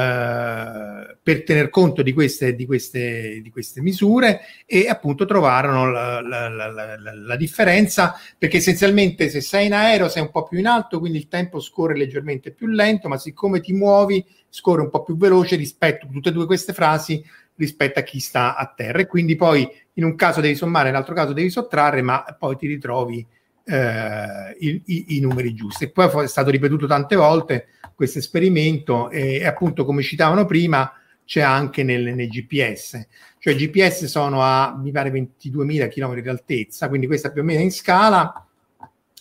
eh, 0.02 1.18
per 1.22 1.44
tener 1.44 1.70
conto 1.70 2.02
di 2.02 2.14
queste, 2.14 2.56
di, 2.56 2.66
queste, 2.66 3.42
di 3.42 3.50
queste 3.52 3.82
misure 3.82 4.42
e 4.66 4.88
appunto 4.88 5.26
trovarono 5.26 5.92
la, 5.92 6.22
la- 6.22 6.50
la- 6.50 7.14
la- 7.14 7.36
differenza 7.36 8.16
perché 8.38 8.58
essenzialmente 8.58 9.30
se 9.30 9.42
sei 9.42 9.68
in 9.68 9.74
aereo 9.74 10.10
sei 10.10 10.24
un 10.24 10.32
po' 10.32 10.44
più 10.48 10.58
in 10.58 10.68
alto 10.68 11.00
quindi 11.00 11.18
il 11.20 11.28
tempo 11.28 11.60
scorre 11.60 11.96
leggermente 11.98 12.52
più 12.52 12.68
lento 12.68 13.08
ma 13.08 13.18
siccome 13.18 13.60
ti 13.62 13.74
muovi 13.74 14.24
scorre 14.50 14.82
un 14.82 14.90
po' 14.90 15.04
più 15.04 15.16
veloce 15.18 15.56
rispetto 15.56 16.08
tutte 16.12 16.30
e 16.30 16.32
due 16.32 16.46
queste 16.46 16.74
frasi 16.74 17.24
rispetto 17.56 18.00
a 18.00 18.04
chi 18.04 18.20
sta 18.20 18.56
a 18.56 18.72
terra 18.76 19.00
e 19.00 19.08
quindi 19.08 19.36
poi 19.36 19.68
in 19.94 20.04
un 20.04 20.16
caso 20.16 20.42
devi 20.42 20.56
sommare 20.56 20.90
nell'altro 20.90 21.14
caso 21.14 21.34
devi 21.34 21.50
sottrarre 21.50 22.02
ma 22.02 22.24
poi 22.38 22.56
ti 22.56 22.68
ritrovi 22.68 23.26
eh, 23.64 24.56
i, 24.60 24.82
i- 24.86 25.06
i 25.18 25.20
numeri 25.20 25.54
giusti. 25.54 25.86
E 25.86 25.90
poi 25.92 26.24
è 26.24 26.28
stato 26.28 26.50
ripetuto 26.50 26.88
tante 26.88 27.16
volte 27.16 27.68
questo 27.96 28.20
esperimento 28.20 29.10
e, 29.10 29.36
e 29.36 29.46
appunto 29.46 29.86
come 29.86 30.02
citavano 30.02 30.46
prima 30.46 30.92
c'è 31.24 31.42
anche 31.42 31.84
nel, 31.84 32.14
nei 32.14 32.28
GPS, 32.28 33.08
cioè 33.40 33.56
GPS 33.56 34.06
sono 34.06 34.42
a 34.42 34.76
mi 34.78 34.92
pare 34.92 35.12
22.000 35.12 35.88
km 35.88 36.20
di 36.20 36.28
altezza, 36.28 36.90
quindi 36.90 37.08
questa 37.08 37.32
più 37.32 37.42
o 37.42 37.46
meno 37.46 37.62
in 37.62 37.72
scala 37.72 38.46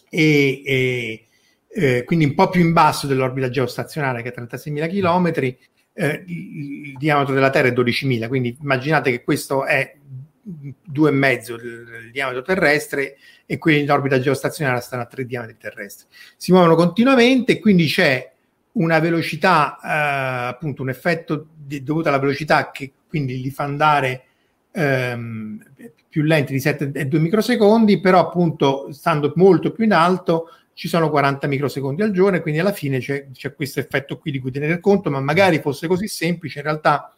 e, 0.08 0.62
e, 0.64 1.26
eh, 1.68 2.04
quindi 2.04 2.24
un 2.24 2.34
po' 2.34 2.48
più 2.48 2.62
in 2.62 2.72
basso 2.72 3.06
dell'orbita 3.06 3.48
geostazionaria 3.48 4.22
che 4.22 4.32
è 4.32 4.40
36.000 4.40 4.88
km, 4.88 5.56
eh, 6.00 6.24
il, 6.26 6.86
il 6.86 6.96
diametro 6.96 7.34
della 7.34 7.50
Terra 7.50 7.68
è 7.68 7.72
12.000, 7.72 8.26
quindi 8.26 8.56
immaginate 8.58 9.10
che 9.10 9.22
questo 9.22 9.66
è 9.66 9.94
due 10.42 11.10
e 11.10 11.12
mezzo 11.12 11.56
del 11.56 12.10
diametro 12.10 12.42
terrestre 12.42 13.18
e 13.44 13.58
quelli 13.58 13.80
in 13.80 13.90
orbita 13.90 14.18
geostazionaria 14.18 14.80
stanno 14.80 15.02
a 15.02 15.06
tre 15.06 15.26
diametri 15.26 15.56
terrestri. 15.58 16.06
Si 16.36 16.52
muovono 16.52 16.74
continuamente 16.74 17.52
e 17.52 17.58
quindi 17.60 17.86
c'è 17.86 18.32
una 18.72 18.98
velocità, 18.98 19.78
eh, 19.82 20.48
appunto 20.48 20.80
un 20.80 20.88
effetto 20.88 21.48
di- 21.54 21.82
dovuto 21.82 22.08
alla 22.08 22.18
velocità 22.18 22.70
che 22.70 22.92
quindi 23.06 23.40
li 23.40 23.50
fa 23.50 23.64
andare 23.64 24.24
ehm, 24.72 25.62
più 26.08 26.22
lenti 26.22 26.54
di 26.54 26.60
7,2 26.60 27.18
microsecondi, 27.18 28.00
però 28.00 28.20
appunto 28.20 28.90
stando 28.92 29.32
molto 29.36 29.72
più 29.72 29.84
in 29.84 29.92
alto 29.92 30.48
ci 30.80 30.88
sono 30.88 31.10
40 31.10 31.46
microsecondi 31.46 32.00
al 32.00 32.10
giorno 32.10 32.38
e 32.38 32.40
quindi 32.40 32.58
alla 32.58 32.72
fine 32.72 33.00
c'è, 33.00 33.26
c'è 33.32 33.52
questo 33.52 33.80
effetto 33.80 34.16
qui 34.16 34.30
di 34.30 34.38
cui 34.38 34.50
tenere 34.50 34.80
conto, 34.80 35.10
ma 35.10 35.20
magari 35.20 35.58
fosse 35.58 35.86
così 35.86 36.08
semplice, 36.08 36.60
in 36.60 36.64
realtà 36.64 37.14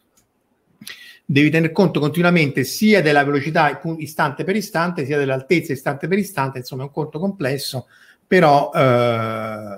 devi 1.23 1.49
tener 1.49 1.71
conto 1.71 2.01
continuamente 2.01 2.65
sia 2.65 3.01
della 3.01 3.23
velocità 3.23 3.79
istante 3.99 4.43
per 4.43 4.57
istante, 4.57 5.05
sia 5.05 5.17
dell'altezza 5.17 5.71
istante 5.71 6.09
per 6.09 6.17
istante, 6.17 6.57
insomma 6.57 6.83
è 6.83 6.87
un 6.87 6.91
conto 6.91 7.19
complesso, 7.19 7.87
però 8.27 8.69
eh, 8.75 9.77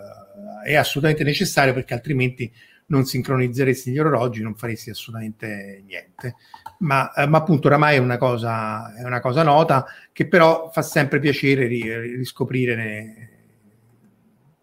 è 0.64 0.74
assolutamente 0.74 1.24
necessario 1.24 1.72
perché 1.72 1.94
altrimenti 1.94 2.52
non 2.88 3.06
sincronizzeresti 3.06 3.92
gli 3.92 4.00
orologi, 4.00 4.42
non 4.42 4.56
faresti 4.56 4.90
assolutamente 4.90 5.84
niente. 5.86 6.38
Ma, 6.80 7.14
eh, 7.14 7.28
ma 7.28 7.38
appunto 7.38 7.68
oramai 7.68 7.98
è 7.98 8.00
una, 8.00 8.18
cosa, 8.18 8.96
è 8.96 9.04
una 9.04 9.20
cosa 9.20 9.44
nota 9.44 9.86
che 10.12 10.28
però 10.28 10.72
fa 10.74 10.82
sempre 10.82 11.20
piacere 11.20 11.68
ri- 11.68 12.16
riscoprire 12.16 13.35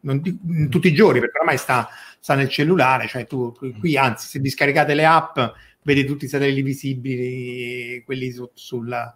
di, 0.03 0.69
tutti 0.69 0.89
i 0.89 0.95
giorni, 0.95 1.21
perché 1.21 1.39
ormai 1.39 1.57
sta, 1.57 1.89
sta, 2.19 2.35
nel 2.35 2.49
cellulare, 2.49 3.07
cioè 3.07 3.27
tu 3.27 3.55
qui 3.79 3.97
anzi 3.97 4.29
se 4.29 4.39
vi 4.41 4.51
scaricate 4.51 4.95
le 4.95 5.05
app 5.05 5.39
vedi 5.83 6.05
tutti 6.05 6.25
i 6.25 6.29
satelliti 6.29 6.63
visibili, 6.63 8.03
quelli 8.05 8.31
su, 8.31 8.51
sulla, 8.55 9.15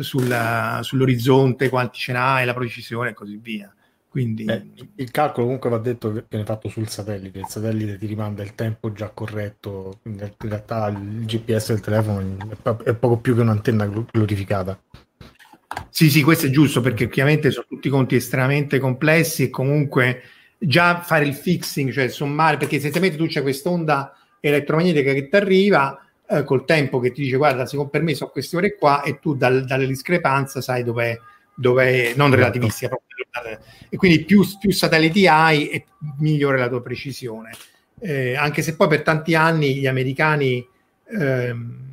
sulla, 0.00 0.80
sull'orizzonte, 0.82 1.68
quanti 1.68 1.98
ce 1.98 2.12
n'hai, 2.12 2.46
la 2.46 2.54
precisione 2.54 3.10
e 3.10 3.14
così 3.14 3.38
via. 3.40 3.72
Quindi... 4.08 4.46
Eh, 4.46 4.66
il 4.96 5.10
calcolo 5.10 5.44
comunque 5.44 5.70
va 5.70 5.78
detto 5.78 6.12
che 6.12 6.24
viene 6.28 6.44
fatto 6.44 6.68
sul 6.68 6.88
satellite, 6.88 7.40
il 7.40 7.46
satellite 7.46 7.98
ti 7.98 8.06
rimanda 8.06 8.42
il 8.42 8.54
tempo 8.54 8.92
già 8.92 9.10
corretto, 9.10 10.00
in 10.04 10.30
realtà 10.38 10.88
il 10.88 11.24
GPS 11.24 11.68
del 11.68 11.80
telefono 11.80 12.36
è 12.84 12.94
poco 12.94 13.18
più 13.18 13.34
che 13.34 13.42
un'antenna 13.42 13.86
glorificata. 13.86 14.80
Sì, 15.90 16.10
sì, 16.10 16.22
questo 16.22 16.46
è 16.46 16.50
giusto 16.50 16.80
perché 16.80 17.04
ovviamente 17.04 17.50
sono 17.50 17.66
tutti 17.68 17.88
conti 17.88 18.14
estremamente 18.14 18.78
complessi 18.78 19.44
e 19.44 19.50
comunque 19.50 20.22
già 20.58 21.00
fare 21.00 21.24
il 21.24 21.34
fixing, 21.34 21.90
cioè 21.92 22.08
sommare, 22.08 22.56
perché 22.56 22.76
essenzialmente 22.76 23.18
tu 23.18 23.26
c'è 23.26 23.42
quest'onda 23.42 24.16
elettromagnetica 24.40 25.12
che 25.12 25.28
ti 25.28 25.36
arriva 25.36 26.00
eh, 26.28 26.44
col 26.44 26.64
tempo 26.64 27.00
che 27.00 27.12
ti 27.12 27.22
dice 27.22 27.36
guarda, 27.36 27.66
secondo 27.66 27.90
per 27.90 28.02
me 28.02 28.14
sono 28.14 28.30
queste 28.30 28.56
ore 28.56 28.76
qua 28.76 29.02
e 29.02 29.18
tu 29.18 29.34
dal, 29.34 29.64
dalle 29.64 29.86
discrepanze 29.86 30.62
sai 30.62 30.84
dov'è, 30.84 31.18
dov'è 31.54 32.12
non 32.16 32.28
certo. 32.28 32.36
relativistica 32.36 32.88
proprio, 32.88 33.08
e 33.88 33.96
quindi 33.96 34.24
più, 34.24 34.44
più, 34.58 34.70
satelliti 34.70 35.26
hai 35.26 35.68
e 35.68 35.86
migliore 36.18 36.58
la 36.58 36.68
tua 36.68 36.82
precisione. 36.82 37.50
Eh, 38.00 38.36
anche 38.36 38.62
se 38.62 38.76
poi 38.76 38.88
per 38.88 39.02
tanti 39.02 39.34
anni 39.34 39.76
gli 39.76 39.86
americani 39.86 40.64
ehm, 41.10 41.86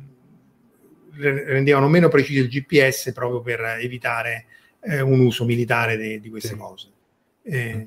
rendevano 1.18 1.88
meno 1.88 2.08
preciso 2.08 2.42
il 2.42 2.48
GPS 2.48 3.12
proprio 3.12 3.40
per 3.40 3.60
evitare 3.80 4.46
eh, 4.80 5.00
un 5.00 5.20
uso 5.20 5.44
militare 5.44 5.96
de, 5.96 6.20
di 6.20 6.30
queste 6.30 6.50
sì. 6.50 6.56
cose. 6.56 6.88
Eh, 7.42 7.86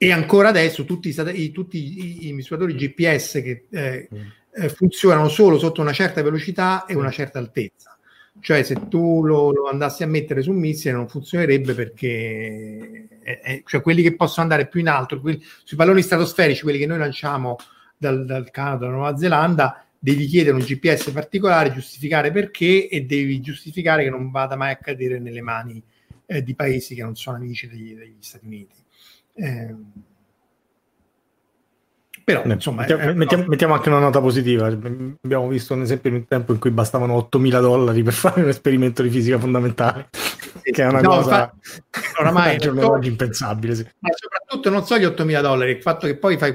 e 0.00 0.12
ancora 0.12 0.48
adesso 0.48 0.84
tutti, 0.84 1.14
i, 1.34 1.50
tutti 1.50 1.76
i, 1.78 2.28
i 2.28 2.32
misuratori 2.32 2.74
GPS 2.74 3.32
che 3.42 3.64
eh, 3.70 4.08
mm. 4.14 4.20
eh, 4.54 4.68
funzionano 4.68 5.28
solo 5.28 5.58
sotto 5.58 5.80
una 5.80 5.92
certa 5.92 6.22
velocità 6.22 6.86
e 6.86 6.94
una 6.94 7.10
certa 7.10 7.38
altezza. 7.38 7.98
Cioè, 8.40 8.62
se 8.62 8.86
tu 8.88 9.24
lo, 9.24 9.50
lo 9.50 9.68
andassi 9.68 10.04
a 10.04 10.06
mettere 10.06 10.42
su 10.42 10.52
un 10.52 10.58
missile 10.58 10.92
non 10.92 11.08
funzionerebbe 11.08 11.74
perché 11.74 13.08
è, 13.20 13.62
cioè, 13.64 13.80
quelli 13.82 14.02
che 14.02 14.14
possono 14.14 14.42
andare 14.42 14.68
più 14.68 14.78
in 14.78 14.88
alto, 14.88 15.20
quelli, 15.20 15.42
sui 15.64 15.76
palloni 15.76 16.02
stratosferici, 16.02 16.62
quelli 16.62 16.78
che 16.78 16.86
noi 16.86 16.98
lanciamo 16.98 17.56
dal, 17.96 18.24
dal 18.24 18.50
Canada, 18.52 18.84
dalla 18.84 18.92
Nuova 18.92 19.16
Zelanda, 19.16 19.84
devi 19.98 20.26
chiedere 20.26 20.56
un 20.56 20.62
GPS 20.62 21.10
particolare, 21.10 21.72
giustificare 21.72 22.30
perché 22.30 22.88
e 22.88 23.04
devi 23.04 23.40
giustificare 23.40 24.04
che 24.04 24.10
non 24.10 24.30
vada 24.30 24.56
mai 24.56 24.72
a 24.72 24.76
cadere 24.76 25.18
nelle 25.18 25.42
mani 25.42 25.82
eh, 26.26 26.42
di 26.42 26.54
paesi 26.54 26.94
che 26.94 27.02
non 27.02 27.16
sono 27.16 27.36
amici 27.36 27.68
degli, 27.68 27.94
degli 27.94 28.16
Stati 28.20 28.46
Uniti. 28.46 28.76
Eh, 29.34 29.74
però, 32.28 32.44
insomma, 32.44 32.80
mettiamo, 32.82 33.14
mettiamo, 33.14 33.44
mettiamo, 33.46 33.72
anche 33.72 33.88
una 33.88 34.00
nota 34.00 34.20
positiva. 34.20 34.66
Abbiamo 34.66 35.48
visto 35.48 35.72
un 35.72 35.80
esempio 35.80 36.10
in 36.10 36.16
un 36.16 36.26
tempo 36.26 36.52
in 36.52 36.58
cui 36.58 36.70
bastavano 36.70 37.16
8.000 37.16 37.60
dollari 37.62 38.02
per 38.02 38.12
fare 38.12 38.42
un 38.42 38.48
esperimento 38.48 39.00
di 39.00 39.08
fisica 39.08 39.38
fondamentale, 39.38 40.10
sì, 40.62 40.70
che 40.70 40.82
è 40.82 40.86
una 40.86 41.00
no, 41.00 41.08
cosa 41.08 41.50
oramai 42.18 42.58
oggi 42.82 43.08
impensabile. 43.08 43.74
Sì. 43.74 43.88
Ma 44.00 44.10
soprattutto 44.12 44.68
non 44.68 44.84
so 44.84 44.98
gli 44.98 45.06
8.000 45.06 45.40
dollari, 45.40 45.70
il 45.70 45.80
fatto 45.80 46.06
che 46.06 46.18
poi 46.18 46.36
fai 46.36 46.54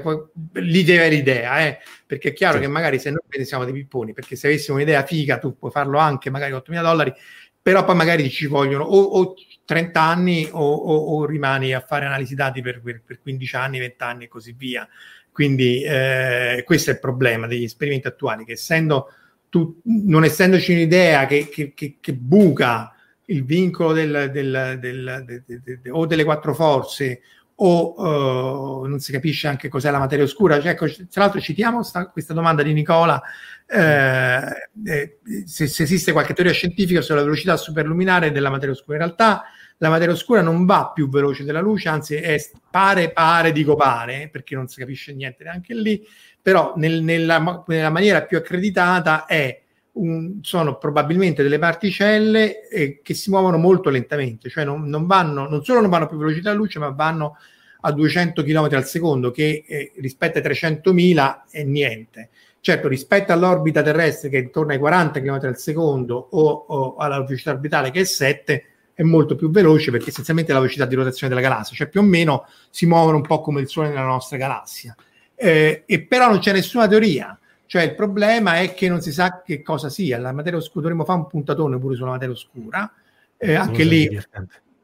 lì 0.52 0.84
devi 0.84 0.98
avere 0.98 1.16
idea, 1.16 1.66
eh? 1.66 1.78
perché 2.06 2.28
è 2.28 2.32
chiaro 2.32 2.58
sì. 2.58 2.60
che 2.60 2.68
magari 2.68 3.00
se 3.00 3.10
noi 3.10 3.22
pensiamo 3.26 3.64
dei 3.64 3.72
pipponi, 3.72 4.12
perché 4.12 4.36
se 4.36 4.46
avessimo 4.46 4.76
un'idea 4.76 5.02
figa 5.02 5.38
tu 5.38 5.58
puoi 5.58 5.72
farlo 5.72 5.98
anche 5.98 6.30
magari 6.30 6.52
8.000 6.52 6.82
dollari, 6.82 7.12
però 7.60 7.84
poi 7.84 7.96
magari 7.96 8.30
ci 8.30 8.46
vogliono 8.46 8.84
o, 8.84 9.00
o 9.00 9.34
30 9.64 10.00
anni 10.00 10.48
o, 10.52 10.72
o, 10.72 11.16
o, 11.16 11.24
rimani 11.26 11.72
a 11.72 11.80
fare 11.80 12.04
analisi 12.04 12.36
dati 12.36 12.62
per, 12.62 12.80
per, 12.80 13.02
per 13.04 13.20
15 13.20 13.56
anni, 13.56 13.78
20 13.80 14.02
anni 14.04 14.24
e 14.24 14.28
così 14.28 14.52
via. 14.52 14.88
Quindi 15.34 15.82
eh, 15.82 16.62
questo 16.64 16.90
è 16.90 16.92
il 16.92 17.00
problema 17.00 17.48
degli 17.48 17.64
esperimenti 17.64 18.06
attuali, 18.06 18.44
che 18.44 18.52
essendo 18.52 19.08
tu, 19.48 19.80
non 19.82 20.22
essendoci 20.22 20.70
un'idea 20.70 21.26
che, 21.26 21.48
che, 21.48 21.72
che, 21.74 21.96
che 22.00 22.12
buca 22.12 22.94
il 23.24 23.44
vincolo 23.44 23.92
del, 23.92 24.30
del, 24.32 24.78
del, 24.78 25.42
del, 25.44 25.78
o 25.90 26.06
delle 26.06 26.22
quattro 26.22 26.54
forze 26.54 27.20
o 27.56 28.82
uh, 28.82 28.86
non 28.86 29.00
si 29.00 29.10
capisce 29.10 29.48
anche 29.48 29.68
cos'è 29.68 29.90
la 29.90 29.98
materia 29.98 30.24
oscura. 30.24 30.60
Cioè, 30.60 30.70
ecco, 30.70 30.86
tra 30.86 31.22
l'altro 31.22 31.40
citiamo 31.40 31.82
sta, 31.82 32.06
questa 32.10 32.32
domanda 32.32 32.62
di 32.62 32.72
Nicola, 32.72 33.20
eh, 33.66 34.40
eh, 34.86 35.18
se, 35.46 35.66
se, 35.66 35.82
esiste 35.82 36.12
qualche 36.12 36.34
teoria 36.34 36.52
scientifica 36.52 37.00
sulla 37.00 37.22
velocità 37.22 37.56
superluminare 37.56 38.30
della 38.30 38.50
materia 38.50 38.72
oscura. 38.72 38.98
In 38.98 39.02
realtà 39.02 39.42
la 39.84 39.90
materia 39.90 40.14
oscura 40.14 40.40
non 40.40 40.64
va 40.64 40.90
più 40.94 41.10
veloce 41.10 41.44
della 41.44 41.60
luce, 41.60 41.90
anzi 41.90 42.14
è 42.14 42.42
pare, 42.70 43.12
pare, 43.12 43.52
dico 43.52 43.76
pare, 43.76 44.30
perché 44.32 44.54
non 44.54 44.66
si 44.66 44.80
capisce 44.80 45.12
niente 45.12 45.44
neanche 45.44 45.74
lì, 45.74 46.02
però 46.40 46.72
nel, 46.76 47.02
nella, 47.02 47.62
nella, 47.66 47.90
maniera 47.90 48.22
più 48.22 48.38
accreditata 48.38 49.26
è 49.26 49.60
un, 49.92 50.38
sono 50.40 50.78
probabilmente 50.78 51.42
delle 51.42 51.58
particelle 51.58 52.66
eh, 52.68 53.00
che 53.02 53.12
si 53.12 53.28
muovono 53.28 53.58
molto 53.58 53.90
lentamente, 53.90 54.48
cioè 54.48 54.64
non, 54.64 54.88
non, 54.88 55.06
vanno, 55.06 55.46
non 55.48 55.62
solo 55.62 55.82
non 55.82 55.90
vanno 55.90 56.06
più 56.06 56.16
veloci 56.16 56.40
della 56.40 56.54
luce, 56.54 56.78
ma 56.78 56.88
vanno 56.88 57.36
a 57.82 57.92
200 57.92 58.42
km 58.42 58.68
al 58.72 58.86
secondo, 58.86 59.30
che 59.30 59.64
eh, 59.66 59.92
rispetto 59.96 60.38
ai 60.38 60.44
300.000 60.44 61.42
è 61.50 61.62
niente. 61.62 62.30
Certo, 62.60 62.88
rispetto 62.88 63.30
all'orbita 63.32 63.82
terrestre 63.82 64.30
che 64.30 64.38
è 64.38 64.40
intorno 64.40 64.72
ai 64.72 64.78
40 64.78 65.20
km 65.20 65.40
al 65.42 65.58
secondo 65.58 66.16
o, 66.30 66.64
o 66.66 66.96
alla 66.96 67.22
velocità 67.22 67.50
orbitale 67.50 67.90
che 67.90 68.00
è 68.00 68.04
7, 68.04 68.64
è 68.94 69.02
molto 69.02 69.34
più 69.34 69.50
veloce 69.50 69.90
perché 69.90 70.10
essenzialmente 70.10 70.52
è 70.52 70.54
la 70.54 70.60
velocità 70.60 70.86
di 70.86 70.94
rotazione 70.94 71.34
della 71.34 71.46
galassia, 71.46 71.76
cioè 71.76 71.88
più 71.88 72.00
o 72.00 72.04
meno 72.04 72.46
si 72.70 72.86
muovono 72.86 73.16
un 73.16 73.22
po' 73.22 73.40
come 73.40 73.60
il 73.60 73.68
Sole 73.68 73.88
nella 73.88 74.04
nostra 74.04 74.36
galassia. 74.36 74.94
Eh, 75.34 75.82
e 75.84 76.02
però 76.02 76.28
non 76.28 76.38
c'è 76.38 76.52
nessuna 76.52 76.86
teoria, 76.86 77.36
cioè 77.66 77.82
il 77.82 77.94
problema 77.96 78.60
è 78.60 78.72
che 78.72 78.88
non 78.88 79.00
si 79.00 79.12
sa 79.12 79.42
che 79.44 79.62
cosa 79.62 79.88
sia. 79.88 80.18
La 80.18 80.32
materia 80.32 80.58
oscura, 80.58 80.82
dovremmo 80.82 81.04
fare 81.04 81.18
un 81.18 81.26
puntatone 81.26 81.78
pure 81.78 81.96
sulla 81.96 82.10
materia 82.10 82.34
oscura, 82.34 82.92
eh, 83.36 83.54
anche 83.54 83.82
lì 83.82 84.16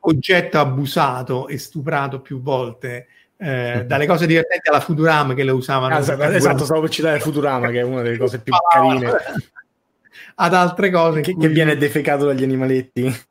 oggetto 0.01 0.59
abusato 0.59 1.47
e 1.47 1.57
stuprato 1.57 2.21
più 2.21 2.43
volte. 2.43 3.07
Eh, 3.37 3.85
dalle 3.87 4.07
cose 4.07 4.27
divertenti 4.27 4.69
alla 4.69 4.81
Futurama 4.81 5.35
che 5.35 5.45
le 5.45 5.53
usavano. 5.53 5.95
Ah, 5.95 5.99
esatto, 5.99 6.23
esatto, 6.25 6.65
stavo 6.65 6.81
per 6.81 6.91
citare 6.91 7.21
Futurama, 7.21 7.71
che 7.71 7.79
è 7.79 7.83
una 7.85 8.03
delle 8.03 8.19
cose 8.19 8.41
più 8.41 8.53
carine. 8.69 9.13
Ad 10.35 10.55
altre 10.55 10.91
cose 10.91 11.21
che, 11.21 11.33
cui... 11.33 11.43
che 11.43 11.49
viene 11.49 11.77
defecato 11.77 12.25
dagli 12.27 12.43
animaletti 12.43 13.29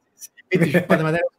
un 0.58 0.86
po' 0.86 0.95
di 0.95 1.02
materia 1.04 1.30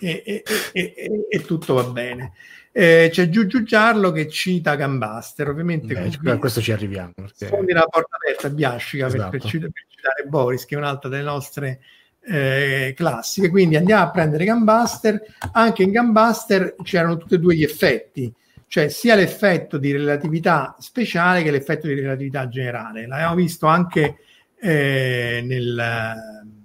e, 0.00 0.22
e, 0.24 0.42
e, 0.72 1.26
e, 1.28 1.40
tutto 1.42 1.74
va 1.74 1.84
bene. 1.84 2.32
Eh, 2.72 3.08
c'è 3.12 3.28
Giugiu 3.28 3.62
Giarlo 3.62 4.12
che 4.12 4.28
cita 4.28 4.76
Gambaster, 4.76 5.48
ovviamente 5.48 5.94
Beh, 6.20 6.30
a 6.30 6.38
questo 6.38 6.60
ci 6.60 6.72
arriviamo. 6.72 7.12
Perché... 7.14 7.46
Sfondi 7.46 7.72
la 7.72 7.86
porta 7.88 8.16
aperta 8.16 8.46
a 8.46 8.50
Biascica 8.50 9.06
esatto. 9.06 9.30
per, 9.30 9.40
per, 9.40 9.50
citare, 9.50 9.72
per, 9.72 9.84
citare 9.88 10.24
Boris, 10.28 10.64
che 10.64 10.74
è 10.74 10.78
un'altra 10.78 11.08
delle 11.10 11.22
nostre 11.22 11.80
eh, 12.22 12.94
classiche. 12.96 13.50
Quindi 13.50 13.76
andiamo 13.76 14.04
a 14.04 14.10
prendere 14.10 14.44
Gambaster. 14.44 15.20
Anche 15.52 15.82
in 15.82 15.90
Gambaster 15.90 16.76
c'erano 16.82 17.18
tutti 17.18 17.34
e 17.34 17.38
due 17.38 17.56
gli 17.56 17.64
effetti, 17.64 18.32
cioè 18.68 18.88
sia 18.88 19.16
l'effetto 19.16 19.76
di 19.76 19.92
relatività 19.92 20.76
speciale 20.78 21.42
che 21.42 21.50
l'effetto 21.50 21.88
di 21.88 21.94
relatività 21.94 22.48
generale. 22.48 23.06
L'abbiamo 23.06 23.34
visto 23.34 23.66
anche 23.66 24.16
eh, 24.60 25.42
nel 25.44 26.58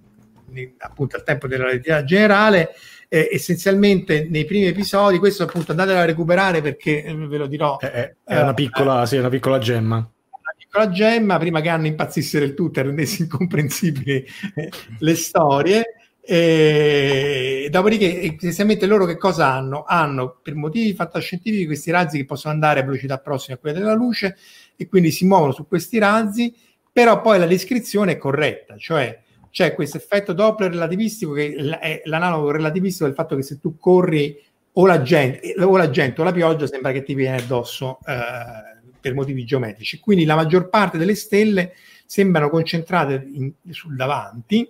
appunto 0.78 1.16
al 1.16 1.24
tempo 1.24 1.48
della 1.48 1.66
relatività 1.66 2.04
generale. 2.04 2.70
Eh, 3.08 3.30
essenzialmente 3.32 4.28
nei 4.30 4.46
primi 4.46 4.66
episodi, 4.66 5.20
questo 5.20 5.44
appunto 5.44 5.72
andatelo 5.72 6.00
a 6.00 6.06
recuperare 6.06 6.62
perché 6.62 7.04
eh, 7.04 7.14
ve 7.14 7.38
lo 7.38 7.48
dirò. 7.48 7.78
È, 7.78 8.16
è 8.24 8.42
una, 8.42 8.54
piccola, 8.54 9.04
eh, 9.04 9.08
sì, 9.08 9.18
una 9.18 9.30
piccola 9.30 9.60
gemma. 9.60 9.98
Una 9.98 10.54
piccola 10.58 10.90
gemma, 10.90 11.38
prima 11.38 11.62
che 11.62 11.70
hanno 11.70 11.88
impazzissero 11.88 12.44
il 12.44 12.54
tutto 12.54 12.80
e 12.80 12.84
rendesse 12.84 13.24
incomprensibili 13.24 14.26
eh, 14.56 14.72
le 15.00 15.16
storie. 15.16 15.84
E 16.28 17.68
dopodiché, 17.70 18.36
essenzialmente, 18.36 18.88
loro 18.88 19.06
che 19.06 19.16
cosa 19.16 19.54
hanno? 19.54 19.86
Hanno 19.88 20.40
per 20.42 20.56
motivi 20.56 20.96
fantascientifici 20.96 21.68
questi 21.68 21.92
razzi 21.92 22.18
che 22.18 22.26
possono 22.26 22.56
andare 22.56 22.80
a 22.80 22.84
velocità 22.84 23.20
prossima 23.20 23.58
a 23.58 23.60
quella 23.60 23.78
della 23.78 23.94
luce 23.94 24.36
e 24.76 24.88
quindi 24.88 25.12
si 25.12 25.26
muovono 25.28 25.52
su 25.52 25.68
questi 25.68 26.00
razzi, 26.00 26.52
però 26.92 27.22
poi 27.22 27.38
la 27.38 27.46
descrizione 27.46 28.14
è 28.14 28.18
corretta, 28.18 28.76
cioè 28.76 29.22
c'è 29.56 29.74
questo 29.74 29.96
effetto 29.96 30.34
Doppler 30.34 30.70
relativistico 30.70 31.32
che 31.32 31.56
è 31.56 32.02
l'analogo 32.04 32.52
relativistico 32.52 33.06
del 33.06 33.14
fatto 33.14 33.38
che 33.38 33.42
se 33.42 33.62
tu 33.62 33.78
corri 33.78 34.38
o 34.74 34.86
la 34.86 35.02
gente 35.02 35.56
o 35.60 35.78
la, 35.78 35.90
gente, 35.90 36.20
o 36.20 36.26
la 36.26 36.34
pioggia 36.34 36.68
sembra 36.68 36.92
che 36.92 37.04
ti 37.04 37.14
viene 37.14 37.38
addosso 37.38 38.00
eh, 38.06 38.90
per 39.00 39.14
motivi 39.14 39.46
geometrici. 39.46 40.02
Quindi 40.02 40.26
la 40.26 40.36
maggior 40.36 40.68
parte 40.68 40.98
delle 40.98 41.16
stelle 41.16 41.72
sembrano 42.06 42.50
concentrate 42.50 43.30
in, 43.32 43.54
sul 43.70 43.96
davanti 43.96 44.68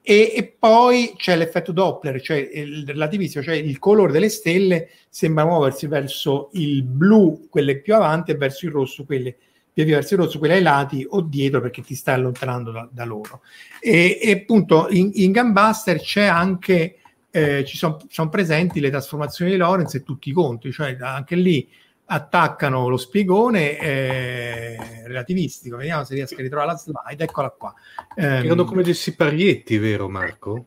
e, 0.00 0.32
e, 0.34 0.56
poi 0.58 1.12
c'è 1.14 1.36
l'effetto 1.36 1.72
Doppler, 1.72 2.18
cioè 2.22 2.38
il 2.38 2.86
relativistico, 2.86 3.44
cioè 3.44 3.56
il 3.56 3.78
colore 3.78 4.12
delle 4.12 4.30
stelle 4.30 4.88
sembra 5.10 5.44
muoversi 5.44 5.86
verso 5.86 6.48
il 6.54 6.82
blu, 6.84 7.48
quelle 7.50 7.80
più 7.82 7.94
avanti, 7.94 8.30
e 8.30 8.36
verso 8.36 8.64
il 8.64 8.72
rosso, 8.72 9.04
quelle 9.04 9.32
più 9.32 9.51
via 9.74 9.84
via 9.84 9.96
verso 9.96 10.14
il 10.14 10.20
rosso, 10.20 10.38
quella 10.38 10.54
ai 10.54 10.62
lati 10.62 11.06
o 11.08 11.20
dietro 11.20 11.60
perché 11.60 11.82
ti 11.82 11.94
stai 11.94 12.14
allontanando 12.14 12.70
da, 12.70 12.88
da 12.90 13.04
loro. 13.04 13.42
E, 13.80 14.18
e, 14.22 14.32
appunto 14.32 14.88
in, 14.90 15.10
in 15.14 15.32
Gunbuster 15.32 16.00
c'è 16.00 16.24
anche 16.24 16.98
eh, 17.30 17.64
ci 17.64 17.78
sono 17.78 17.98
son 18.08 18.28
presenti 18.28 18.78
le 18.78 18.90
trasformazioni 18.90 19.50
di 19.50 19.56
Lorentz 19.56 19.94
e 19.94 20.02
tutti 20.02 20.28
i 20.28 20.32
conti, 20.32 20.70
cioè 20.70 20.96
anche 21.00 21.34
lì 21.34 21.66
attaccano 22.04 22.88
lo 22.88 22.98
spiegone 22.98 23.78
eh, 23.78 24.76
relativistico. 25.06 25.78
Vediamo 25.78 26.04
se 26.04 26.14
riesco 26.14 26.34
a 26.34 26.42
ritrovare 26.42 26.72
la 26.72 26.76
slide, 26.76 27.24
eccola 27.24 27.50
qua. 27.50 27.74
Erano 28.14 28.64
come 28.64 28.82
dei 28.82 28.94
siparietti, 28.94 29.78
vero 29.78 30.08
Marco? 30.10 30.66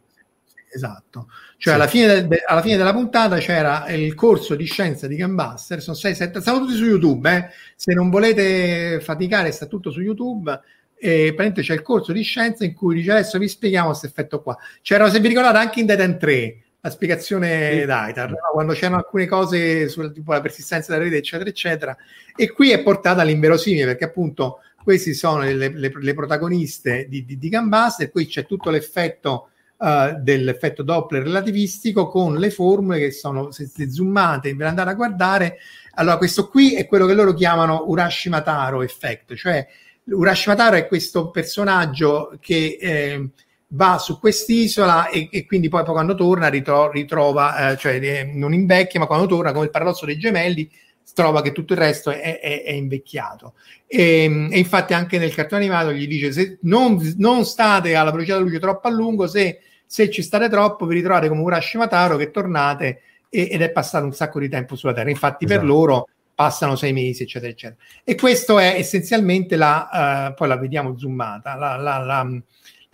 Esatto, 0.75 1.29
cioè 1.55 1.73
sì. 1.73 1.79
alla, 1.79 1.87
fine 1.87 2.27
de- 2.27 2.43
alla, 2.45 2.61
fine 2.61 2.75
della 2.75 2.91
puntata 2.91 3.37
c'era 3.37 3.87
il 3.87 4.13
corso 4.13 4.55
di 4.55 4.65
scienza 4.65 5.07
di 5.07 5.15
Gambaster, 5.15 5.81
sono 5.81 5.95
6-7, 5.95 6.39
stanno 6.39 6.59
tutti 6.59 6.73
su 6.73 6.83
YouTube, 6.83 7.33
eh? 7.33 7.47
se 7.77 7.93
non 7.93 8.09
volete 8.09 8.99
faticare 8.99 9.53
sta 9.53 9.67
tutto 9.67 9.89
su 9.89 10.01
YouTube, 10.01 10.51
e 10.97 11.27
praticamente 11.27 11.61
c'è 11.61 11.75
il 11.75 11.81
corso 11.81 12.11
di 12.11 12.23
scienza 12.23 12.65
in 12.65 12.73
cui 12.73 12.95
dice 12.95 13.11
adesso 13.11 13.37
vi 13.37 13.47
spieghiamo 13.47 13.87
questo 13.87 14.05
effetto 14.05 14.41
qua. 14.41 14.57
C'era, 14.81 15.09
se 15.09 15.21
vi 15.21 15.29
ricordate, 15.29 15.59
anche 15.59 15.79
in 15.79 15.85
Data 15.85 16.13
3, 16.13 16.63
la 16.81 16.89
spiegazione 16.89 17.79
sì. 17.79 17.85
d'Aitar, 17.85 18.29
no? 18.31 18.37
quando 18.51 18.73
c'erano 18.73 18.97
alcune 18.97 19.27
cose 19.27 19.87
sulla 19.87 20.09
tipo 20.09 20.33
la 20.33 20.41
persistenza 20.41 20.91
della 20.91 21.05
rete, 21.05 21.15
eccetera, 21.15 21.49
eccetera, 21.49 21.97
e 22.35 22.51
qui 22.51 22.71
è 22.71 22.83
portata 22.83 23.21
all'inverosimile, 23.21 23.85
perché 23.85 24.03
appunto 24.03 24.59
questi 24.83 25.13
sono 25.13 25.43
le, 25.43 25.53
le, 25.53 25.91
le 25.93 26.13
protagoniste 26.13 27.07
di, 27.07 27.23
di, 27.23 27.37
di 27.37 27.47
Gambaster, 27.47 28.11
qui 28.11 28.27
c'è 28.27 28.45
tutto 28.45 28.69
l'effetto 28.69 29.51
uh, 29.77 30.19
dell'effetto 30.19 30.83
Doppler 30.83 31.23
relativistico 31.23 32.07
con 32.07 32.35
le 32.35 32.49
formule 32.49 32.99
che 32.99 33.11
sono, 33.11 33.51
se, 33.51 33.65
se 33.67 33.89
zoomate 33.91 34.55
per 34.55 34.67
andare 34.67 34.91
a 34.91 34.95
guardare, 34.95 35.57
allora 35.95 36.17
questo 36.17 36.47
qui 36.47 36.75
è 36.75 36.85
quello 36.87 37.05
che 37.05 37.13
loro 37.13 37.33
chiamano 37.33 37.83
Urashimataro 37.87 38.81
effect, 38.81 39.35
cioè 39.35 39.65
Urashimataro 40.05 40.75
è 40.75 40.87
questo 40.87 41.29
personaggio 41.29 42.37
che... 42.39 42.77
Eh, 42.79 43.29
va 43.69 43.97
su 43.97 44.19
quest'isola 44.19 45.09
e, 45.09 45.27
e, 45.31 45.45
quindi 45.45 45.69
poi, 45.69 45.83
poi 45.83 45.93
quando 45.93 46.15
torna 46.15 46.47
ritro- 46.47 46.91
ritrova, 46.91 47.71
eh, 47.71 47.77
cioè 47.77 47.95
eh, 47.95 48.23
non 48.23 48.53
invecchia, 48.53 48.99
ma 48.99 49.07
quando 49.07 49.25
torna, 49.25 49.51
come 49.51 49.65
il 49.65 49.71
paradosso 49.71 50.05
dei 50.05 50.17
gemelli, 50.17 50.69
trova 51.13 51.41
che 51.41 51.51
tutto 51.51 51.73
il 51.73 51.79
resto 51.79 52.11
è, 52.11 52.39
è, 52.39 52.63
è 52.63 52.71
invecchiato. 52.71 53.53
E, 53.87 54.49
e, 54.51 54.57
infatti 54.57 54.93
anche 54.93 55.17
nel 55.17 55.33
cartone 55.33 55.61
animato 55.61 55.91
gli 55.91 56.07
dice 56.07 56.31
se 56.31 56.57
non, 56.61 56.99
non 57.17 57.45
state 57.45 57.95
alla 57.95 58.11
velocità 58.11 58.35
della 58.35 58.45
luce 58.45 58.59
troppo 58.59 58.87
a 58.87 58.91
lungo, 58.91 59.27
se, 59.27 59.59
se 59.85 60.09
ci 60.09 60.21
state 60.21 60.49
troppo 60.49 60.85
vi 60.85 60.95
ritrovate 60.95 61.27
come 61.27 61.41
Urashi 61.41 61.77
Mataro 61.77 62.17
che 62.17 62.31
tornate 62.31 63.01
e, 63.29 63.49
ed 63.51 63.61
è 63.61 63.71
passato 63.71 64.05
un 64.05 64.13
sacco 64.13 64.39
di 64.39 64.49
tempo 64.49 64.75
sulla 64.75 64.93
Terra. 64.93 65.09
Infatti 65.09 65.45
esatto. 65.45 65.59
per 65.59 65.69
loro 65.69 66.07
passano 66.33 66.75
sei 66.75 66.91
mesi, 66.91 67.23
eccetera, 67.23 67.51
eccetera. 67.51 67.79
E 68.03 68.15
questo 68.15 68.59
è 68.59 68.75
essenzialmente 68.77 69.55
la, 69.55 70.29
uh, 70.29 70.33
poi 70.33 70.47
la 70.47 70.57
vediamo 70.57 70.97
zoomata, 70.97 71.55
la, 71.55 71.75
la, 71.77 71.97
la 71.99 72.41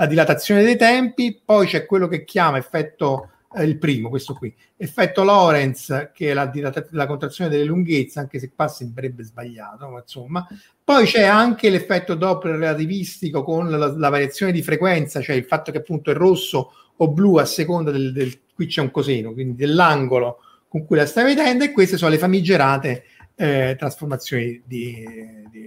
la 0.02 0.08
dilatazione 0.08 0.64
dei 0.64 0.78
tempi, 0.78 1.40
poi 1.46 1.68
c'è 1.68 1.86
quello 1.86 2.08
che 2.08 2.24
chiama 2.24 2.58
effetto, 2.58 3.30
eh, 3.54 3.64
il 3.64 3.78
primo, 3.78 4.10
questo 4.10 4.34
qui, 4.34 4.54
effetto 4.78 5.24
Lorentz, 5.24 6.12
che 6.14 6.32
è 6.32 6.34
la, 6.34 6.52
la 6.92 7.06
contrazione 7.06 7.50
delle 7.50 7.66
lunghezze, 7.66 8.20
anche 8.20 8.40
se 8.40 8.52
qua 8.56 8.68
sembrerebbe 8.68 9.24
sbagliato, 9.24 9.90
ma 9.90 10.00
insomma. 10.00 10.48
Poi 10.84 11.06
c'è 11.06 11.24
anche 11.24 11.70
l'effetto 11.70 12.16
Doppler 12.16 12.56
relativistico 12.56 13.44
con 13.44 13.70
la, 13.70 13.94
la, 13.96 14.10
variazione 14.10 14.52
di 14.52 14.62
frequenza, 14.62 15.22
cioè 15.22 15.36
il 15.36 15.46
fatto 15.46 15.72
che 15.72 15.80
appunto 15.80 16.12
è 16.12 16.14
rosso 16.14 16.72
o 16.96 17.10
blu 17.10 17.38
a 17.38 17.46
seconda 17.46 17.92
del, 17.92 18.12
del 18.12 18.40
qui 18.54 18.68
c'è 18.68 18.82
un 18.82 18.92
coseno, 18.92 19.34
quindi 19.34 19.56
dell'angolo 19.56 20.40
con 20.68 20.86
cui 20.86 20.96
la 20.96 21.06
stai 21.06 21.26
vedendo, 21.26 21.66
e 21.66 21.72
queste 21.72 21.98
sono 21.98 22.12
le 22.12 22.18
famigerate 22.18 23.04
eh, 23.36 23.76
trasformazioni 23.78 24.62
di, 24.66 25.04
di, 25.50 25.62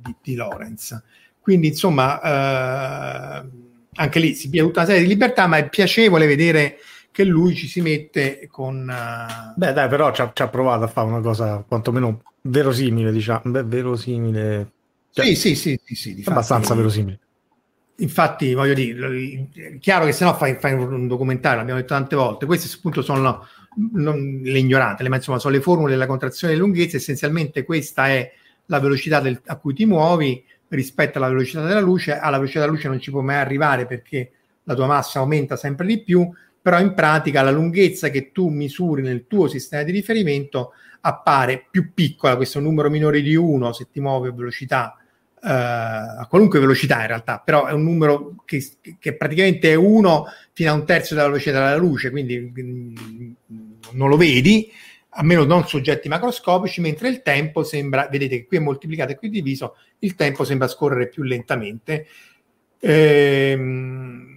di, 0.00 0.14
di 0.22 0.34
Lorentz. 0.34 1.02
Quindi, 1.38 1.68
insomma, 1.68 3.42
eh, 3.42 3.48
anche 3.94 4.18
lì 4.18 4.34
si 4.34 4.48
pia 4.48 4.62
tutta 4.62 4.80
una 4.80 4.88
serie 4.88 5.02
di 5.02 5.08
libertà, 5.08 5.46
ma 5.46 5.58
è 5.58 5.68
piacevole 5.68 6.26
vedere 6.26 6.78
che 7.18 7.24
lui 7.24 7.56
ci 7.56 7.66
si 7.66 7.80
mette 7.80 8.46
con... 8.48 8.88
Uh... 8.88 9.52
Beh 9.56 9.72
dai, 9.72 9.88
però 9.88 10.12
ci 10.12 10.20
ha, 10.20 10.30
ci 10.32 10.42
ha, 10.42 10.46
provato 10.46 10.84
a 10.84 10.86
fare 10.86 11.08
una 11.08 11.18
cosa 11.18 11.64
quantomeno 11.66 12.22
verosimile, 12.42 13.10
diciamo. 13.10 13.40
Beh, 13.50 13.64
verosimile... 13.64 14.70
Cioè, 15.10 15.24
sì, 15.34 15.34
sì, 15.34 15.56
sì, 15.56 15.80
sì, 15.82 15.94
sì 15.96 16.22
abbastanza 16.24 16.68
fatti, 16.68 16.78
verosimile. 16.78 17.18
Infatti, 17.96 18.54
voglio 18.54 18.74
dire, 18.74 19.48
è 19.52 19.78
chiaro 19.78 20.04
che 20.04 20.12
se 20.12 20.22
no 20.22 20.34
fai, 20.34 20.58
fai 20.60 20.74
un 20.74 21.08
documentario, 21.08 21.58
l'abbiamo 21.58 21.80
detto 21.80 21.92
tante 21.92 22.14
volte, 22.14 22.46
queste 22.46 22.72
appunto 22.76 23.02
sono 23.02 23.44
non, 23.94 24.40
le 24.44 24.58
ignorate, 24.60 25.08
ma 25.08 25.16
insomma 25.16 25.40
sono 25.40 25.54
le 25.54 25.60
formule 25.60 25.90
della 25.90 26.06
contrazione 26.06 26.52
di 26.52 26.60
lunghezza, 26.60 26.98
essenzialmente 26.98 27.64
questa 27.64 28.10
è 28.10 28.32
la 28.66 28.78
velocità 28.78 29.18
del, 29.18 29.40
a 29.46 29.56
cui 29.56 29.74
ti 29.74 29.86
muovi, 29.86 30.44
rispetto 30.68 31.18
alla 31.18 31.26
velocità 31.26 31.64
della 31.64 31.80
luce, 31.80 32.16
alla 32.16 32.36
velocità 32.36 32.60
della 32.60 32.70
luce 32.70 32.86
non 32.86 33.00
ci 33.00 33.10
può 33.10 33.22
mai 33.22 33.38
arrivare 33.38 33.86
perché 33.86 34.30
la 34.62 34.74
tua 34.74 34.86
massa 34.86 35.18
aumenta 35.18 35.56
sempre 35.56 35.84
di 35.84 36.00
più, 36.00 36.30
però 36.68 36.80
in 36.80 36.92
pratica 36.92 37.40
la 37.40 37.50
lunghezza 37.50 38.10
che 38.10 38.30
tu 38.30 38.48
misuri 38.48 39.00
nel 39.00 39.26
tuo 39.26 39.48
sistema 39.48 39.84
di 39.84 39.90
riferimento 39.90 40.72
appare 41.00 41.66
più 41.70 41.94
piccola, 41.94 42.36
questo 42.36 42.58
è 42.58 42.60
un 42.60 42.66
numero 42.66 42.90
minore 42.90 43.22
di 43.22 43.34
1 43.34 43.72
se 43.72 43.86
ti 43.90 44.00
muovi 44.00 44.28
a 44.28 44.32
velocità 44.32 44.94
eh, 45.42 45.48
a 45.48 46.26
qualunque 46.28 46.60
velocità 46.60 47.00
in 47.00 47.06
realtà, 47.06 47.40
però 47.42 47.64
è 47.64 47.72
un 47.72 47.84
numero 47.84 48.34
che, 48.44 48.62
che 48.98 49.16
praticamente 49.16 49.70
è 49.70 49.76
1 49.76 50.24
fino 50.52 50.70
a 50.70 50.74
un 50.74 50.84
terzo 50.84 51.14
della 51.14 51.28
velocità 51.28 51.64
della 51.64 51.76
luce, 51.76 52.10
quindi 52.10 52.38
mh, 52.38 53.34
non 53.92 54.10
lo 54.10 54.18
vedi, 54.18 54.70
a 55.08 55.22
meno 55.22 55.44
non 55.44 55.66
soggetti 55.66 56.08
macroscopici, 56.08 56.82
mentre 56.82 57.08
il 57.08 57.22
tempo 57.22 57.62
sembra, 57.62 58.08
vedete 58.10 58.40
che 58.40 58.46
qui 58.46 58.58
è 58.58 58.60
moltiplicato 58.60 59.12
e 59.12 59.16
qui 59.16 59.30
diviso, 59.30 59.76
il 60.00 60.14
tempo 60.16 60.44
sembra 60.44 60.68
scorrere 60.68 61.08
più 61.08 61.22
lentamente. 61.22 62.06
Ehm, 62.80 64.27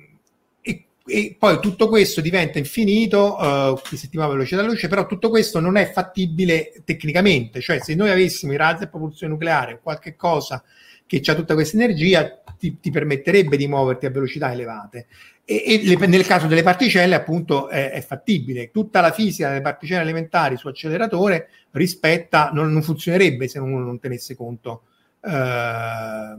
e, 1.12 1.36
poi 1.38 1.59
tutto 1.59 1.89
questo 1.89 2.22
diventa 2.22 2.57
infinito, 2.57 3.36
uh, 3.38 3.95
se 3.95 4.07
ti 4.09 4.18
muove 4.18 4.34
velocità 4.34 4.57
della 4.57 4.70
luce, 4.70 4.88
però 4.88 5.05
tutto 5.05 5.30
questo 5.30 5.59
non 5.59 5.76
è 5.76 5.91
fattibile 5.91 6.72
tecnicamente, 6.86 7.59
cioè 7.59 7.80
se 7.82 7.95
noi 7.95 8.09
avessimo 8.09 8.53
i 8.53 8.57
razzi 8.57 8.84
a 8.84 8.88
propulsione 8.88 9.34
nucleare 9.34 9.74
o 9.74 9.80
qualche 9.84 10.16
cosa 10.16 10.64
che 11.05 11.22
ha 11.26 11.36
tutta 11.36 11.55
questa 11.55 11.76
energia, 11.76 12.41
ti, 12.57 12.80
ti 12.80 12.89
permetterebbe 12.89 13.57
di 13.57 13.68
muoverti 13.68 14.05
a 14.05 14.12
velocità 14.12 14.51
elevate 14.51 15.07
e, 15.43 15.64
e 15.66 15.82
le, 15.84 16.07
nel 16.07 16.26
caso 16.26 16.47
delle 16.47 16.64
particelle 16.64 17.16
appunto 17.16 17.68
è, 17.68 17.91
è, 17.91 18.01
fattibile. 18.01 18.72
Tutta 18.72 19.01
la 19.01 19.12
fisica 19.12 19.49
delle 19.49 19.62
particelle 19.62 20.01
elementari 20.01 20.55
su 20.55 20.70
acceleratore 20.70 21.49
rispetta, 21.72 22.51
non, 22.53 22.72
non 22.72 22.82
funzionerebbe 22.82 23.49
se 23.49 23.59
uno 23.59 23.80
non 23.80 23.99
tenesse 23.99 24.36
conto 24.36 24.84
eh, 25.22 26.36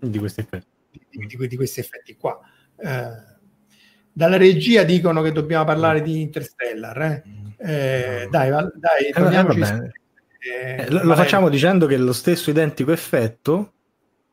di 0.00 0.18
questi 0.18 0.40
effetti. 0.40 0.66
Di, 0.90 1.26
di, 1.26 1.46
di 1.46 1.56
questi 1.56 1.80
effetti 1.80 2.16
qua. 2.16 2.40
Eh, 2.76 3.35
dalla 4.16 4.38
regia 4.38 4.82
dicono 4.82 5.20
che 5.20 5.30
dobbiamo 5.30 5.66
parlare 5.66 6.00
di 6.00 6.22
Interstellar. 6.22 7.02
Eh? 7.02 7.22
Eh, 7.58 8.28
dai, 8.30 8.50
va, 8.50 8.62
dai, 8.74 9.08
eh, 9.08 9.92
eh, 10.38 10.90
lo, 10.90 11.04
lo 11.04 11.14
facciamo 11.14 11.50
dicendo 11.50 11.86
che 11.86 11.98
lo 11.98 12.14
stesso 12.14 12.48
identico 12.48 12.92
effetto, 12.92 13.72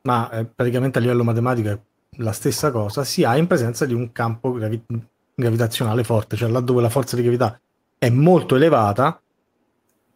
ma 0.03 0.47
praticamente 0.55 0.99
a 0.99 1.01
livello 1.01 1.25
matematico 1.25 1.69
è 1.69 1.79
la 2.17 2.31
stessa 2.31 2.71
cosa 2.71 3.03
si 3.03 3.25
ha 3.25 3.36
in 3.36 3.47
presenza 3.47 3.86
di 3.86 3.93
un 3.93 4.13
campo 4.13 4.53
gravi- 4.53 4.86
gravitazionale 5.36 6.05
forte, 6.05 6.38
cioè 6.38 6.49
laddove 6.49 6.81
la 6.81 6.89
forza 6.89 7.17
di 7.17 7.23
gravità 7.23 7.59
è 7.97 8.09
molto 8.09 8.55
elevata, 8.55 9.21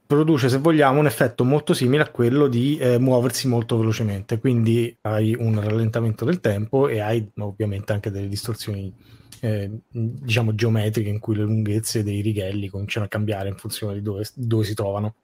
produce, 0.05 0.47
se 0.47 0.59
vogliamo, 0.59 0.99
un 0.99 1.07
effetto 1.07 1.43
molto 1.43 1.73
simile 1.73 2.03
a 2.03 2.09
quello 2.09 2.47
di 2.47 2.77
eh, 2.77 2.99
muoversi 2.99 3.49
molto 3.49 3.77
velocemente. 3.77 4.39
Quindi 4.39 4.95
hai 5.01 5.35
un 5.37 5.61
rallentamento 5.61 6.23
del 6.23 6.39
tempo 6.39 6.87
e 6.87 7.01
hai 7.01 7.29
ovviamente 7.39 7.91
anche 7.91 8.11
delle 8.11 8.29
distorsioni, 8.29 8.93
eh, 9.41 9.69
diciamo, 9.89 10.55
geometriche 10.55 11.09
in 11.09 11.19
cui 11.19 11.35
le 11.35 11.43
lunghezze 11.43 12.03
dei 12.03 12.21
righelli 12.21 12.69
cominciano 12.69 13.05
a 13.05 13.09
cambiare 13.09 13.49
in 13.49 13.57
funzione 13.57 13.95
di 13.95 14.01
dove, 14.01 14.27
dove 14.33 14.63
si 14.63 14.73
trovano. 14.73 15.15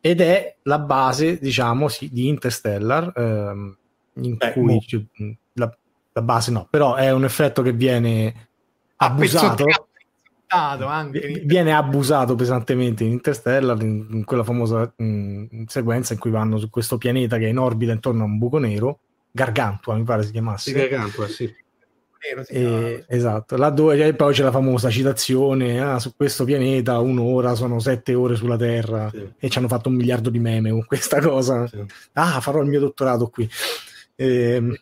Ed 0.00 0.20
è 0.20 0.56
la 0.62 0.78
base, 0.78 1.38
diciamo, 1.38 1.88
sì, 1.88 2.08
di 2.10 2.28
Interstellar, 2.28 3.12
ehm, 3.14 3.76
in 4.14 4.36
Beh, 4.36 4.52
cui 4.52 4.62
mo- 4.62 5.32
la, 5.54 5.76
la 6.12 6.22
base 6.22 6.50
no, 6.50 6.66
però 6.70 6.94
è 6.94 7.10
un 7.12 7.24
effetto 7.24 7.62
che 7.62 7.72
viene 7.72 8.48
abusato. 8.96 9.64
Viene 11.44 11.72
abusato 11.72 12.34
pesantemente 12.34 13.04
in 13.04 13.12
Interstellar, 13.12 13.80
in, 13.80 14.06
in 14.10 14.24
quella 14.24 14.44
famosa 14.44 14.92
mh, 14.94 15.04
mm, 15.04 15.62
sequenza 15.66 16.12
in 16.12 16.18
cui 16.18 16.30
vanno 16.30 16.58
su 16.58 16.68
questo 16.68 16.98
pianeta 16.98 17.38
che 17.38 17.46
è 17.46 17.48
in 17.48 17.58
orbita 17.58 17.92
intorno 17.92 18.22
a 18.22 18.26
un 18.26 18.36
buco 18.36 18.58
nero, 18.58 19.00
Gargantua 19.30 19.94
mi 19.94 20.04
pare 20.04 20.24
si 20.24 20.30
chiamasse. 20.30 20.72
Gargantua, 20.72 21.26
sì. 21.26 21.50
E, 22.48 23.04
esatto, 23.08 23.56
là 23.56 23.70
dove 23.70 24.14
poi 24.14 24.32
c'è 24.32 24.44
la 24.44 24.52
famosa 24.52 24.90
citazione: 24.90 25.80
ah, 25.80 25.98
su 25.98 26.14
questo 26.14 26.44
pianeta 26.44 27.00
un'ora 27.00 27.54
sono 27.56 27.80
sette 27.80 28.14
ore 28.14 28.36
sulla 28.36 28.56
Terra 28.56 29.10
sì. 29.10 29.28
e 29.38 29.48
ci 29.48 29.58
hanno 29.58 29.66
fatto 29.66 29.88
un 29.88 29.96
miliardo 29.96 30.30
di 30.30 30.38
meme 30.38 30.70
con 30.70 30.84
questa 30.86 31.20
cosa. 31.20 31.66
Sì. 31.66 31.84
Ah, 32.12 32.40
farò 32.40 32.62
il 32.62 32.68
mio 32.68 32.78
dottorato 32.78 33.28
qui. 33.28 33.48
E, 34.14 34.26
ehm, 34.26 34.76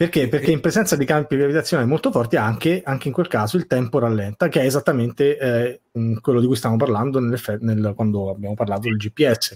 perché? 0.00 0.28
Perché 0.28 0.50
in 0.50 0.60
presenza 0.60 0.96
di 0.96 1.04
campi 1.04 1.36
gravitazionali 1.36 1.86
molto 1.86 2.10
forti 2.10 2.36
anche, 2.36 2.80
anche 2.82 3.08
in 3.08 3.14
quel 3.14 3.28
caso 3.28 3.58
il 3.58 3.66
tempo 3.66 3.98
rallenta, 3.98 4.48
che 4.48 4.62
è 4.62 4.64
esattamente 4.64 5.38
eh, 5.38 5.80
quello 6.20 6.40
di 6.40 6.46
cui 6.46 6.56
stiamo 6.56 6.76
parlando 6.76 7.20
nel, 7.20 7.92
quando 7.94 8.30
abbiamo 8.30 8.54
parlato 8.54 8.88
del 8.88 8.96
GPS. 8.96 9.54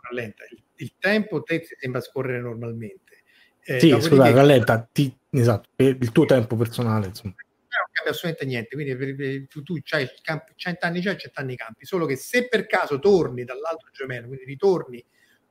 Rallenta. 0.00 0.42
Il, 0.50 0.62
il 0.76 0.92
tempo 0.98 1.42
te 1.42 1.66
sembra 1.78 2.00
scorrere 2.00 2.40
normalmente. 2.40 3.03
Eh, 3.66 3.80
sì, 3.80 3.98
scusa, 4.00 4.30
rallenta, 4.30 4.86
ti, 4.92 5.16
esatto, 5.30 5.68
il 5.76 6.12
tuo 6.12 6.26
tempo 6.26 6.56
personale. 6.56 7.06
Insomma. 7.06 7.34
cambia 7.92 8.12
assolutamente 8.12 8.44
niente. 8.44 8.74
Quindi 8.74 9.46
tu, 9.48 9.62
tu 9.62 9.76
hai 9.90 10.08
100 10.22 10.86
anni 10.86 11.00
c'è, 11.00 11.16
100 11.16 11.40
anni 11.40 11.56
campi. 11.56 11.86
Solo 11.86 12.06
che 12.06 12.16
se 12.16 12.48
per 12.48 12.66
caso 12.66 12.98
torni 12.98 13.44
dall'altro 13.44 13.88
gemello, 13.92 14.26
quindi 14.26 14.44
ritorni 14.44 15.04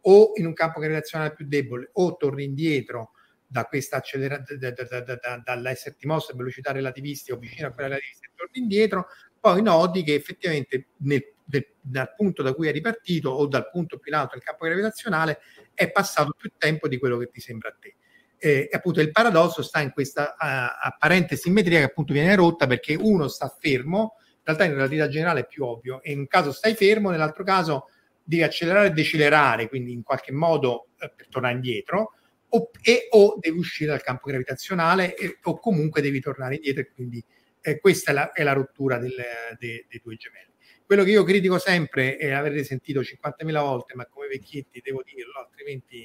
o 0.05 0.31
in 0.35 0.45
un 0.45 0.53
campo 0.53 0.79
gravitazionale 0.79 1.33
più 1.33 1.47
debole 1.47 1.89
o 1.93 2.15
torni 2.17 2.43
indietro 2.43 3.11
da 3.47 3.65
questa 3.65 3.97
accelerazione 3.97 4.59
da, 4.59 4.71
da, 4.71 5.01
da, 5.01 5.15
da, 5.15 5.41
dall'esserti 5.43 6.07
mosso 6.07 6.31
a 6.31 6.35
velocità 6.35 6.71
relativistica 6.71 7.35
o 7.35 7.39
vicino 7.39 7.67
a 7.67 7.71
quella 7.71 7.89
relativistica 7.89 8.31
e 8.31 8.35
torni 8.35 8.61
indietro, 8.61 9.07
poi 9.39 9.61
noti 9.61 10.03
che 10.03 10.15
effettivamente 10.15 10.87
nel, 10.97 11.23
del, 11.45 11.67
dal 11.79 12.13
punto 12.15 12.41
da 12.41 12.53
cui 12.53 12.67
è 12.67 12.71
ripartito 12.71 13.29
o 13.29 13.45
dal 13.45 13.69
punto 13.69 13.99
più 13.99 14.11
in 14.11 14.17
alto 14.17 14.33
del 14.33 14.43
campo 14.43 14.65
gravitazionale 14.65 15.39
è 15.73 15.91
passato 15.91 16.33
più 16.35 16.51
tempo 16.57 16.87
di 16.87 16.97
quello 16.97 17.17
che 17.17 17.29
ti 17.29 17.39
sembra 17.39 17.69
a 17.69 17.75
te. 17.79 17.95
Eh, 18.45 18.67
appunto 18.69 18.99
il 18.99 19.09
paradosso 19.09 19.61
sta 19.61 19.79
in 19.79 19.91
questa 19.91 20.35
uh, 20.37 20.85
apparente 20.85 21.37
simmetria 21.37 21.79
che 21.79 21.85
appunto 21.85 22.11
viene 22.11 22.35
rotta 22.35 22.67
perché 22.67 22.93
uno 22.93 23.29
sta 23.29 23.47
fermo, 23.47 24.17
in 24.19 24.41
realtà 24.43 24.65
in 24.65 24.73
relatività 24.73 25.07
generale 25.07 25.39
è 25.39 25.47
più 25.47 25.63
ovvio, 25.63 26.01
e 26.01 26.11
in 26.11 26.19
un 26.19 26.27
caso 26.27 26.51
stai 26.51 26.75
fermo, 26.75 27.09
nell'altro 27.09 27.45
caso 27.45 27.87
devi 28.21 28.43
accelerare 28.43 28.87
e 28.87 28.91
decelerare, 28.91 29.69
quindi 29.69 29.93
in 29.93 30.03
qualche 30.03 30.33
modo 30.33 30.87
eh, 30.99 31.09
per 31.15 31.29
tornare 31.29 31.53
indietro, 31.53 32.15
o, 32.49 32.69
e, 32.81 33.07
o 33.11 33.37
devi 33.39 33.57
uscire 33.57 33.91
dal 33.91 34.01
campo 34.01 34.27
gravitazionale 34.27 35.15
e, 35.15 35.37
o 35.43 35.57
comunque 35.57 36.01
devi 36.01 36.19
tornare 36.19 36.55
indietro 36.55 36.81
e 36.81 36.91
quindi 36.93 37.23
eh, 37.61 37.79
questa 37.79 38.11
è 38.11 38.13
la, 38.13 38.31
è 38.33 38.43
la 38.43 38.51
rottura 38.51 38.97
del, 38.97 39.15
de, 39.57 39.85
dei 39.87 40.01
due 40.03 40.17
gemelli. 40.17 40.51
Quello 40.85 41.05
che 41.05 41.11
io 41.11 41.23
critico 41.23 41.59
sempre, 41.59 42.17
e 42.17 42.31
avrete 42.31 42.65
sentito 42.65 42.99
50.000 42.99 43.51
volte, 43.61 43.95
ma 43.95 44.05
come 44.05 44.27
vecchietti 44.27 44.81
devo 44.83 45.01
dirlo, 45.01 45.39
altrimenti... 45.39 46.03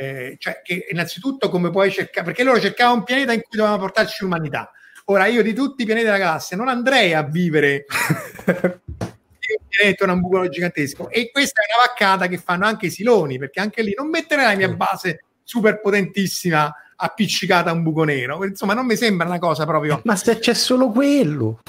Eh, 0.00 0.36
cioè 0.38 0.60
che 0.62 0.86
innanzitutto 0.90 1.48
come 1.48 1.70
puoi 1.70 1.90
cercare, 1.90 2.26
perché 2.26 2.42
loro 2.42 2.60
cercavano 2.60 2.98
un 2.98 3.04
pianeta 3.04 3.32
in 3.32 3.40
cui 3.42 3.56
dovevamo 3.56 3.80
portarci 3.80 4.22
l'umanità. 4.22 4.70
Ora 5.06 5.26
io 5.26 5.42
di 5.42 5.54
tutti 5.54 5.82
i 5.82 5.84
pianeti 5.84 6.06
della 6.06 6.18
galassia 6.18 6.56
non 6.56 6.68
andrei 6.68 7.14
a 7.14 7.22
vivere 7.22 7.86
pianeta 9.68 10.12
un 10.12 10.20
buco 10.20 10.48
gigantesco 10.48 11.08
e 11.08 11.30
questa 11.30 11.62
è 11.62 11.64
una 11.74 11.86
vaccata 11.86 12.26
che 12.26 12.36
fanno 12.36 12.66
anche 12.66 12.86
i 12.86 12.90
siloni 12.90 13.38
perché 13.38 13.60
anche 13.60 13.82
lì 13.82 13.94
non 13.96 14.08
metterei 14.08 14.44
la 14.44 14.56
mia 14.56 14.68
base 14.68 15.24
super 15.42 15.80
potentissima 15.80 16.70
appiccicata 17.00 17.70
a 17.70 17.72
un 17.72 17.82
buco 17.82 18.04
nero. 18.04 18.44
Insomma, 18.44 18.74
non 18.74 18.84
mi 18.84 18.96
sembra 18.96 19.26
una 19.26 19.38
cosa 19.38 19.64
proprio. 19.64 20.00
Ma 20.04 20.16
se 20.16 20.38
c'è 20.38 20.52
solo 20.52 20.90
quello, 20.90 21.60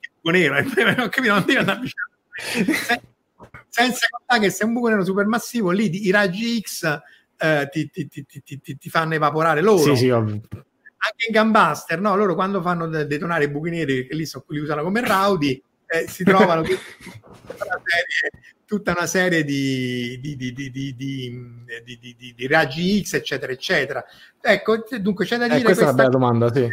il 0.00 0.10
buco 0.16 0.30
nero, 0.30 0.54
non 0.96 1.08
capito, 1.08 1.34
non 1.34 1.44
devi 1.44 1.58
andare 1.58 1.80
a 2.88 3.00
senza 3.68 4.06
contare 4.10 4.40
che 4.40 4.50
se 4.50 4.64
è 4.64 4.66
un 4.66 4.72
buco 4.72 4.88
nero 4.88 5.04
supermassivo, 5.04 5.70
lì 5.70 6.06
i 6.06 6.10
raggi 6.10 6.60
X 6.60 7.00
eh, 7.40 7.68
ti, 7.70 7.90
ti, 7.90 8.08
ti, 8.08 8.78
ti, 8.78 8.90
fanno 8.90 9.14
evaporare 9.14 9.62
loro. 9.62 9.82
Sì, 9.82 9.96
sì, 9.96 10.10
ovvio. 10.10 10.40
Anche 11.02 11.26
in 11.26 11.32
Gambuster, 11.32 11.98
no? 11.98 12.14
loro 12.14 12.34
quando 12.34 12.60
fanno 12.60 12.86
detonare 12.86 13.44
i 13.44 13.50
buchi 13.50 13.70
neri, 13.70 14.06
che 14.06 14.14
lì 14.14 14.26
so, 14.26 14.44
li 14.48 14.58
usano 14.58 14.82
come 14.82 15.00
rowdy, 15.00 15.62
eh, 15.86 16.06
si 16.06 16.22
trovano 16.24 16.60
tutta 16.62 17.64
una 17.64 17.80
serie, 17.82 18.30
tutta 18.66 18.92
una 18.92 19.06
serie 19.06 19.44
di, 19.44 20.20
di, 20.20 20.36
di, 20.36 22.34
di, 22.34 22.46
raggi 22.46 23.02
X, 23.02 23.14
eccetera, 23.14 23.52
eccetera. 23.52 24.04
Ecco, 24.40 24.84
dunque 25.00 25.24
c'è 25.24 25.38
da 25.38 25.46
dire... 25.46 25.60
Eh, 25.60 25.62
questa, 25.62 25.84
questa, 25.84 26.02
è 26.02 26.06
una 26.06 26.08
bella 26.08 26.08
domanda, 26.10 26.52
sì. 26.52 26.68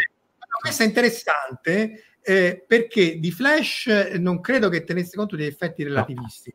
Questa 0.60 0.84
è 0.84 0.88
interessante 0.88 2.04
eh, 2.22 2.62
perché 2.68 3.20
di 3.20 3.32
Flash 3.32 3.88
non 4.18 4.42
credo 4.42 4.68
che 4.68 4.84
tenesse 4.84 5.16
conto 5.16 5.38
degli 5.38 5.46
effetti 5.48 5.84
relativisti. 5.84 6.54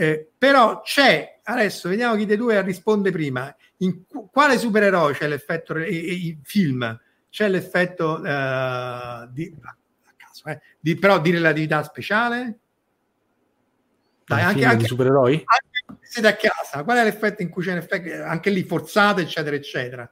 Eh, 0.00 0.30
però 0.38 0.80
c'è, 0.82 1.40
adesso 1.42 1.88
vediamo 1.88 2.14
chi 2.14 2.24
dei 2.24 2.36
due 2.36 2.62
risponde 2.62 3.10
prima, 3.10 3.52
in 3.78 4.04
quale 4.30 4.56
supereroe 4.56 5.12
c'è 5.12 5.26
l'effetto, 5.26 5.76
i, 5.76 6.38
film, 6.44 7.00
c'è 7.28 7.48
l'effetto 7.48 8.20
uh, 8.20 9.28
di, 9.32 9.52
caso, 10.16 10.44
eh. 10.44 10.60
di, 10.78 10.94
però 10.94 11.20
di 11.20 11.32
relatività 11.32 11.82
speciale? 11.82 12.58
Dai, 14.24 14.42
anche, 14.42 14.64
anche, 14.64 14.86
supereroi? 14.86 15.42
Anche 15.44 16.00
se 16.02 16.20
da 16.20 16.36
casa, 16.36 16.84
qual 16.84 16.98
è 16.98 17.02
l'effetto 17.02 17.42
in 17.42 17.48
cui 17.48 17.64
c'è 17.64 17.72
un 17.72 17.78
effetto, 17.78 18.22
anche 18.22 18.50
lì 18.50 18.62
forzato, 18.62 19.20
eccetera, 19.20 19.56
eccetera. 19.56 20.08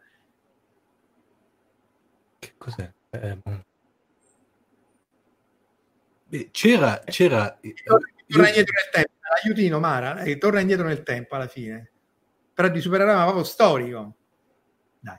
Che 2.41 2.55
cos'è? 2.59 2.93
Eh, 3.11 3.39
Beh, 6.29 6.49
c'era, 6.51 7.05
c'era... 7.05 7.57
Torna 8.29 8.49
indietro 8.49 8.75
nel 8.75 8.91
tempo, 8.91 9.13
l'aiutino 9.43 9.79
Mara, 9.79 10.21
eh, 10.21 10.39
torna 10.39 10.61
indietro 10.61 10.87
nel 10.87 11.03
tempo 11.03 11.35
alla 11.35 11.47
fine. 11.47 11.91
Però 12.53 12.69
di 12.69 12.81
supereroe 12.81 13.15
ma 13.15 13.23
proprio 13.23 13.45
storico. 13.45 14.15
Dai. 14.99 15.19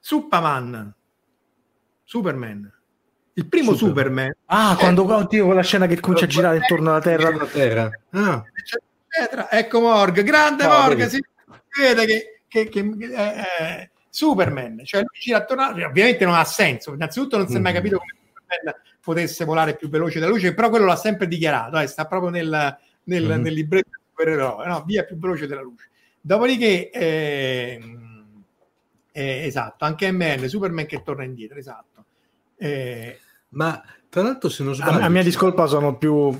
Superman. 0.00 0.94
Superman. 2.04 2.72
Il 3.34 3.46
primo 3.46 3.74
Superman. 3.74 4.32
Superman 4.32 4.34
ah, 4.46 4.74
è... 4.74 4.78
quando 4.78 5.14
oddio, 5.14 5.44
quella 5.44 5.62
scena 5.62 5.86
che 5.86 6.00
comincia 6.00 6.24
a 6.24 6.28
girare 6.28 6.56
intorno 6.56 6.90
alla 6.90 7.00
Terra. 7.00 7.28
Alla 7.28 7.46
terra. 7.46 7.90
Ah. 8.10 8.44
Ecco 9.50 9.80
Morg, 9.80 10.22
grande 10.22 10.64
no, 10.64 10.70
Morg, 10.70 10.96
vedi. 10.96 11.10
si 11.10 11.22
vede 11.80 12.06
che, 12.06 12.42
che, 12.48 12.68
che 12.68 12.80
eh, 12.80 13.40
eh, 13.60 13.90
Superman, 14.10 14.82
cioè 14.84 15.00
lui 15.00 15.18
gira 15.18 15.38
attorno, 15.38 15.64
ovviamente 15.86 16.24
non 16.24 16.34
ha 16.34 16.44
senso, 16.44 16.92
innanzitutto 16.92 17.38
non 17.38 17.48
si 17.48 17.56
è 17.56 17.58
mai 17.58 17.72
mm. 17.72 17.74
capito 17.74 17.98
come 17.98 18.14
potesse 19.06 19.44
volare 19.44 19.76
più 19.76 19.88
veloce 19.88 20.18
della 20.18 20.32
luce, 20.32 20.52
però 20.52 20.68
quello 20.68 20.84
l'ha 20.84 20.96
sempre 20.96 21.28
dichiarato, 21.28 21.78
eh, 21.78 21.86
sta 21.86 22.06
proprio 22.06 22.30
nel, 22.30 22.76
nel, 23.04 23.24
mm. 23.24 23.40
nel 23.40 23.52
libretto 23.52 23.90
supereroe, 24.08 24.66
no? 24.66 24.82
via 24.84 25.04
più 25.04 25.16
veloce 25.16 25.46
della 25.46 25.62
luce. 25.62 25.90
Dopodiché, 26.20 26.90
eh, 26.90 27.80
eh, 29.12 29.46
esatto, 29.46 29.84
anche 29.84 30.10
MN, 30.10 30.48
Superman 30.48 30.86
che 30.86 31.04
torna 31.04 31.22
indietro, 31.22 31.56
esatto. 31.56 32.04
Eh, 32.56 33.16
ma 33.50 33.80
tra 34.08 34.22
l'altro, 34.22 34.48
se 34.48 34.64
non 34.64 34.74
sbaglio, 34.74 35.04
a, 35.04 35.08
mia 35.08 35.22
discolpa 35.22 35.66
sono 35.66 35.96
più 35.96 36.36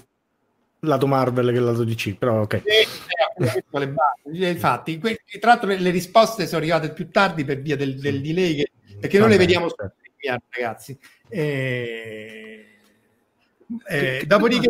lato 0.81 1.07
Marvel 1.07 1.53
che 1.53 1.61
lato 1.61 1.85
DC, 1.85 2.17
però 2.17 2.41
ok. 2.41 2.63
Infatti, 4.33 4.99
que- 4.99 5.21
tra 5.39 5.51
l'altro 5.51 5.69
le, 5.69 5.79
le, 5.79 5.91
risposte 5.91 6.49
sono 6.49 6.63
arrivate 6.63 6.91
più 6.93 7.11
tardi 7.11 7.45
per 7.45 7.61
via 7.61 7.77
del, 7.77 8.01
del 8.01 8.21
delay, 8.21 8.57
che, 8.57 8.73
perché 8.99 9.21
noi 9.21 9.29
le 9.29 9.37
vediamo 9.37 9.69
su 10.33 10.47
ragazzi. 10.51 10.99
Eh, 11.29 12.67
eh, 13.89 14.25
dopodiché... 14.27 14.69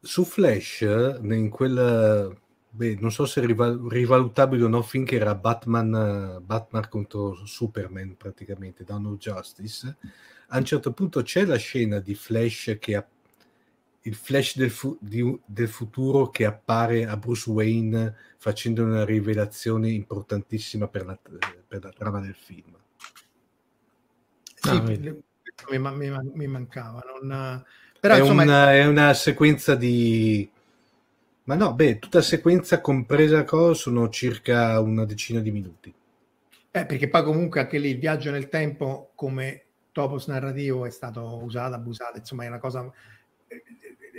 Su 0.00 0.24
Flash, 0.24 0.80
in 0.80 1.48
quel... 1.50 2.36
Beh, 2.70 2.96
non 3.00 3.10
so 3.10 3.26
se 3.26 3.44
rival- 3.44 3.86
rivalutabile 3.88 4.64
o 4.64 4.68
no, 4.68 4.82
finché 4.82 5.16
era 5.16 5.34
Batman, 5.34 6.40
Batman 6.44 6.86
contro 6.88 7.34
Superman 7.44 8.16
praticamente, 8.16 8.84
Dawn 8.84 9.06
of 9.06 9.16
Justice, 9.16 9.96
a 10.48 10.58
un 10.58 10.64
certo 10.64 10.92
punto 10.92 11.22
c'è 11.22 11.44
la 11.44 11.56
scena 11.56 11.98
di 11.98 12.14
Flash 12.14 12.76
che 12.78 12.94
ha 12.94 13.06
il 14.02 14.14
Flash 14.14 14.56
del, 14.56 14.70
fu- 14.70 14.96
di, 15.00 15.38
del, 15.44 15.68
futuro 15.68 16.30
che 16.30 16.46
appare 16.46 17.04
a 17.04 17.16
Bruce 17.16 17.50
Wayne 17.50 18.14
facendo 18.38 18.84
una 18.84 19.04
rivelazione 19.04 19.90
importantissima 19.90 20.88
per 20.88 21.04
la, 21.04 21.18
per 21.66 21.82
la 21.82 21.90
trama 21.90 22.20
del 22.20 22.34
film. 22.34 22.77
Sì, 24.60 24.68
ah, 24.68 24.82
mi, 24.82 25.78
mi, 25.78 26.30
mi, 26.34 26.46
mancava. 26.46 27.02
Non... 27.20 27.64
Però, 28.00 28.14
è, 28.14 28.18
insomma, 28.20 28.42
una, 28.42 28.74
è 28.74 28.86
una 28.86 29.14
sequenza 29.14 29.74
di... 29.74 30.48
Ma 31.44 31.54
no, 31.54 31.74
beh, 31.74 31.98
tutta 31.98 32.20
sequenza 32.20 32.80
compresa 32.80 33.44
cosa 33.44 33.74
sono 33.74 34.08
circa 34.08 34.78
una 34.80 35.04
decina 35.04 35.40
di 35.40 35.50
minuti. 35.50 35.94
Eh, 36.70 36.84
perché 36.84 37.08
poi 37.08 37.22
comunque 37.22 37.60
anche 37.60 37.78
lì 37.78 37.90
il 37.90 37.98
viaggio 37.98 38.30
nel 38.30 38.48
tempo 38.48 39.12
come 39.14 39.64
topos 39.92 40.26
narrativo 40.26 40.84
è 40.84 40.90
stato 40.90 41.42
usato, 41.42 41.74
abusato, 41.74 42.18
insomma 42.18 42.44
è 42.44 42.48
una 42.48 42.58
cosa... 42.58 42.90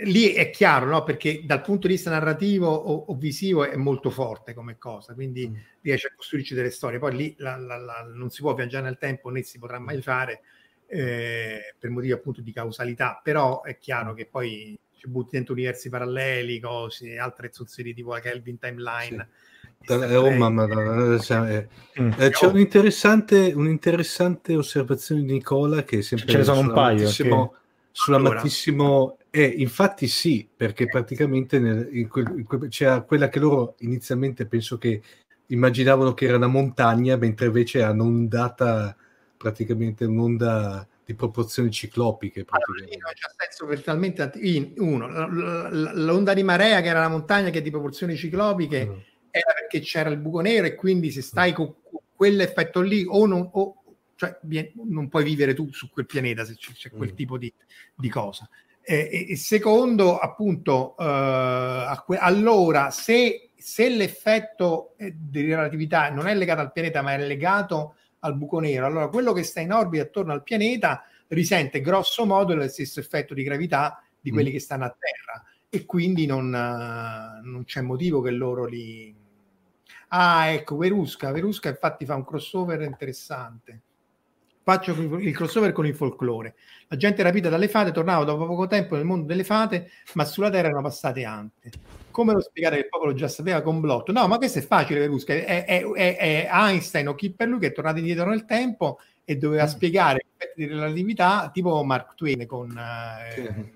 Lì 0.04 0.32
è 0.32 0.50
chiaro, 0.50 0.86
no? 0.86 1.02
Perché 1.02 1.42
dal 1.44 1.60
punto 1.60 1.86
di 1.86 1.94
vista 1.94 2.10
narrativo 2.10 2.68
o, 2.68 3.04
o 3.08 3.14
visivo 3.14 3.64
è 3.64 3.76
molto 3.76 4.10
forte 4.10 4.54
come 4.54 4.78
cosa, 4.78 5.14
quindi 5.14 5.48
mm. 5.48 5.54
riesce 5.82 6.08
a 6.08 6.12
costruirci 6.16 6.54
delle 6.54 6.70
storie. 6.70 6.98
Poi 6.98 7.16
lì 7.16 7.34
la, 7.38 7.56
la, 7.56 7.76
la, 7.76 8.10
non 8.12 8.30
si 8.30 8.40
può 8.40 8.54
viaggiare 8.54 8.84
nel 8.84 8.98
tempo 8.98 9.28
né 9.30 9.42
si 9.42 9.58
potrà 9.58 9.78
mai 9.78 10.00
fare 10.00 10.40
eh, 10.86 11.74
per 11.78 11.90
motivi 11.90 12.12
appunto 12.12 12.40
di 12.40 12.52
causalità, 12.52 13.20
però 13.22 13.62
è 13.62 13.78
chiaro 13.78 14.14
che 14.14 14.26
poi 14.26 14.78
ci 14.96 15.08
butti 15.08 15.30
dentro 15.32 15.54
universi 15.54 15.88
paralleli, 15.88 16.60
cose, 16.60 17.18
altre 17.18 17.50
zozzerie 17.52 17.94
tipo 17.94 18.12
la 18.12 18.20
Kelvin 18.20 18.58
Timeline. 18.58 19.28
Sì 19.32 19.48
Oh, 19.88 20.30
mamma, 20.30 20.66
eh, 20.66 21.68
mm. 22.00 22.10
eh, 22.18 22.30
c'è 22.30 22.46
un'interessante, 22.46 23.52
un'interessante, 23.54 24.54
osservazione 24.54 25.22
di 25.22 25.32
Nicola 25.32 25.84
che 25.84 25.98
è 25.98 26.02
sempre 26.02 26.28
ce 26.28 26.36
ne 26.36 26.44
sono 26.44 26.60
un 26.60 26.72
paio 26.72 27.08
che... 27.08 27.50
sull'amatissimo 27.90 29.16
eh, 29.30 29.44
infatti 29.44 30.08
sì 30.08 30.48
perché 30.54 30.86
praticamente 30.86 31.58
nel, 31.58 31.88
in 31.92 32.08
quel, 32.08 32.32
in 32.36 32.44
quel, 32.44 32.68
c'era 32.68 33.02
quella 33.02 33.28
che 33.28 33.38
loro 33.38 33.76
inizialmente 33.78 34.46
penso 34.46 34.78
che 34.78 35.02
immaginavano 35.46 36.14
che 36.14 36.26
era 36.26 36.36
una 36.36 36.46
montagna 36.46 37.16
mentre 37.16 37.46
invece 37.46 37.82
hanno 37.82 38.04
ondata 38.04 38.96
praticamente 39.36 40.04
un'onda 40.04 40.86
di 41.04 41.14
proporzioni 41.14 41.70
ciclopiche. 41.70 42.44
Allora, 42.48 42.84
non 42.84 43.12
c'è 43.14 43.28
senso 43.36 43.66
virtualmente 43.66 44.30
uno, 44.76 45.08
l'onda 45.94 46.34
di 46.34 46.42
marea 46.42 46.80
che 46.80 46.88
era 46.88 47.00
la 47.00 47.08
montagna 47.08 47.50
che 47.50 47.58
è 47.58 47.62
di 47.62 47.70
proporzioni 47.70 48.16
ciclopiche 48.16 48.86
mm 48.86 48.98
era 49.30 49.52
perché 49.52 49.80
c'era 49.80 50.10
il 50.10 50.18
buco 50.18 50.40
nero 50.40 50.66
e 50.66 50.74
quindi 50.74 51.10
se 51.10 51.22
stai 51.22 51.52
con 51.52 51.74
quell'effetto 52.14 52.80
lì 52.80 53.04
o, 53.06 53.26
non, 53.26 53.48
o 53.52 53.82
cioè 54.16 54.38
non 54.84 55.08
puoi 55.08 55.24
vivere 55.24 55.54
tu 55.54 55.72
su 55.72 55.88
quel 55.88 56.06
pianeta 56.06 56.44
se 56.44 56.56
c'è, 56.56 56.72
c'è 56.72 56.90
quel 56.90 57.12
mm. 57.12 57.16
tipo 57.16 57.38
di, 57.38 57.52
di 57.94 58.08
cosa. 58.08 58.48
E, 58.82 59.26
e, 59.30 59.36
secondo, 59.36 60.18
appunto, 60.18 60.96
eh, 60.98 62.02
que- 62.04 62.18
allora 62.18 62.90
se, 62.90 63.50
se 63.56 63.88
l'effetto 63.88 64.94
eh, 64.96 65.14
di 65.16 65.44
relatività 65.44 66.10
non 66.10 66.26
è 66.26 66.34
legato 66.34 66.60
al 66.60 66.72
pianeta 66.72 67.02
ma 67.02 67.14
è 67.14 67.18
legato 67.18 67.96
al 68.20 68.36
buco 68.36 68.58
nero, 68.58 68.86
allora 68.86 69.08
quello 69.08 69.32
che 69.32 69.42
sta 69.42 69.60
in 69.60 69.72
orbita 69.72 70.02
attorno 70.04 70.32
al 70.32 70.42
pianeta 70.42 71.04
risente 71.28 71.80
grosso 71.80 72.26
modo 72.26 72.54
lo 72.54 72.66
stesso 72.68 73.00
effetto 73.00 73.34
di 73.34 73.42
gravità 73.42 74.02
di 74.20 74.30
quelli 74.30 74.50
mm. 74.50 74.52
che 74.52 74.60
stanno 74.60 74.84
a 74.84 74.96
terra 74.98 75.44
e 75.68 75.86
quindi 75.86 76.26
non, 76.26 76.50
non 76.50 77.62
c'è 77.64 77.80
motivo 77.80 78.20
che 78.20 78.30
loro 78.30 78.66
li... 78.66 79.14
Ah, 80.08 80.48
ecco, 80.48 80.76
Verusca. 80.76 81.30
Verusca 81.30 81.68
infatti 81.68 82.04
fa 82.04 82.16
un 82.16 82.24
crossover 82.24 82.80
interessante. 82.82 83.82
Faccio 84.70 84.92
il 84.92 85.34
crossover 85.34 85.72
con 85.72 85.84
il 85.84 85.96
folklore. 85.96 86.54
La 86.86 86.96
gente 86.96 87.24
rapita 87.24 87.48
dalle 87.48 87.66
fate 87.66 87.90
tornava 87.90 88.22
dopo 88.22 88.46
poco 88.46 88.68
tempo 88.68 88.94
nel 88.94 89.04
mondo 89.04 89.26
delle 89.26 89.42
fate, 89.42 89.90
ma 90.12 90.24
sulla 90.24 90.48
terra 90.48 90.68
erano 90.68 90.82
passate 90.82 91.24
ante. 91.24 91.72
Come 92.12 92.34
lo 92.34 92.40
spiegare 92.40 92.76
che 92.76 92.82
il 92.82 92.88
popolo 92.88 93.12
già 93.12 93.26
sapeva 93.26 93.62
con 93.62 93.80
blotto? 93.80 94.12
No, 94.12 94.28
ma 94.28 94.36
questo 94.36 94.60
è 94.60 94.62
facile, 94.62 95.00
Verusca. 95.00 95.32
È, 95.32 95.64
è, 95.64 95.84
è, 95.84 96.16
è 96.16 96.48
Einstein 96.52 97.08
o 97.08 97.16
chi 97.16 97.32
per 97.32 97.48
lui 97.48 97.58
che 97.58 97.66
è 97.66 97.72
tornato 97.72 97.98
indietro 97.98 98.30
nel 98.30 98.44
tempo 98.44 99.00
e 99.24 99.36
doveva 99.36 99.64
mm. 99.64 99.66
spiegare 99.66 100.26
di 100.54 100.66
relatività, 100.66 101.50
tipo 101.52 101.82
Mark 101.82 102.14
Twain 102.14 102.46
con... 102.46 102.70
Eh, 102.78 103.72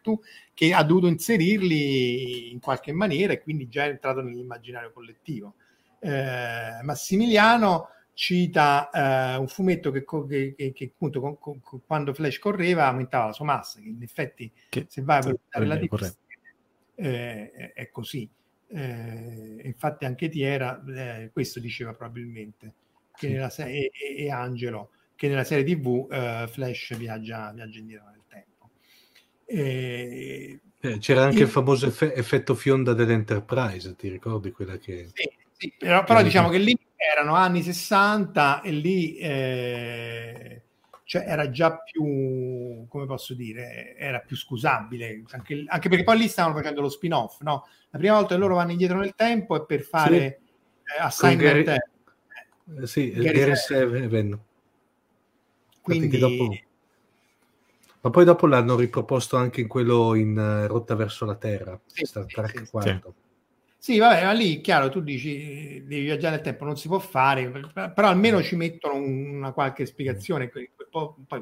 tu, 0.00 0.18
che 0.54 0.72
ha 0.72 0.82
dovuto 0.84 1.06
inserirli 1.06 2.50
in 2.50 2.60
qualche 2.60 2.92
maniera 2.92 3.34
e 3.34 3.42
quindi 3.42 3.68
già 3.68 3.84
è 3.84 3.88
entrato 3.88 4.22
nell'immaginario 4.22 4.90
collettivo. 4.90 5.56
Eh, 5.98 6.80
Massimiliano 6.82 7.90
cita 8.16 8.88
eh, 8.88 9.36
un 9.36 9.46
fumetto 9.46 9.90
che, 9.90 10.04
che, 10.56 10.72
che 10.74 10.90
appunto 10.92 11.20
con, 11.20 11.38
con, 11.38 11.60
quando 11.86 12.14
Flash 12.14 12.38
correva 12.38 12.86
aumentava 12.86 13.26
la 13.26 13.32
sua 13.34 13.44
massa, 13.44 13.78
che 13.78 13.88
in 13.88 14.02
effetti 14.02 14.50
che, 14.70 14.86
se 14.88 15.02
vai 15.02 15.18
a 15.18 15.20
valutare 15.20 15.66
la 15.66 15.76
differenza 15.76 16.16
eh, 16.94 17.72
è 17.74 17.90
così. 17.90 18.28
Eh, 18.68 19.60
infatti 19.64 20.06
anche 20.06 20.30
Tiera 20.30 20.82
eh, 20.88 21.30
questo 21.30 21.60
diceva 21.60 21.92
probabilmente 21.92 22.72
che 23.14 23.26
sì. 23.26 23.32
nella 23.34 23.50
serie, 23.50 23.90
e, 23.90 24.24
e, 24.24 24.30
Angelo 24.30 24.90
che 25.14 25.28
nella 25.28 25.44
serie 25.44 25.62
tv 25.62 26.08
eh, 26.10 26.48
Flash 26.50 26.96
viaggia, 26.96 27.52
viaggia 27.52 27.78
indietro 27.78 28.06
nel 28.10 28.22
tempo 28.26 28.70
eh, 29.44 30.60
c'era 30.98 31.22
anche 31.22 31.36
il, 31.36 31.42
il 31.42 31.48
famoso 31.48 31.86
eff- 31.86 32.12
effetto 32.16 32.56
fionda 32.56 32.92
dell'Enterprise 32.92 33.94
ti 33.94 34.08
ricordi 34.08 34.50
quella 34.50 34.78
che 34.78 35.10
sì, 35.14 35.30
sì 35.52 35.72
però, 35.78 36.02
però 36.02 36.22
diciamo 36.24 36.48
che 36.48 36.58
lì 36.58 36.76
erano 36.96 37.34
anni 37.34 37.62
60 37.62 38.62
e 38.62 38.70
lì 38.70 39.16
eh, 39.18 40.62
cioè 41.06 41.24
era 41.24 41.50
già 41.50 41.78
più, 41.78 42.84
come 42.88 43.06
posso 43.06 43.32
dire, 43.34 43.94
era 43.96 44.18
più 44.18 44.36
scusabile, 44.36 45.22
anche, 45.30 45.64
anche, 45.68 45.88
perché 45.88 46.02
poi 46.02 46.18
lì 46.18 46.26
stavano 46.26 46.56
facendo 46.56 46.80
lo 46.80 46.88
spin-off, 46.88 47.42
no? 47.42 47.68
La 47.90 47.98
prima 47.98 48.14
volta 48.14 48.34
che 48.34 48.40
loro 48.40 48.56
vanno 48.56 48.72
indietro 48.72 48.98
nel 48.98 49.14
tempo 49.14 49.54
è 49.54 49.64
per 49.64 49.82
fare 49.82 50.40
sì. 50.82 50.94
eh, 50.96 51.00
assignment. 51.00 51.62
Gary, 51.62 51.78
eh, 52.82 52.86
sì, 52.88 53.12
Gary, 53.12 53.38
Gary 53.38 53.54
Seven. 53.54 54.40
Quindi... 55.80 56.18
Dopo... 56.18 56.58
Ma 58.00 58.10
poi 58.10 58.24
dopo 58.24 58.46
l'hanno 58.48 58.74
riproposto 58.74 59.36
anche 59.36 59.60
in 59.60 59.68
quello 59.68 60.14
in 60.14 60.36
uh, 60.36 60.66
Rotta 60.66 60.96
verso 60.96 61.24
la 61.24 61.36
Terra, 61.36 61.80
sì, 61.86 62.04
Star 62.04 62.26
Trek 62.26 62.64
sì, 62.64 62.70
4. 62.70 63.00
Sì. 63.04 63.25
Sì, 63.86 63.98
vabbè, 63.98 64.24
ma 64.24 64.32
lì, 64.32 64.60
chiaro, 64.60 64.88
tu 64.88 65.00
dici 65.00 65.80
devi 65.86 66.02
viaggiare 66.02 66.34
nel 66.34 66.44
tempo, 66.44 66.64
non 66.64 66.76
si 66.76 66.88
può 66.88 66.98
fare, 66.98 67.48
però 67.72 68.08
almeno 68.08 68.42
ci 68.42 68.56
mettono 68.56 68.96
una 68.96 69.52
qualche 69.52 69.86
spiegazione, 69.86 70.48
poi 70.48 70.68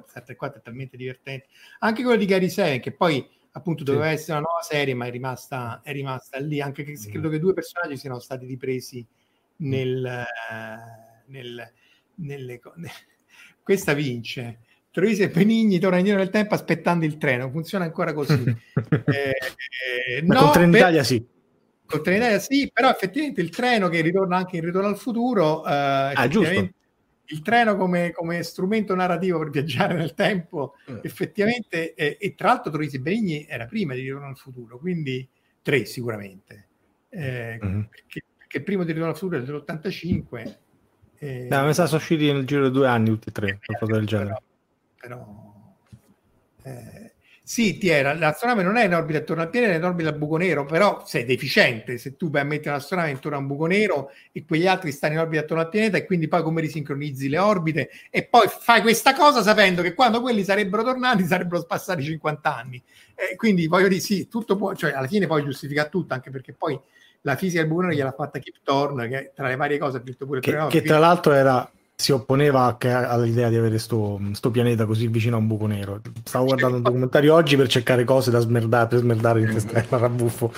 Star 0.05 0.25
Trek 0.25 0.37
4 0.37 0.59
è 0.59 0.63
talmente 0.63 0.99
divertente. 0.99 1.47
Anche 1.79 2.03
quello 2.03 2.19
di 2.19 2.27
Gary 2.27 2.51
Seven, 2.51 2.81
che 2.81 2.93
poi 2.93 3.27
appunto 3.53 3.83
doveva 3.83 4.09
sì. 4.09 4.13
essere 4.13 4.33
una 4.33 4.47
nuova 4.47 4.61
serie, 4.61 4.93
ma 4.93 5.07
è 5.07 5.11
rimasta, 5.11 5.81
è 5.83 5.93
rimasta 5.93 6.39
lì, 6.39 6.61
anche 6.61 6.85
che 6.85 6.99
credo 7.11 7.31
che 7.31 7.39
due 7.39 7.55
personaggi 7.55 7.97
siano 7.97 8.19
stati 8.19 8.45
ripresi 8.45 9.07
nel... 9.57 10.23
nel 11.29 11.73
nelle, 12.17 12.61
questa 13.65 13.95
vince. 13.95 14.59
Troisi 14.91 15.23
e 15.23 15.31
Penigni 15.31 15.79
torna 15.79 15.97
indietro 15.97 16.21
nel 16.21 16.31
tempo 16.31 16.53
aspettando 16.53 17.07
il 17.07 17.17
treno, 17.17 17.49
funziona 17.49 17.87
ancora 17.87 18.13
così. 18.13 18.35
eh, 19.07 19.35
eh, 20.19 20.21
no, 20.21 20.41
con 20.41 20.53
Trenitalia 20.53 20.99
per... 20.99 21.07
sì 21.07 21.33
con 21.95 22.03
Trenitalia 22.03 22.39
sì, 22.39 22.71
però 22.73 22.91
effettivamente 22.91 23.41
il 23.41 23.51
treno 23.51 23.89
che 23.89 24.01
ritorna 24.01 24.37
anche 24.37 24.57
in 24.57 24.65
Ritorno 24.65 24.89
al 24.89 24.99
futuro, 24.99 25.65
eh, 25.65 26.13
ah, 26.15 26.29
giusto. 26.29 26.71
il 27.27 27.43
treno 27.43 27.77
come, 27.77 28.11
come, 28.13 28.43
strumento 28.43 28.95
narrativo 28.95 29.39
per 29.39 29.51
viaggiare 29.51 29.95
nel 29.95 30.15
tempo, 30.15 30.75
eh. 30.87 31.01
effettivamente, 31.03 31.95
eh, 31.95 32.17
e 32.21 32.35
tra 32.35 32.49
l'altro 32.49 32.73
Torrisi 32.73 32.99
Benigni 32.99 33.47
era 33.49 33.67
prima 33.67 33.95
di 33.95 34.01
Ritorno 34.01 34.27
al 34.27 34.37
futuro, 34.37 34.79
quindi 34.79 35.27
tre 35.63 35.85
sicuramente, 35.85 36.69
mm-hmm. 37.17 37.83
perché, 37.83 38.23
perché, 38.37 38.59
il 38.59 38.65
primo 38.65 38.83
di 38.83 38.93
Ritorno 38.93 39.13
al 39.13 39.19
futuro 39.19 39.41
è 39.41 39.45
dell'85. 39.45 40.57
Eh, 41.19 41.47
no, 41.49 41.65
mi 41.65 41.73
sa 41.73 41.87
sono 41.87 41.99
usciti 41.99 42.31
nel 42.31 42.45
giro 42.45 42.69
di 42.69 42.73
due 42.73 42.89
anni 42.89 43.09
tutti 43.09 43.29
e 43.29 43.33
tre, 43.33 43.61
qualcosa 43.65 43.93
del 43.93 44.07
genere. 44.07 44.43
Però, 44.99 45.17
però 45.17 45.45
eh, 46.65 47.04
sì, 47.47 47.77
Tiera, 47.77 48.15
l'astronave 48.15 48.63
non 48.63 48.79
è 48.79 48.87
in 48.87 48.95
orbita 48.95 49.19
attorno 49.19 49.43
al 49.43 49.51
pianeta, 49.51 49.75
è 49.75 49.77
in 49.77 49.85
orbita 49.85 50.09
al 50.09 50.17
buco 50.17 50.39
nero, 50.39 50.65
però 50.65 51.03
sei 51.05 51.27
deficiente 51.27 51.99
se 51.99 52.17
tu 52.17 52.31
vai 52.31 52.41
a 52.41 52.45
mettere 52.45 52.71
un'astronave 52.71 53.11
intorno 53.11 53.37
a 53.37 53.41
un 53.41 53.47
buco 53.47 53.67
nero 53.67 54.11
e 54.33 54.47
quegli 54.47 54.67
altri 54.67 54.93
stanno 54.93 55.13
in 55.13 55.19
orbita 55.19 55.43
attorno 55.43 55.63
al 55.63 55.69
pianeta 55.69 55.99
e 55.99 56.07
quindi 56.07 56.27
poi 56.27 56.43
come 56.43 56.63
risincronizzi 56.63 57.29
le 57.29 57.37
orbite 57.37 57.91
e 58.09 58.25
poi 58.25 58.49
fai 58.49 58.81
questa 58.81 59.13
cosa 59.13 59.43
sapendo 59.43 59.83
che 59.83 59.93
quando 59.93 60.23
quelli 60.23 60.43
sarebbero 60.43 60.83
tornati 60.85 61.23
sarebbero 61.25 61.63
passati 61.65 62.03
50 62.03 62.57
anni. 62.57 62.83
Eh, 63.15 63.37
quindi 63.37 63.67
voglio 63.67 63.89
dire, 63.89 64.01
sì, 64.01 64.27
tutto 64.27 64.57
può, 64.57 64.75
cioè 64.75 64.93
alla 64.93 65.07
fine 65.07 65.27
poi 65.27 65.45
giustifica 65.45 65.85
tutto, 65.91 66.15
anche 66.15 66.31
perché 66.31 66.55
poi 66.55 66.81
la 67.21 67.37
fisica 67.37 67.61
del 67.61 67.69
buco 67.69 67.83
nero 67.83 67.93
gliel'ha 67.93 68.13
fatta 68.13 68.39
Kip 68.39 68.57
Thorne, 68.63 69.07
che 69.07 69.33
tra 69.35 69.49
le 69.49 69.57
varie 69.57 69.77
cose 69.77 69.99
ha 69.99 70.01
detto 70.01 70.25
pure... 70.25 70.41
Che, 70.41 70.67
che 70.71 70.81
tra 70.81 70.99
l'altro 70.99 71.35
era 71.35 71.71
si 71.97 72.13
opponeva 72.13 72.77
all'idea 72.81 73.49
di 73.49 73.57
avere 73.57 73.79
sto, 73.79 74.21
sto, 74.33 74.51
pianeta 74.51 74.85
così 74.85 75.07
vicino 75.09 75.37
a 75.37 75.39
un 75.39 75.47
buco 75.47 75.67
nero. 75.67 76.01
Stavo 76.25 76.47
guardando 76.47 76.77
un 76.77 76.83
documentario 76.83 77.35
oggi 77.35 77.57
per 77.57 77.69
cercare 77.69 78.05
cose 78.05 78.31
da 78.31 78.41
smerdare, 78.41 78.89
per 78.89 78.99
smerdare 78.99 79.41
in 79.41 79.55
testa 79.55 79.97
rabuffo. 79.97 80.53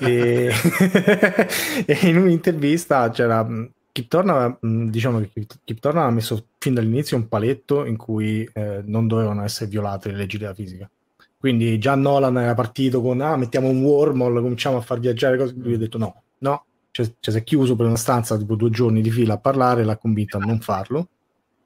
e... 0.00 0.52
e 1.84 1.98
in 2.02 2.16
un'intervista 2.16 3.10
c'era 3.10 3.46
Kip 3.90 4.08
Thorne, 4.08 4.58
diciamo 4.90 5.18
che 5.20 5.46
Kip 5.64 5.80
Thorne 5.80 6.00
ha 6.00 6.10
messo 6.10 6.46
fin 6.58 6.74
dall'inizio 6.74 7.16
un 7.16 7.26
paletto 7.26 7.84
in 7.84 7.96
cui 7.96 8.48
eh, 8.52 8.80
non 8.84 9.08
dovevano 9.08 9.42
essere 9.42 9.68
violate 9.68 10.10
le 10.10 10.16
leggi 10.16 10.38
della 10.38 10.54
fisica. 10.54 10.88
Quindi 11.36 11.78
già 11.78 11.96
Nolan 11.96 12.38
era 12.38 12.54
partito 12.54 13.00
con 13.00 13.20
ah, 13.20 13.36
mettiamo 13.36 13.68
un 13.68 13.82
wormhole, 13.82 14.40
cominciamo 14.40 14.76
a 14.76 14.80
far 14.80 15.00
viaggiare 15.00 15.36
cose. 15.36 15.54
Lui 15.56 15.74
ha 15.74 15.78
detto 15.78 15.98
no, 15.98 16.22
no, 16.38 16.64
cioè, 16.90 17.06
cioè, 17.20 17.34
si 17.34 17.40
è 17.40 17.44
chiuso 17.44 17.76
per 17.76 17.86
una 17.86 17.96
stanza 17.96 18.36
tipo 18.36 18.54
due 18.54 18.70
giorni 18.70 19.00
di 19.00 19.10
fila 19.10 19.34
a 19.34 19.38
parlare, 19.38 19.84
l'ha 19.84 19.96
convinto 19.96 20.36
a 20.36 20.40
non 20.40 20.60
farlo, 20.60 21.08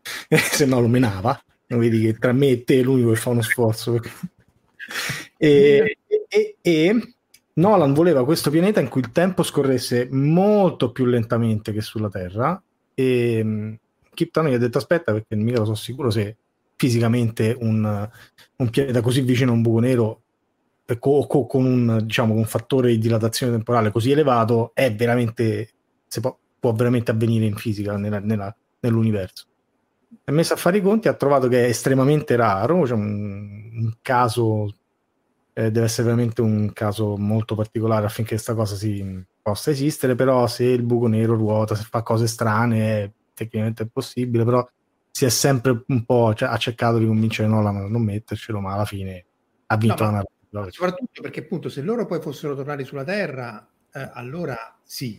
se 0.29 0.66
no 0.66 0.81
lo 0.81 0.89
menava. 0.89 1.41
Non 1.66 1.81
vedi 1.81 2.01
che 2.03 2.14
tra 2.18 2.33
me 2.33 2.49
e 2.49 2.64
te 2.64 2.81
è 2.81 2.83
l'unico 2.83 3.11
che 3.11 3.16
fa 3.16 3.31
uno 3.31 3.41
sforzo. 3.41 3.99
e, 5.39 5.99
e, 6.29 6.57
e 6.61 7.14
Nolan 7.55 7.93
voleva 7.93 8.25
questo 8.25 8.51
pianeta 8.51 8.81
in 8.81 8.89
cui 8.89 9.01
il 9.01 9.12
tempo 9.12 9.43
scorresse 9.43 10.09
molto 10.11 10.91
più 10.91 11.05
lentamente 11.05 11.73
che 11.73 11.83
sulla 11.83 12.09
Terra 12.09 12.62
e 12.95 13.79
Kip 14.14 14.31
Tony 14.31 14.51
gli 14.51 14.55
ha 14.55 14.59
detto 14.59 14.79
aspetta 14.79 15.12
perché 15.12 15.35
mica 15.37 15.59
lo 15.59 15.66
so 15.66 15.75
sicuro 15.75 16.11
se 16.11 16.37
fisicamente 16.77 17.57
un, 17.61 18.09
un 18.57 18.70
pianeta 18.70 19.01
così 19.01 19.20
vicino 19.20 19.53
a 19.53 19.55
un 19.55 19.62
buco 19.62 19.81
nero 19.81 20.22
co- 20.99 21.26
co- 21.26 21.47
con 21.47 21.64
un, 21.64 22.01
diciamo, 22.05 22.34
un 22.34 22.45
fattore 22.45 22.90
di 22.90 22.99
dilatazione 22.99 23.53
temporale 23.53 23.90
così 23.90 24.11
elevato 24.11 24.72
è 24.74 24.95
veramente 24.95 25.70
può, 26.20 26.38
può, 26.59 26.72
veramente 26.72 27.11
avvenire 27.11 27.45
in 27.47 27.57
fisica 27.57 27.97
nella, 27.97 28.18
nella, 28.18 28.55
nell'universo. 28.80 29.47
È 30.24 30.30
messo 30.30 30.55
a 30.55 30.57
fare 30.57 30.78
i 30.78 30.82
conti, 30.82 31.09
ha 31.09 31.14
trovato 31.14 31.49
che 31.49 31.64
è 31.64 31.68
estremamente 31.68 32.36
raro, 32.36 32.86
cioè 32.86 32.97
un, 32.97 33.70
un 33.74 33.93
caso 34.03 34.74
eh, 35.55 35.70
deve 35.70 35.86
essere 35.86 36.05
veramente 36.05 36.40
un 36.40 36.72
caso 36.72 37.16
molto 37.16 37.55
particolare 37.55 38.07
affinché 38.07 38.34
questa 38.34 38.55
cosa 38.55 38.74
si, 38.74 39.24
possa 39.43 39.70
esistere, 39.70 40.14
però 40.14 40.47
se 40.47 40.64
il 40.64 40.82
buco 40.82 41.09
nero 41.09 41.34
ruota, 41.34 41.74
se 41.74 41.84
fa 41.84 42.03
cose 42.03 42.26
strane, 42.26 43.12
tecnicamente 43.34 43.82
è 43.82 43.86
possibile, 43.86 44.45
però 44.45 44.66
si 45.11 45.24
è 45.26 45.28
sempre 45.28 45.84
un 45.86 46.05
po' 46.05 46.32
cioè, 46.34 46.49
ha 46.49 46.57
cercato 46.57 46.99
di 46.99 47.07
convincere 47.07 47.49
Nolan 47.49 47.76
a 47.76 47.86
non 47.86 48.03
mettercelo, 48.03 48.61
ma 48.61 48.74
alla 48.74 48.84
fine 48.84 49.24
ha 49.66 49.76
vinto 49.76 50.05
no, 50.05 50.11
la 50.11 50.16
narrativa. 50.16 50.40
No, 50.53 50.70
soprattutto 50.70 51.22
perché 51.22 51.40
appunto 51.40 51.70
se 51.70 51.80
loro 51.80 52.05
poi 52.05 52.20
fossero 52.20 52.55
tornati 52.55 52.84
sulla 52.84 53.05
Terra, 53.05 53.66
eh, 53.90 54.11
allora 54.12 54.78
sì, 54.84 55.18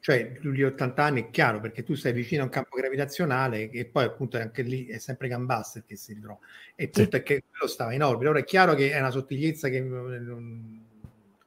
cioè 0.00 0.38
gli 0.40 0.62
80 0.62 1.02
anni 1.02 1.22
è 1.22 1.30
chiaro 1.30 1.60
perché 1.60 1.82
tu 1.82 1.94
stai 1.94 2.12
vicino 2.12 2.42
a 2.42 2.44
un 2.44 2.50
campo 2.50 2.76
gravitazionale 2.76 3.70
e 3.70 3.86
poi 3.86 4.04
appunto 4.04 4.36
anche 4.36 4.62
lì 4.62 4.86
è 4.86 4.98
sempre 4.98 5.28
Gambaster 5.28 5.82
che 5.84 5.96
si 5.96 6.12
ritrova. 6.12 6.38
E 6.74 6.84
il 6.84 6.90
punto 6.90 7.16
sì. 7.16 7.16
è 7.16 7.22
che 7.22 7.44
quello 7.48 7.72
stava 7.72 7.94
in 7.94 8.02
orbita. 8.02 8.30
Ora 8.30 8.38
è 8.38 8.44
chiaro 8.44 8.74
che 8.74 8.92
è 8.92 8.98
una 9.00 9.10
sottigliezza 9.10 9.68
che 9.68 9.80
non, 9.80 10.84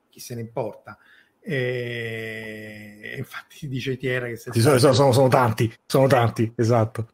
chi 0.10 0.20
se 0.20 0.34
ne 0.34 0.42
importa. 0.42 0.98
E 1.40 3.14
infatti 3.18 3.68
dice 3.68 3.96
Tiera 3.96 4.26
che 4.28 4.38
se 4.38 4.52
sono, 4.60 4.78
sono, 4.78 5.12
sono, 5.12 5.28
tanti, 5.28 5.72
sono 5.86 6.08
tanti, 6.08 6.52
esatto. 6.56 7.10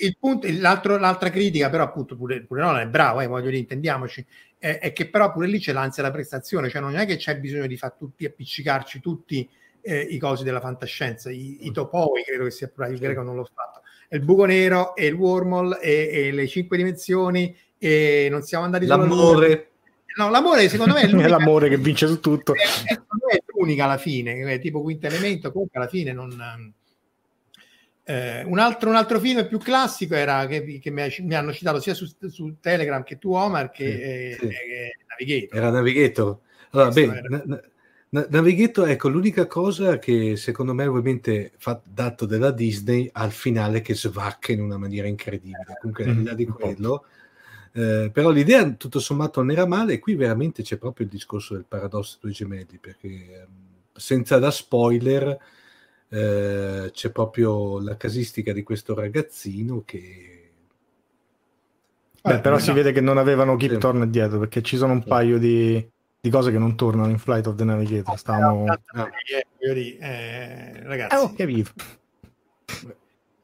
Il 0.00 0.16
punto, 0.18 0.46
l'altra 0.50 1.30
critica, 1.30 1.70
però, 1.70 1.84
appunto, 1.84 2.16
pure, 2.16 2.42
pure 2.42 2.60
Nolan 2.60 2.82
è 2.82 2.88
bravo, 2.88 3.20
eh, 3.20 3.26
voglio 3.26 3.46
dire, 3.46 3.56
intendiamoci, 3.56 4.24
è, 4.60 4.78
è, 4.78 4.92
che 4.92 5.08
però 5.08 5.32
pure 5.32 5.46
lì 5.46 5.58
c'è 5.58 5.72
l'ansia 5.72 6.02
della 6.02 6.14
prestazione, 6.14 6.68
cioè 6.68 6.82
non 6.82 6.94
è 6.94 7.06
che 7.06 7.16
c'è 7.16 7.38
bisogno 7.38 7.66
di 7.66 7.78
far 7.78 7.94
tutti 7.94 8.26
appiccicarci 8.26 9.00
tutti 9.00 9.48
eh, 9.80 10.00
i 10.00 10.18
cosi 10.18 10.44
della 10.44 10.60
fantascienza, 10.60 11.30
i, 11.30 11.66
i 11.66 11.72
topoi, 11.72 12.22
credo 12.22 12.44
che 12.44 12.50
sia 12.50 12.70
il 12.88 12.98
greco 12.98 13.22
non 13.22 13.36
l'ho 13.36 13.48
fatto, 13.52 13.80
il 14.10 14.20
buco 14.20 14.44
nero 14.44 14.94
e 14.94 15.06
il 15.06 15.14
wormhole 15.14 15.80
e, 15.80 16.10
e 16.12 16.30
le 16.30 16.46
cinque 16.46 16.76
dimensioni 16.76 17.56
e 17.78 18.28
non 18.30 18.42
siamo 18.42 18.66
andati 18.66 18.84
l'amore. 18.84 19.68
No, 20.18 20.28
l'amore 20.28 20.68
secondo 20.68 20.92
me 20.92 21.02
è, 21.02 21.06
è 21.08 21.28
l'amore 21.28 21.70
che 21.70 21.78
vince 21.78 22.06
su 22.06 22.20
tutto. 22.20 22.52
È, 22.52 22.58
è, 22.58 22.94
è 22.94 23.42
l'unica 23.56 23.84
alla 23.84 23.96
fine, 23.96 24.40
è 24.52 24.58
tipo 24.60 24.82
quinto 24.82 25.06
elemento, 25.06 25.50
comunque 25.52 25.80
alla 25.80 25.88
fine 25.88 26.12
non... 26.12 26.74
Eh, 28.10 28.42
un, 28.42 28.58
altro, 28.58 28.90
un, 28.90 28.96
altro, 28.96 29.20
film 29.20 29.46
più 29.46 29.58
classico 29.58 30.16
era 30.16 30.44
che, 30.46 30.80
che 30.80 30.90
mi, 30.90 31.02
mi, 31.20 31.34
hanno 31.36 31.52
citato 31.52 31.78
sia 31.78 31.94
su, 31.94 32.10
su, 32.28 32.56
Telegram 32.58 33.04
che 33.04 33.18
tu 33.18 33.32
Omar 33.32 33.70
che, 33.70 34.36
sì, 34.36 34.48
sì. 34.48 34.52
Eh, 34.52 34.96
Navigator. 35.06 35.58
Era 35.58 35.70
Navigator. 35.70 36.38
Allora, 36.70 36.90
beh, 36.90 37.02
era... 37.02 37.42
na, 37.44 37.62
na, 38.08 38.26
Navigator, 38.28 38.88
ecco, 38.88 39.08
l'unica 39.08 39.46
cosa 39.46 40.00
che 40.00 40.34
secondo 40.34 40.74
me 40.74 40.86
ovviamente 40.86 41.52
fa 41.56 41.80
dato 41.84 42.26
della 42.26 42.50
Disney 42.50 43.08
al 43.12 43.30
finale 43.30 43.80
che 43.80 43.94
svacca 43.94 44.50
in 44.50 44.60
una 44.60 44.76
maniera 44.76 45.06
incredibile. 45.06 45.76
Comunque, 45.80 46.04
al 46.04 46.16
di 46.16 46.24
là 46.24 46.34
di 46.34 46.46
quello... 46.46 47.04
Eh, 47.72 48.10
però 48.12 48.30
l'idea 48.30 48.68
tutto 48.72 48.98
sommato 48.98 49.40
non 49.40 49.52
era 49.52 49.64
male 49.64 49.92
e 49.92 49.98
qui 50.00 50.16
veramente 50.16 50.64
c'è 50.64 50.76
proprio 50.76 51.06
il 51.06 51.12
discorso 51.12 51.54
del 51.54 51.66
paradosso 51.68 52.18
dei 52.20 52.32
gemelli 52.32 52.78
perché 52.80 53.06
ehm, 53.06 53.46
senza 53.92 54.40
da 54.40 54.50
spoiler 54.50 55.38
eh, 56.10 56.90
c'è 56.92 57.10
proprio 57.10 57.80
la 57.80 57.96
casistica 57.96 58.52
di 58.52 58.62
questo 58.64 58.94
ragazzino 58.94 59.82
che 59.84 60.40
Beh, 62.22 62.34
eh, 62.34 62.40
però 62.40 62.56
no. 62.56 62.60
si 62.60 62.72
vede 62.72 62.92
che 62.92 63.00
non 63.00 63.16
avevano 63.16 63.56
Keep 63.56 63.72
sì. 63.72 63.78
Torn 63.78 64.10
dietro 64.10 64.38
perché 64.38 64.60
ci 64.60 64.76
sono 64.76 64.92
un 64.92 65.02
paio 65.02 65.38
di, 65.38 65.88
di, 66.20 66.30
cose 66.30 66.50
che 66.50 66.58
non 66.58 66.76
tornano 66.76 67.10
in 67.10 67.18
Flight 67.18 67.46
of 67.46 67.54
the 67.54 67.64
Navigator. 67.64 68.18
Stavamo... 68.18 68.64
No. 68.92 69.08
Eh, 69.58 70.82
ragazzi, 70.82 71.34
eh. 71.36 71.64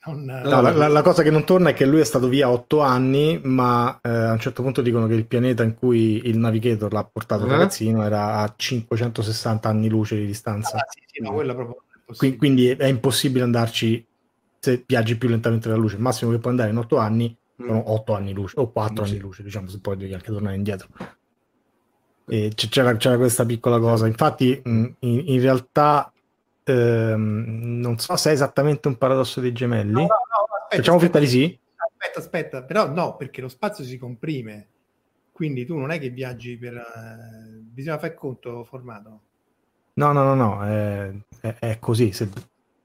Non... 0.07 0.25
No, 0.25 0.61
la, 0.61 0.71
la, 0.71 0.89
la, 0.89 1.03
cosa 1.03 1.23
che 1.23 1.31
non 1.31 1.45
torna 1.45 1.71
è 1.71 1.75
che 1.75 1.87
lui 1.87 2.01
è 2.01 2.05
stato 2.05 2.29
via 2.29 2.51
otto 2.51 2.81
anni, 2.81 3.41
ma 3.43 3.99
eh, 4.03 4.09
a 4.09 4.33
un 4.33 4.39
certo 4.39 4.63
punto 4.63 4.83
dicono 4.83 5.07
che 5.07 5.15
il 5.15 5.27
pianeta 5.27 5.65
in 5.65 5.75
cui 5.75 6.29
il 6.29 6.39
navigator 6.39 6.93
l'ha 6.93 7.03
portato 7.03 7.45
uh-huh. 7.45 7.51
ragazzino 7.51 8.05
era 8.05 8.37
a 8.37 8.53
560 8.55 9.69
anni 9.69 9.89
luce 9.89 10.17
di 10.17 10.27
distanza. 10.27 10.77
Ah, 10.77 10.87
sì, 10.89 11.01
sì, 11.07 11.23
no, 11.23 11.33
proprio 11.33 11.86
quindi, 12.15 12.37
quindi 12.37 12.69
è 12.71 12.87
impossibile 12.87 13.45
andarci 13.45 14.07
se 14.59 14.85
viaggi 14.87 15.17
più 15.17 15.29
lentamente 15.29 15.69
della 15.69 15.81
luce. 15.81 15.97
Il 15.97 16.03
massimo 16.03 16.31
che 16.31 16.39
puoi 16.39 16.53
andare 16.53 16.71
in 16.71 16.77
otto 16.77 16.99
anni 16.99 17.37
mm. 17.63 17.67
sono 17.67 17.93
otto 17.93 18.15
anni 18.15 18.33
luce 18.33 18.59
o 18.59 18.71
quattro 18.71 19.05
mm, 19.05 19.07
anni 19.07 19.19
luce, 19.19 19.43
diciamo, 19.43 19.69
se 19.69 19.81
poi 19.81 19.97
devi 19.97 20.15
anche 20.15 20.31
tornare 20.31 20.57
indietro. 20.57 20.89
E 22.29 22.53
c'era, 22.55 22.97
c'era 22.97 23.17
questa 23.17 23.45
piccola 23.45 23.79
cosa. 23.79 24.07
Infatti, 24.07 24.61
in, 24.65 24.95
in 25.01 25.41
realtà 25.41 26.13
ehm, 26.65 27.79
non 27.81 27.99
so 27.99 28.17
se 28.17 28.31
è 28.31 28.33
esattamente 28.33 28.89
un 28.89 28.97
paradosso 28.97 29.41
dei 29.41 29.53
gemelli. 29.53 29.93
No, 29.93 30.01
no, 30.01 30.07
no, 30.07 30.57
aspetta, 30.63 30.77
Facciamo 30.77 30.99
finta 30.99 31.19
di 31.19 31.29
sì. 31.29 31.59
Aspetta, 31.77 32.19
aspetta, 32.19 32.63
però 32.65 32.89
no, 32.89 33.17
perché 33.17 33.41
lo 33.41 33.49
spazio 33.49 33.85
si 33.85 33.97
comprime. 33.97 34.69
Quindi 35.31 35.65
tu 35.67 35.77
non 35.77 35.91
è 35.91 35.99
che 35.99 36.11
viaggi 36.11 36.57
per... 36.57 36.75
Uh, 36.75 37.61
bisogna 37.63 37.99
fare 37.99 38.15
conto 38.15 38.65
formato. 38.65 39.21
No, 39.97 40.13
no, 40.13 40.23
no, 40.23 40.35
no, 40.35 40.65
è, 40.65 41.11
è, 41.41 41.57
è 41.59 41.79
così. 41.79 42.13
Se 42.13 42.29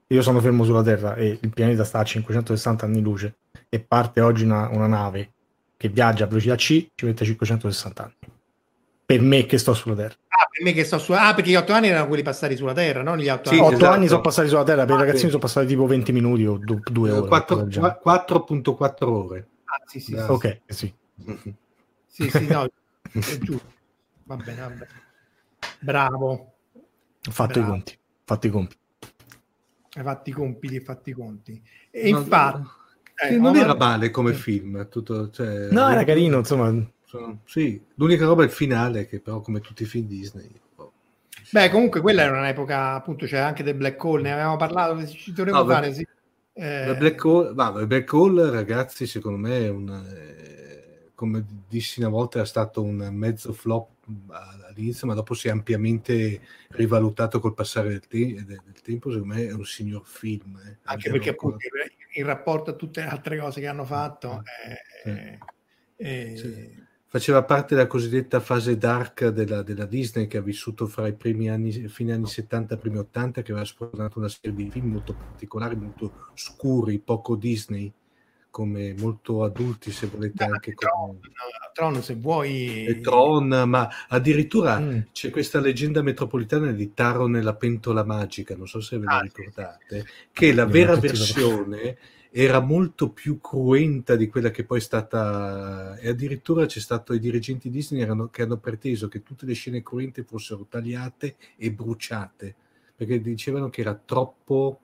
io 0.06 0.22
sono 0.22 0.40
fermo 0.40 0.64
sulla 0.64 0.82
Terra 0.82 1.14
e 1.14 1.38
il 1.40 1.50
pianeta 1.52 1.84
sta 1.84 2.00
a 2.00 2.04
560 2.04 2.84
anni 2.84 3.00
luce 3.00 3.36
e 3.68 3.80
parte 3.80 4.20
oggi 4.20 4.44
una, 4.44 4.68
una 4.68 4.86
nave 4.86 5.32
che 5.76 5.88
viaggia 5.88 6.24
a 6.24 6.26
velocità 6.26 6.54
C, 6.54 6.86
ci 6.94 7.04
mette 7.04 7.24
560 7.24 8.02
anni 8.02 8.32
per 9.12 9.20
me 9.20 9.44
che 9.44 9.58
sto 9.58 9.74
sulla 9.74 9.94
Terra. 9.94 10.14
Ah, 10.28 10.48
per 10.50 10.64
me 10.64 10.72
che 10.72 10.84
sto 10.84 10.98
sulla 10.98 11.28
Ah, 11.28 11.34
perché 11.34 11.50
gli 11.50 11.54
otto 11.54 11.72
anni 11.72 11.88
erano 11.88 12.08
quelli 12.08 12.22
passati 12.22 12.56
sulla 12.56 12.72
Terra, 12.72 13.02
non 13.02 13.18
gli 13.18 13.28
otto 13.28 13.50
sì, 13.50 13.56
anni. 13.56 13.66
Otto 13.66 13.74
esatto. 13.76 13.92
anni 13.92 14.08
sono 14.08 14.20
passati 14.22 14.48
sulla 14.48 14.64
Terra, 14.64 14.86
per 14.86 14.94
i 14.94 14.98
ragazzini 14.98 15.28
sono 15.28 15.42
passati 15.42 15.66
tipo 15.66 15.86
20 15.86 16.12
minuti 16.12 16.46
o 16.46 16.56
du- 16.56 16.82
due 16.82 17.10
ore. 17.10 17.28
4.4 17.28 19.08
ore. 19.08 19.48
Ah, 19.64 19.82
sì, 19.84 20.00
sì, 20.00 20.14
ok, 20.14 20.44
eh, 20.44 20.62
sì. 20.68 20.92
sì, 22.06 22.30
sì, 22.30 22.46
no, 22.46 22.64
è 23.12 23.38
giusto. 23.38 23.72
Va 24.24 24.36
bene, 24.36 24.60
va 24.60 24.68
bene. 24.68 24.88
Bravo. 25.80 26.51
Ho 27.28 27.30
fatto 27.30 27.60
Bravo. 27.60 27.66
i 27.66 27.70
conti, 27.70 27.98
fatto 28.24 28.46
i 28.46 28.50
compiti. 28.50 28.80
Hai 29.94 30.02
fatto 30.02 30.30
i 30.30 30.32
compiti 30.32 30.76
e 30.76 30.80
fatti 30.80 31.10
i 31.10 31.12
conti. 31.12 31.62
E 31.90 32.10
no, 32.10 32.18
infatti... 32.18 32.68
Eh, 33.14 33.36
non 33.36 33.56
era 33.56 33.76
male 33.76 34.10
come 34.10 34.32
film. 34.32 34.88
Tutto, 34.88 35.30
cioè, 35.30 35.68
no, 35.70 35.88
era 35.88 36.02
carino, 36.04 36.38
insomma 36.38 36.74
sì, 37.44 37.80
l'unica 37.96 38.24
roba 38.24 38.42
è 38.42 38.46
il 38.46 38.50
finale, 38.50 39.06
che 39.06 39.20
però 39.20 39.40
come 39.40 39.60
tutti 39.60 39.82
i 39.82 39.86
film 39.86 40.06
Disney. 40.06 40.50
Oh. 40.76 40.92
Beh, 41.50 41.68
comunque 41.70 42.00
quella 42.00 42.22
era 42.22 42.38
un'epoca, 42.38 42.94
appunto, 42.94 43.26
c'era 43.26 43.46
anche 43.46 43.62
del 43.62 43.74
Black 43.74 44.02
Hole, 44.02 44.22
ne 44.22 44.32
avevamo 44.32 44.56
parlato, 44.56 45.06
ci 45.06 45.32
dovremmo 45.32 45.58
no, 45.58 45.66
fare, 45.66 45.92
sì. 45.92 46.06
Eh... 46.54 46.94
Black 46.98 47.22
Hole, 47.22 47.52
va, 47.52 47.70
Black 47.84 48.10
Hole, 48.12 48.50
ragazzi, 48.50 49.06
secondo 49.06 49.38
me 49.38 49.58
è 49.58 49.68
un... 49.68 49.88
Eh, 49.90 51.10
come 51.14 51.44
dissi 51.68 52.00
una 52.00 52.08
volta, 52.08 52.38
era 52.38 52.46
stato 52.46 52.82
un 52.82 52.96
mezzo 53.12 53.52
flop 53.52 53.90
all'inizio, 54.72 55.06
ma 55.06 55.14
dopo 55.14 55.34
si 55.34 55.48
è 55.48 55.50
ampiamente 55.50 56.40
rivalutato 56.70 57.40
col 57.40 57.54
passare 57.54 57.88
del, 57.88 58.06
te- 58.06 58.44
del 58.44 58.80
tempo. 58.82 59.10
Secondo 59.10 59.34
me 59.34 59.46
è 59.46 59.52
un 59.52 59.64
signor 59.64 60.02
film. 60.04 60.60
Eh. 60.64 60.78
Anche 60.84 61.10
perché, 61.10 61.30
appunto, 61.30 61.58
in 62.14 62.24
rapporto 62.24 62.70
a 62.70 62.74
tutte 62.74 63.00
le 63.00 63.08
altre 63.08 63.38
cose 63.38 63.60
che 63.60 63.66
hanno 63.66 63.84
fatto, 63.84 64.42
eh, 65.04 65.38
eh, 65.96 66.36
sì 66.36 66.90
faceva 67.12 67.44
parte 67.44 67.74
della 67.74 67.86
cosiddetta 67.86 68.40
fase 68.40 68.78
dark 68.78 69.28
della, 69.28 69.60
della, 69.60 69.84
Disney 69.84 70.26
che 70.26 70.38
ha 70.38 70.40
vissuto 70.40 70.86
fra 70.86 71.06
i 71.06 71.12
primi 71.12 71.50
anni, 71.50 71.70
fine 71.88 72.14
anni 72.14 72.26
70 72.26 72.72
e 72.72 72.78
primi 72.78 72.96
80, 72.96 73.42
che 73.42 73.50
aveva 73.52 73.66
sposato 73.66 74.18
una 74.18 74.30
serie 74.30 74.56
di 74.56 74.70
film 74.70 74.92
molto 74.92 75.12
particolari, 75.12 75.76
molto 75.76 76.30
scuri, 76.32 76.98
poco 77.00 77.36
Disney, 77.36 77.92
come 78.52 78.94
molto 78.98 79.44
adulti 79.44 79.90
se 79.90 80.06
volete 80.08 80.44
anche 80.44 80.74
Tron, 80.74 81.18
come... 81.18 81.20
Tron 81.72 82.02
se 82.02 82.14
vuoi 82.16 82.84
e 82.84 83.00
Tron 83.00 83.64
ma 83.66 83.88
addirittura 84.08 84.78
mm. 84.78 84.98
c'è 85.10 85.30
questa 85.30 85.58
leggenda 85.58 86.02
metropolitana 86.02 86.70
di 86.70 86.92
Taro 86.92 87.26
nella 87.26 87.54
pentola 87.54 88.04
magica 88.04 88.54
non 88.54 88.68
so 88.68 88.82
se 88.82 88.98
ve 88.98 89.06
la 89.06 89.16
ah, 89.16 89.20
ricordate 89.20 90.00
sì. 90.00 90.04
che 90.30 90.52
la 90.52 90.66
vera 90.66 90.96
versione 90.96 91.96
era 92.30 92.60
molto 92.60 93.08
più 93.08 93.40
cruenta 93.40 94.16
di 94.16 94.28
quella 94.28 94.50
che 94.50 94.64
poi 94.64 94.78
è 94.78 94.82
stata 94.82 95.96
e 95.96 96.10
addirittura 96.10 96.66
c'è 96.66 96.80
stato 96.80 97.14
i 97.14 97.18
dirigenti 97.18 97.70
Disney 97.70 98.02
erano, 98.02 98.28
che 98.28 98.42
hanno 98.42 98.58
preteso 98.58 99.08
che 99.08 99.22
tutte 99.22 99.46
le 99.46 99.54
scene 99.54 99.82
cruente 99.82 100.24
fossero 100.24 100.66
tagliate 100.68 101.36
e 101.56 101.72
bruciate 101.72 102.54
perché 102.94 103.18
dicevano 103.22 103.70
che 103.70 103.80
era 103.80 103.94
troppo 103.94 104.78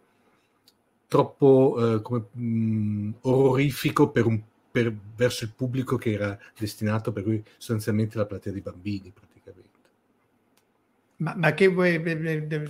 troppo 1.09 1.97
eh, 1.97 2.03
come, 2.03 2.27
mh, 2.33 2.43
mm, 2.43 3.11
orrorifico 3.23 4.11
per 4.11 4.27
un, 4.27 4.41
per, 4.71 4.95
verso 5.17 5.45
il 5.45 5.53
pubblico 5.57 5.97
che 5.97 6.13
era 6.13 6.39
destinato 6.57 7.13
per 7.13 7.23
cui 7.25 7.43
sostanzialmente 7.57 8.19
la 8.19 8.27
platea 8.27 8.53
di 8.53 8.61
bambini 8.61 9.13
ma, 11.21 11.35
ma 11.37 11.53
che 11.53 11.67
vuoi, 11.67 12.01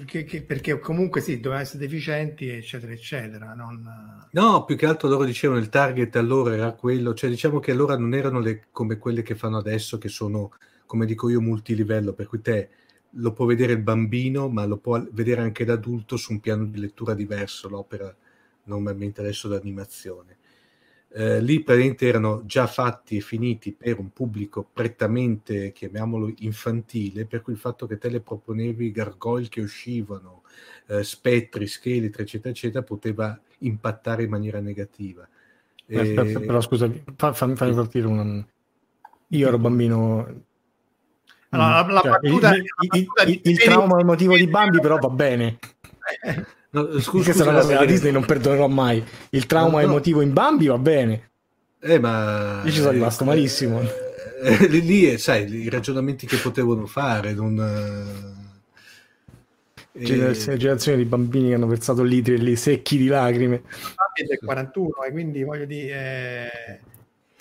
che, 0.07 0.25
che, 0.25 0.43
perché 0.43 0.79
comunque 0.79 1.21
sì, 1.21 1.37
dovevano 1.37 1.61
essere 1.61 1.81
deficienti, 1.81 2.49
eccetera, 2.49 2.93
eccetera. 2.93 3.53
Non... 3.53 4.27
No, 4.31 4.65
più 4.65 4.75
che 4.75 4.87
altro 4.87 5.09
loro 5.09 5.25
dicevano 5.25 5.61
il 5.61 5.69
target 5.69 6.17
allora 6.17 6.55
era 6.55 6.73
quello, 6.73 7.13
cioè 7.13 7.29
diciamo 7.29 7.59
che 7.59 7.73
allora 7.73 7.99
non 7.99 8.15
erano 8.15 8.41
le, 8.41 8.65
come 8.71 8.97
quelle 8.97 9.23
che 9.23 9.35
fanno 9.35 9.59
adesso, 9.59 9.99
che 9.99 10.09
sono, 10.09 10.53
come 10.87 11.05
dico 11.05 11.29
io, 11.29 11.43
multilivello, 11.43 12.15
per 12.15 12.27
cui 12.27 12.41
te 12.41 12.71
lo 13.11 13.33
può 13.33 13.45
vedere 13.45 13.75
il 13.75 13.83
bambino, 13.83 14.49
ma 14.49 14.65
lo 14.65 14.79
può 14.79 14.99
vedere 15.13 15.43
anche 15.43 15.67
l'adulto 15.67 16.17
su 16.17 16.33
un 16.33 16.41
piano 16.41 16.65
di 16.65 16.81
lettura 16.81 17.13
diverso, 17.13 17.69
l'opera 17.69 18.15
normalmente 18.69 19.21
adesso 19.21 19.49
d'animazione 19.49 20.37
eh, 21.11 21.41
lì 21.41 21.63
praticamente 21.63 22.07
erano 22.07 22.43
già 22.45 22.67
fatti 22.67 23.17
e 23.17 23.21
finiti 23.21 23.73
per 23.73 23.99
un 23.99 24.13
pubblico 24.13 24.69
prettamente, 24.71 25.73
chiamiamolo 25.73 26.33
infantile, 26.39 27.25
per 27.25 27.43
cui 27.43 27.55
il 27.55 27.59
fatto 27.59 27.87
che 27.87 27.99
te 27.99 28.09
le 28.09 28.21
proponevi 28.21 28.91
gargoyle 28.91 29.49
che 29.49 29.61
uscivano, 29.61 30.43
eh, 30.87 31.03
spettri, 31.03 31.67
scheletri, 31.67 32.23
eccetera, 32.23 32.51
eccetera, 32.51 32.83
poteva 32.83 33.39
impattare 33.61 34.25
in 34.25 34.31
maniera 34.31 34.61
negativa. 34.61 35.27
E... 35.87 35.99
Aspetta, 35.99 36.41
però 36.41 36.61
scusa, 36.61 36.91
fammi, 37.17 37.57
fammi 37.57 37.75
partire 37.75 38.07
un... 38.07 38.45
Io 39.29 39.49
ero 39.49 39.59
bambino... 39.59 40.45
Allora, 41.51 41.81
la, 41.81 41.93
la 41.93 42.01
cioè, 42.03 42.11
battuta, 42.11 42.55
il, 42.55 42.65
il, 42.93 43.07
il, 43.27 43.41
il 43.43 43.59
trauma 43.59 43.99
emotivo 43.99 44.37
di 44.37 44.47
Bambi 44.47 44.81
però 44.81 44.99
va 44.99 45.09
bene. 45.09 45.59
No, 46.71 47.01
scusa, 47.01 47.25
questa 47.25 47.45
è 47.45 47.49
una 47.49 47.61
cosa 47.61 47.73
che 47.73 47.79
la 47.79 47.85
Disney 47.87 48.13
non 48.13 48.25
perdonerò 48.25 48.67
mai. 48.67 49.03
Il 49.31 49.47
trauma 49.47 49.81
no, 49.81 49.87
no. 49.87 49.93
emotivo 49.93 50.21
in 50.21 50.33
Bambi 50.33 50.67
va 50.67 50.79
bene. 50.79 51.31
Eh, 51.81 51.99
ma... 51.99 52.63
Io 52.65 52.71
ci 52.71 52.79
sono 52.79 52.91
rimasto 52.91 53.25
malissimo. 53.25 53.81
Eh, 53.81 54.69
lì, 54.69 54.83
lì, 54.83 55.19
sai, 55.19 55.51
i 55.53 55.69
ragionamenti 55.69 56.27
che 56.27 56.37
potevano 56.37 56.87
fare, 56.87 57.33
non... 57.33 58.37
Generazione, 59.93 60.55
e... 60.55 60.59
generazione 60.59 60.99
di 60.99 61.05
bambini 61.05 61.49
che 61.49 61.55
hanno 61.55 61.67
versato 61.67 62.03
litri 62.03 62.39
lì 62.39 62.55
secchi 62.55 62.99
di 62.99 63.07
lacrime. 63.07 63.63
È 64.13 64.23
del 64.25 64.39
41 64.39 65.05
e 65.09 65.11
quindi 65.11 65.43
voglio 65.43 65.65
dire... 65.65 66.81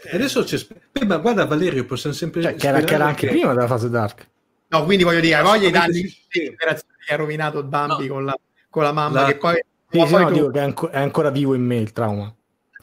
Eh, 0.01 0.15
adesso 0.15 0.43
c'è... 0.43 0.57
Beh, 0.91 1.05
ma 1.05 1.17
guarda 1.17 1.45
Valerio, 1.45 1.86
possiamo 1.86 2.15
sempre... 2.15 2.41
Cioè, 2.41 2.55
che 2.55 2.67
era, 2.67 2.80
che 2.82 2.93
era 2.93 3.05
anche 3.05 3.28
che... 3.28 3.34
prima 3.34 3.53
della 3.53 3.67
fase 3.67 3.89
dark. 3.89 4.28
No, 4.69 4.84
quindi 4.86 5.03
voglio 5.03 5.19
dire, 5.19 5.41
voglia 5.41 5.67
di 5.67 5.71
dargli 5.71 6.07
sì. 6.30 6.55
che 6.57 7.13
ha 7.13 7.15
rovinato 7.15 7.63
Bambi 7.63 8.07
no. 8.07 8.13
con, 8.13 8.25
la, 8.25 8.38
con, 8.78 8.84
la, 8.84 8.91
mamma 8.91 9.21
la... 9.21 9.28
che 9.28 9.38
poi... 9.38 9.63
Sì, 9.89 9.99
sì, 9.99 10.11
poi 10.11 10.21
no, 10.21 10.28
tu... 10.28 10.34
dico 10.34 10.49
che 10.49 10.59
è, 10.59 10.61
anco, 10.61 10.89
è 10.89 10.99
ancora 10.99 11.30
vivo 11.30 11.53
in 11.53 11.63
me 11.63 11.78
il 11.78 11.91
trauma, 11.91 12.34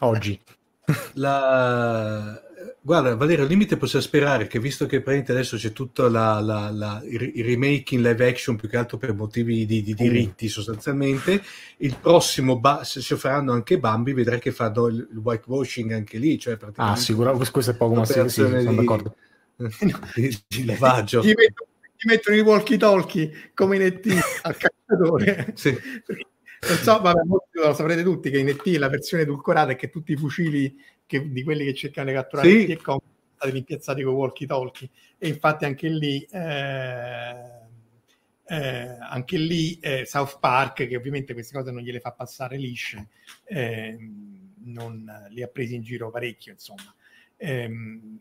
oggi. 0.00 0.40
La 1.14 2.42
Guarda, 2.86 3.16
Valerio, 3.16 3.44
al 3.44 3.48
limite 3.48 3.78
possiamo 3.78 4.04
sperare 4.04 4.46
che 4.46 4.58
visto 4.58 4.84
che 4.84 5.02
adesso 5.02 5.56
c'è 5.56 5.72
tutto 5.72 6.06
la, 6.06 6.38
la, 6.40 6.70
la, 6.70 7.02
il 7.06 7.42
remake 7.42 7.94
in 7.94 8.02
live 8.02 8.28
action 8.28 8.56
più 8.56 8.68
che 8.68 8.76
altro 8.76 8.98
per 8.98 9.14
motivi 9.14 9.64
di, 9.64 9.82
di 9.82 9.94
diritti 9.94 10.48
sostanzialmente, 10.48 11.42
il 11.78 11.96
prossimo, 11.98 12.58
ba- 12.58 12.84
se 12.84 13.00
ci 13.00 13.16
faranno 13.16 13.52
anche 13.52 13.78
Bambi, 13.78 14.12
vedrai 14.12 14.38
che 14.38 14.52
fanno 14.52 14.88
il, 14.88 15.08
il 15.10 15.16
whitewashing 15.16 15.92
anche 15.92 16.18
lì. 16.18 16.38
Cioè 16.38 16.58
ah, 16.74 16.94
sicuramente 16.94 17.50
questo 17.50 17.70
è 17.70 17.74
poco 17.74 17.94
ma 17.94 18.04
sì, 18.04 18.20
sì, 18.24 18.28
sono 18.28 18.58
di, 18.58 18.74
d'accordo. 18.74 19.16
di, 20.14 20.38
di 20.46 20.64
lavaggio. 20.66 21.22
Gli 21.22 21.32
mettono, 21.34 21.70
gli 21.96 22.06
mettono 22.06 22.36
i 22.36 22.40
walkie 22.40 22.76
talkie 22.76 23.50
come 23.54 23.76
in 23.76 23.82
ET 23.82 24.06
al 24.86 24.98
cacciatore. 24.98 25.52
Sì. 25.54 25.70
non 26.68 26.76
so, 26.78 27.00
vabbè, 27.00 27.20
lo 27.52 27.74
saprete 27.74 28.02
tutti 28.02 28.30
che 28.30 28.38
in 28.38 28.48
ET 28.48 28.64
la 28.78 28.88
versione 28.88 29.22
edulcorata 29.22 29.72
è 29.72 29.76
che 29.76 29.90
tutti 29.90 30.12
i 30.12 30.16
fucili 30.16 30.74
che, 31.06 31.30
di 31.30 31.42
quelli 31.42 31.64
che 31.64 31.74
cercano 31.74 32.08
di 32.08 32.14
catturare 32.14 32.48
sì. 32.48 32.66
e 32.66 32.78
sono 32.82 33.02
stati 33.36 33.52
rimpiazzati 33.52 34.02
con 34.02 34.14
walkie 34.14 34.46
talkie 34.46 34.88
e 35.18 35.28
infatti 35.28 35.64
anche 35.64 35.88
lì 35.88 36.26
eh, 36.30 37.62
eh, 38.46 38.96
anche 39.00 39.36
lì 39.36 39.78
eh, 39.80 40.04
South 40.06 40.38
Park 40.38 40.86
che 40.86 40.96
ovviamente 40.96 41.32
queste 41.32 41.56
cose 41.56 41.70
non 41.70 41.82
gliele 41.82 42.00
fa 42.00 42.12
passare 42.12 42.56
lisce 42.56 43.08
eh, 43.44 43.96
non 44.66 45.28
li 45.30 45.42
ha 45.42 45.48
presi 45.48 45.74
in 45.74 45.82
giro 45.82 46.10
parecchio 46.10 46.52
insomma 46.52 46.94
ehm, 47.36 48.18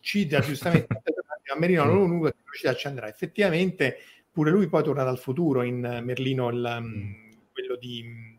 cita 0.00 0.40
giustamente 0.40 1.02
a 1.52 1.58
Merino 1.58 1.84
non 1.84 2.10
di 2.10 2.18
velocità 2.18 2.74
ci 2.74 2.86
andrà 2.88 3.08
effettivamente 3.08 3.98
pure 4.36 4.50
lui 4.50 4.68
poi 4.68 4.82
torna 4.82 5.02
dal 5.02 5.18
futuro 5.18 5.62
in 5.62 5.80
Merlino 6.04 6.50
il, 6.50 6.78
mm. 6.80 7.12
quello 7.52 7.76
di 7.76 8.36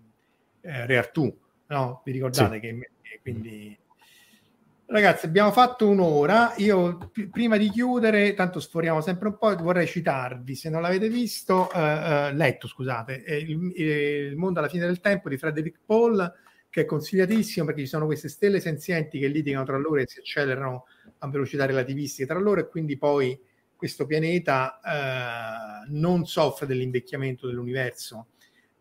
eh, 0.62 0.86
Re 0.86 0.98
Artù 0.98 1.36
no? 1.70 2.02
vi 2.06 2.12
ricordate 2.12 2.56
sì. 2.56 2.60
che 2.60 2.90
quindi, 3.22 3.78
ragazzi, 4.86 5.26
abbiamo 5.26 5.52
fatto 5.52 5.88
un'ora. 5.90 6.54
Io 6.58 6.98
p- 7.12 7.28
prima 7.28 7.58
di 7.58 7.70
chiudere, 7.70 8.34
tanto 8.34 8.60
sforiamo 8.60 9.02
sempre 9.02 9.28
un 9.28 9.38
po', 9.38 9.56
vorrei 9.58 9.88
citarvi, 9.88 10.56
se 10.56 10.70
non 10.70 10.82
l'avete 10.82 11.10
visto, 11.10 11.70
eh, 11.72 11.80
eh, 11.80 12.34
letto, 12.34 12.68
scusate, 12.68 13.16
il, 13.16 13.72
il, 13.76 14.36
mondo 14.38 14.60
alla 14.60 14.70
fine 14.70 14.86
del 14.86 15.02
tempo 15.02 15.30
di 15.30 15.38
Frederick 15.38 15.80
Paul, 15.86 16.34
che 16.70 16.82
è 16.82 16.86
consigliatissimo 16.86 17.66
perché 17.66 17.82
ci 17.82 17.88
sono 17.88 18.06
queste 18.06 18.30
stelle 18.30 18.60
senzienti 18.60 19.20
che 19.20 19.28
litigano 19.28 19.66
tra 19.66 19.78
loro 19.78 19.98
e 19.98 20.08
si 20.08 20.20
accelerano 20.20 20.86
a 21.20 21.30
velocità 21.30 21.66
relativistiche 21.66 22.28
tra 22.28 22.40
loro 22.40 22.62
e 22.62 22.68
quindi 22.68 22.98
poi 22.98 23.38
questo 23.78 24.06
pianeta 24.06 24.82
eh, 24.82 25.88
non 25.92 26.26
soffre 26.26 26.66
dell'invecchiamento 26.66 27.48
dell'universo 27.48 28.28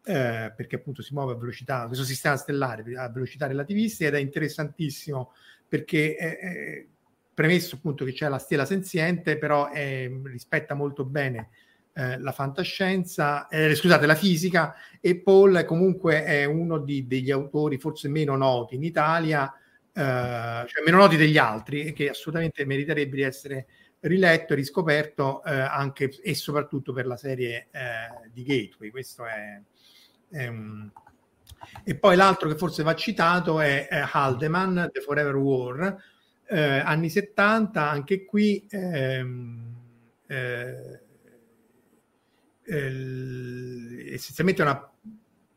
eh, 0.04 0.52
perché 0.56 0.76
appunto 0.76 1.02
si 1.02 1.12
muove 1.14 1.34
a 1.34 1.36
velocità, 1.36 1.86
questo 1.86 2.04
sistema 2.04 2.36
stellare 2.36 2.82
a 2.96 3.08
velocità 3.08 3.46
relativistica 3.46 4.08
ed 4.08 4.14
è 4.14 4.20
interessantissimo 4.20 5.32
perché 5.68 6.14
è, 6.16 6.38
è 6.38 6.86
premesso 7.34 7.76
appunto 7.76 8.04
che 8.04 8.12
c'è 8.12 8.28
la 8.28 8.38
stella 8.38 8.64
senziente, 8.64 9.36
però 9.36 9.70
è, 9.70 10.10
rispetta 10.24 10.74
molto 10.74 11.04
bene 11.04 11.50
eh, 11.92 12.18
la 12.20 12.32
fantascienza, 12.32 13.48
eh, 13.48 13.74
scusate, 13.74 14.06
la 14.06 14.14
fisica 14.14 14.74
e 15.00 15.20
Paul 15.20 15.64
comunque 15.64 16.24
è 16.24 16.44
uno 16.44 16.78
di, 16.78 17.06
degli 17.06 17.30
autori 17.30 17.78
forse 17.78 18.08
meno 18.08 18.36
noti 18.36 18.76
in 18.76 18.84
Italia, 18.84 19.52
eh, 19.92 20.64
cioè 20.66 20.84
meno 20.84 20.98
noti 20.98 21.16
degli 21.16 21.36
altri 21.36 21.84
e 21.84 21.92
che 21.92 22.10
assolutamente 22.10 22.64
meriterebbe 22.64 23.16
di 23.16 23.22
essere 23.22 23.66
riletto 24.08 24.52
e 24.52 24.56
riscoperto 24.56 25.42
eh, 25.44 25.52
anche 25.52 26.10
e 26.22 26.34
soprattutto 26.34 26.92
per 26.92 27.06
la 27.06 27.16
serie 27.16 27.68
eh, 27.70 28.30
di 28.32 28.42
Gateway. 28.42 28.90
Questo 28.90 29.24
è, 29.26 29.60
Ehm, 30.30 30.90
e 31.84 31.96
poi 31.96 32.16
l'altro 32.16 32.48
che 32.48 32.56
forse 32.56 32.82
va 32.82 32.94
citato 32.94 33.60
è, 33.60 33.88
è 33.88 34.04
Haldeman, 34.12 34.90
The 34.92 35.00
Forever 35.00 35.36
War, 35.36 35.96
eh, 36.48 36.60
anni 36.60 37.08
70, 37.10 37.88
anche 37.88 38.24
qui 38.24 38.66
ehm, 38.68 39.74
eh, 40.26 41.00
eh, 42.64 44.14
essenzialmente 44.14 44.62
una 44.62 44.90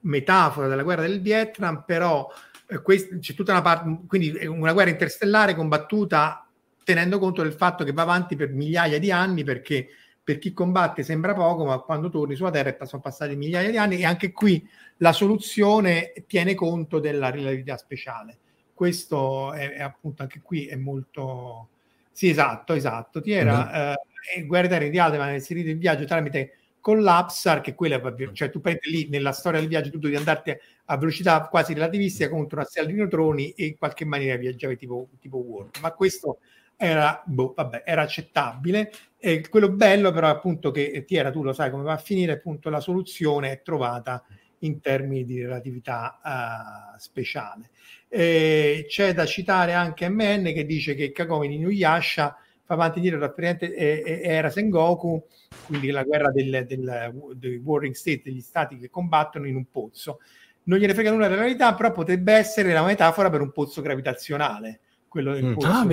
metafora 0.02 0.68
della 0.68 0.84
guerra 0.84 1.02
del 1.02 1.22
Vietnam, 1.22 1.84
però 1.86 2.28
eh, 2.68 2.82
c'è 3.20 3.34
tutta 3.34 3.52
una 3.52 3.62
parte, 3.62 4.02
quindi 4.08 4.32
è 4.32 4.46
una 4.46 4.74
guerra 4.74 4.90
interstellare 4.90 5.56
combattuta 5.56 6.49
tenendo 6.90 7.20
conto 7.20 7.44
del 7.44 7.54
fatto 7.54 7.84
che 7.84 7.92
va 7.92 8.02
avanti 8.02 8.36
per 8.36 8.50
migliaia 8.52 8.98
di 8.98 9.12
anni 9.12 9.44
perché 9.44 9.90
per 10.24 10.40
chi 10.40 10.54
combatte 10.54 11.04
sembra 11.04 11.36
poco, 11.36 11.64
ma 11.64 11.78
quando 11.78 12.10
torni 12.10 12.34
sulla 12.36 12.50
Terra 12.50 12.84
sono 12.88 13.00
passati 13.00 13.36
migliaia 13.36 13.70
di 13.70 13.78
anni 13.78 14.00
e 14.00 14.06
anche 14.06 14.32
qui 14.32 14.68
la 14.98 15.14
soluzione 15.14 16.14
tiene 16.26 16.56
conto 16.56 17.00
della 17.00 17.30
relatività 17.30 17.78
speciale. 17.78 18.40
Questo 18.74 19.54
è, 19.54 19.74
è 19.74 19.84
appunto 19.84 20.24
anche 20.24 20.42
qui 20.42 20.66
è 20.66 20.76
molto... 20.78 21.70
Sì, 22.12 22.28
esatto, 22.28 22.74
esatto. 22.74 23.22
Ti 23.22 23.34
era 23.34 23.96
mm-hmm. 24.36 24.64
eh, 24.64 24.68
Terra 24.68 24.88
di 24.88 24.98
Aldeman 24.98 25.34
inserito 25.34 25.70
in 25.70 25.78
viaggio 25.78 26.06
tramite 26.06 26.58
collapsar, 26.80 27.62
che 27.62 27.76
quella, 27.76 28.02
cioè 28.34 28.50
tu 28.50 28.62
prendi 28.62 28.90
lì 28.90 29.10
nella 29.10 29.32
storia 29.32 29.60
del 29.60 29.70
viaggio 29.70 29.92
tutto 29.92 30.08
di 30.08 30.16
andarti 30.16 30.58
a 30.86 30.98
velocità 30.98 31.48
quasi 31.50 31.76
relativistica 31.76 32.30
contro 32.30 32.58
una 32.58 32.66
stella 32.66 32.88
di 32.88 32.94
neutroni 32.94 33.52
e 33.52 33.66
in 33.66 33.78
qualche 33.78 34.06
maniera 34.06 34.38
viaggiavi 34.38 34.76
tipo, 34.76 35.10
tipo 35.20 35.38
Warp. 35.38 35.80
Ma 35.82 35.92
questo 35.92 36.40
era, 36.82 37.22
boh, 37.26 37.54
vabbè, 37.54 37.84
era 37.86 38.04
accettabile. 38.04 38.92
E 39.18 39.46
quello 39.50 39.70
bello 39.70 40.14
però 40.14 40.30
appunto 40.30 40.72
che 40.72 41.04
Tiera, 41.06 41.30
tu 41.30 41.44
lo 41.44 41.52
sai 41.52 41.70
come 41.70 41.84
va 41.84 41.94
a 41.94 41.98
finire, 41.98 42.32
appunto 42.32 42.70
la 42.70 42.80
soluzione 42.80 43.52
è 43.52 43.62
trovata 43.62 44.24
in 44.60 44.80
termini 44.80 45.26
di 45.26 45.42
relatività 45.42 46.20
uh, 46.24 46.98
speciale. 46.98 47.70
E 48.08 48.86
c'è 48.88 49.14
da 49.14 49.26
citare 49.26 49.74
anche 49.74 50.08
MN 50.08 50.54
che 50.54 50.66
dice 50.66 50.96
che 50.96 51.12
Kagome 51.12 51.50
di 51.50 51.60
Nuyasha 51.60 52.38
fa 52.64 52.74
avanti 52.76 53.02
dire 53.02 53.18
rappresentante 53.18 53.76
era 53.76 54.50
Sengoku, 54.50 55.26
quindi 55.66 55.90
la 55.90 56.04
guerra 56.04 56.32
del, 56.32 56.66
del, 56.66 57.14
del 57.36 57.58
warring 57.58 57.94
state, 57.94 58.22
degli 58.24 58.42
stati 58.42 58.78
che 58.78 58.90
combattono 58.90 59.48
in 59.48 59.56
un 59.56 59.66
pozzo. 59.70 60.20
Non 60.64 60.78
gliene 60.78 60.94
frega 60.94 61.12
nulla 61.12 61.28
della 61.28 61.42
realtà, 61.42 61.74
però 61.74 61.92
potrebbe 61.92 62.32
essere 62.34 62.72
la 62.72 62.84
metafora 62.84 63.30
per 63.30 63.42
un 63.42 63.52
pozzo 63.52 63.82
gravitazionale, 63.82 64.80
quello 65.10 65.34
del 65.34 65.46
mm. 65.46 65.54
pozzo. 65.54 65.68
Ah, 65.68 65.86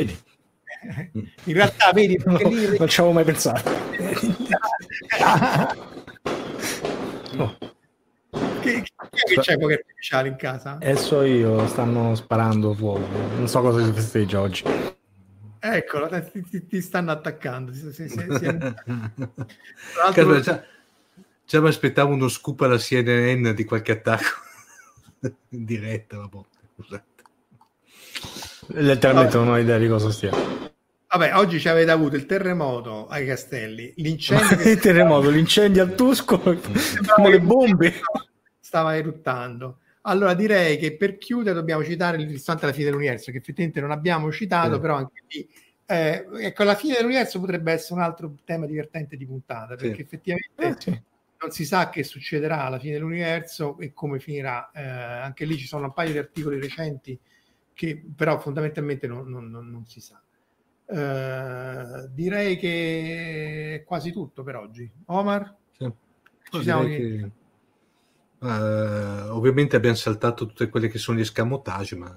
in 1.45 1.55
realtà 1.55 1.93
vedi 1.93 2.19
perché 2.23 2.49
lì... 2.49 2.79
non 2.79 2.89
ci 2.89 3.01
avevo 3.01 3.15
mai 3.15 3.25
pensato. 3.25 3.71
No. 7.37 7.55
che, 8.63 8.83
che 9.11 9.41
c'è 9.41 9.59
poker 9.59 9.81
artificiale 9.81 10.29
in 10.29 10.37
casa? 10.37 10.79
e 10.79 10.97
so 10.97 11.23
io 11.23 11.67
stanno 11.67 12.15
sparando 12.15 12.73
fuoco. 12.73 13.07
Non 13.37 13.47
so 13.47 13.61
cosa 13.61 13.85
si 13.85 13.93
festeggia 13.93 14.41
oggi. 14.41 14.65
Eccolo 15.59 16.09
ti, 16.09 16.43
ti, 16.49 16.67
ti 16.67 16.81
stanno 16.81 17.11
attaccando. 17.11 17.75
Si, 17.75 17.93
si, 17.93 18.09
si, 18.09 18.17
Carlo, 20.15 20.41
già, 20.41 20.65
già 21.45 21.61
mi 21.61 21.69
aspettavo 21.69 22.15
uno 22.15 22.29
scoop 22.29 22.63
alla 22.63 22.79
CNN 22.79 23.51
di 23.51 23.65
qualche 23.65 23.93
attacco. 23.93 24.41
In 25.51 25.65
diretta 25.67 26.17
vabbè, 26.17 26.39
scusate 26.75 27.16
letteralmente 28.69 29.37
non 29.37 29.49
ho 29.49 29.59
idea 29.59 29.79
di 29.79 29.89
cosa 29.89 30.11
stia 30.11 30.57
Vabbè, 31.09 31.35
oggi 31.37 31.61
ci 31.61 31.69
avete 31.69 31.91
avuto 31.91 32.17
il 32.17 32.27
terremoto 32.27 33.07
ai 33.07 33.25
castelli, 33.25 33.93
l'incendio. 33.97 34.61
il 34.69 34.79
terremoto, 34.79 35.31
l'incendio 35.31 35.83
al 35.83 35.95
Tusco, 35.95 36.39
come 37.15 37.31
le 37.31 37.41
bombe. 37.41 37.95
Stava 38.59 38.97
eruttando. 38.97 39.79
Allora 40.03 40.35
direi 40.35 40.77
che 40.77 40.97
per 40.97 41.17
chiudere 41.17 41.55
dobbiamo 41.55 41.83
citare 41.83 42.21
il 42.21 42.29
ristorante 42.29 42.67
alla 42.67 42.75
fine 42.75 42.91
dell'universo, 42.91 43.31
che 43.31 43.39
effettivamente 43.39 43.81
non 43.81 43.93
abbiamo 43.93 44.31
citato, 44.31 44.75
sì. 44.75 44.81
però 44.81 44.97
anche 44.97 45.23
lì. 45.29 45.49
Eh, 45.87 46.27
ecco, 46.41 46.65
la 46.65 46.75
fine 46.75 46.97
dell'universo 46.97 47.41
potrebbe 47.41 47.73
essere 47.73 47.95
un 47.95 48.03
altro 48.03 48.35
tema 48.45 48.67
divertente 48.67 49.17
di 49.17 49.27
puntata, 49.27 49.77
perché 49.77 49.95
sì. 49.95 50.01
effettivamente 50.03 50.67
eh, 50.67 50.75
sì. 50.79 51.03
non 51.41 51.51
si 51.51 51.65
sa 51.65 51.89
che 51.89 52.03
succederà 52.03 52.65
alla 52.65 52.79
fine 52.79 52.95
dell'universo 52.95 53.79
e 53.79 53.93
come 53.95 54.19
finirà. 54.19 54.71
Eh, 54.75 54.83
anche 54.83 55.45
lì 55.45 55.57
ci 55.57 55.67
sono 55.67 55.87
un 55.87 55.93
paio 55.93 56.13
di 56.13 56.19
articoli 56.19 56.61
recenti 56.61 57.19
che 57.77 58.03
però 58.17 58.41
fondamentalmente 58.41 59.07
non, 59.07 59.29
non, 59.29 59.51
non, 59.51 59.71
non 59.71 59.85
si 59.85 60.01
sa. 60.01 60.21
Eh, 60.87 62.09
direi 62.11 62.57
che 62.57 63.75
è 63.75 63.85
quasi 63.85 64.13
tutto 64.13 64.43
per 64.43 64.57
oggi. 64.57 64.91
Omar? 65.07 65.55
Sì. 65.73 65.93
Ci 66.51 66.63
siamo 66.63 66.85
che, 66.85 67.31
uh, 68.39 68.47
ovviamente 68.47 69.77
abbiamo 69.77 69.97
saltato 69.97 70.47
tutte 70.47 70.71
quelle 70.71 70.89
che 70.89 70.97
sono 70.97 71.19
gli 71.19 71.23
escamotage, 71.23 71.97
ma... 71.97 72.15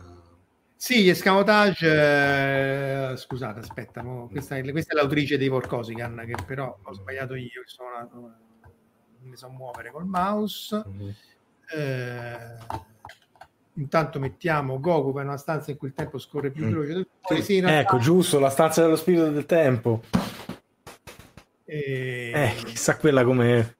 Sì, 0.78 1.04
gli 1.04 1.10
escamotage... 1.10 3.12
Eh, 3.12 3.18
scusate, 3.18 3.60
aspetta, 3.60 4.02
no, 4.02 4.30
questa, 4.32 4.56
è, 4.56 4.72
questa, 4.72 4.94
è, 4.94 4.96
l'autrice 4.96 5.38
dei 5.38 5.50
Vorcosican, 5.50 6.24
che 6.26 6.42
però 6.46 6.80
ho 6.82 6.94
sbagliato 6.94 7.36
io. 7.36 7.64
Sono, 7.66 8.34
ne 9.24 9.36
so 9.36 9.50
muovere 9.50 9.92
col 9.92 10.06
mouse. 10.06 10.82
Mm-hmm. 10.88 11.10
Eh, 11.76 12.88
intanto 13.80 14.20
mettiamo 14.20 14.80
Goku 14.80 15.14
per 15.14 15.26
una 15.26 15.38
stanza 15.38 15.72
in 15.72 15.78
cui 15.78 15.88
il 15.88 15.94
tempo 15.94 16.20
scorre 16.20 16.52
più 16.52 16.66
mm. 16.66 16.70
veloce 16.70 16.94
del 16.94 17.08
sì, 17.22 17.42
sì, 17.42 17.58
ecco 17.58 17.98
giusto 17.98 18.40
la 18.40 18.50
stanza 18.50 18.82
dello 18.82 18.96
spirito 18.96 19.30
del 19.30 19.46
tempo. 19.46 20.04
E... 21.66 22.32
eh, 22.34 22.54
chissà 22.66 22.98
quella 22.98 23.24
come 23.24 23.78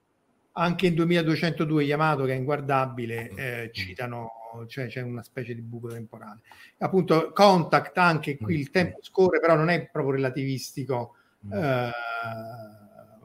anche 0.52 0.86
in 0.86 0.94
2202 0.94 1.84
Yamato 1.84 2.24
che 2.24 2.32
è 2.32 2.36
inguardabile 2.36 3.30
eh, 3.34 3.70
citano 3.72 4.32
cioè 4.66 4.88
c'è 4.88 5.00
una 5.00 5.22
specie 5.22 5.54
di 5.54 5.60
buco 5.60 5.88
temporale. 5.88 6.40
Appunto 6.78 7.30
Contact 7.32 7.96
anche 7.98 8.36
qui 8.36 8.58
il 8.58 8.70
tempo 8.70 8.98
scorre 9.00 9.38
però 9.38 9.54
non 9.54 9.68
è 9.68 9.86
proprio 9.86 10.14
relativistico 10.14 11.14
mm. 11.46 11.52
eh, 11.52 11.90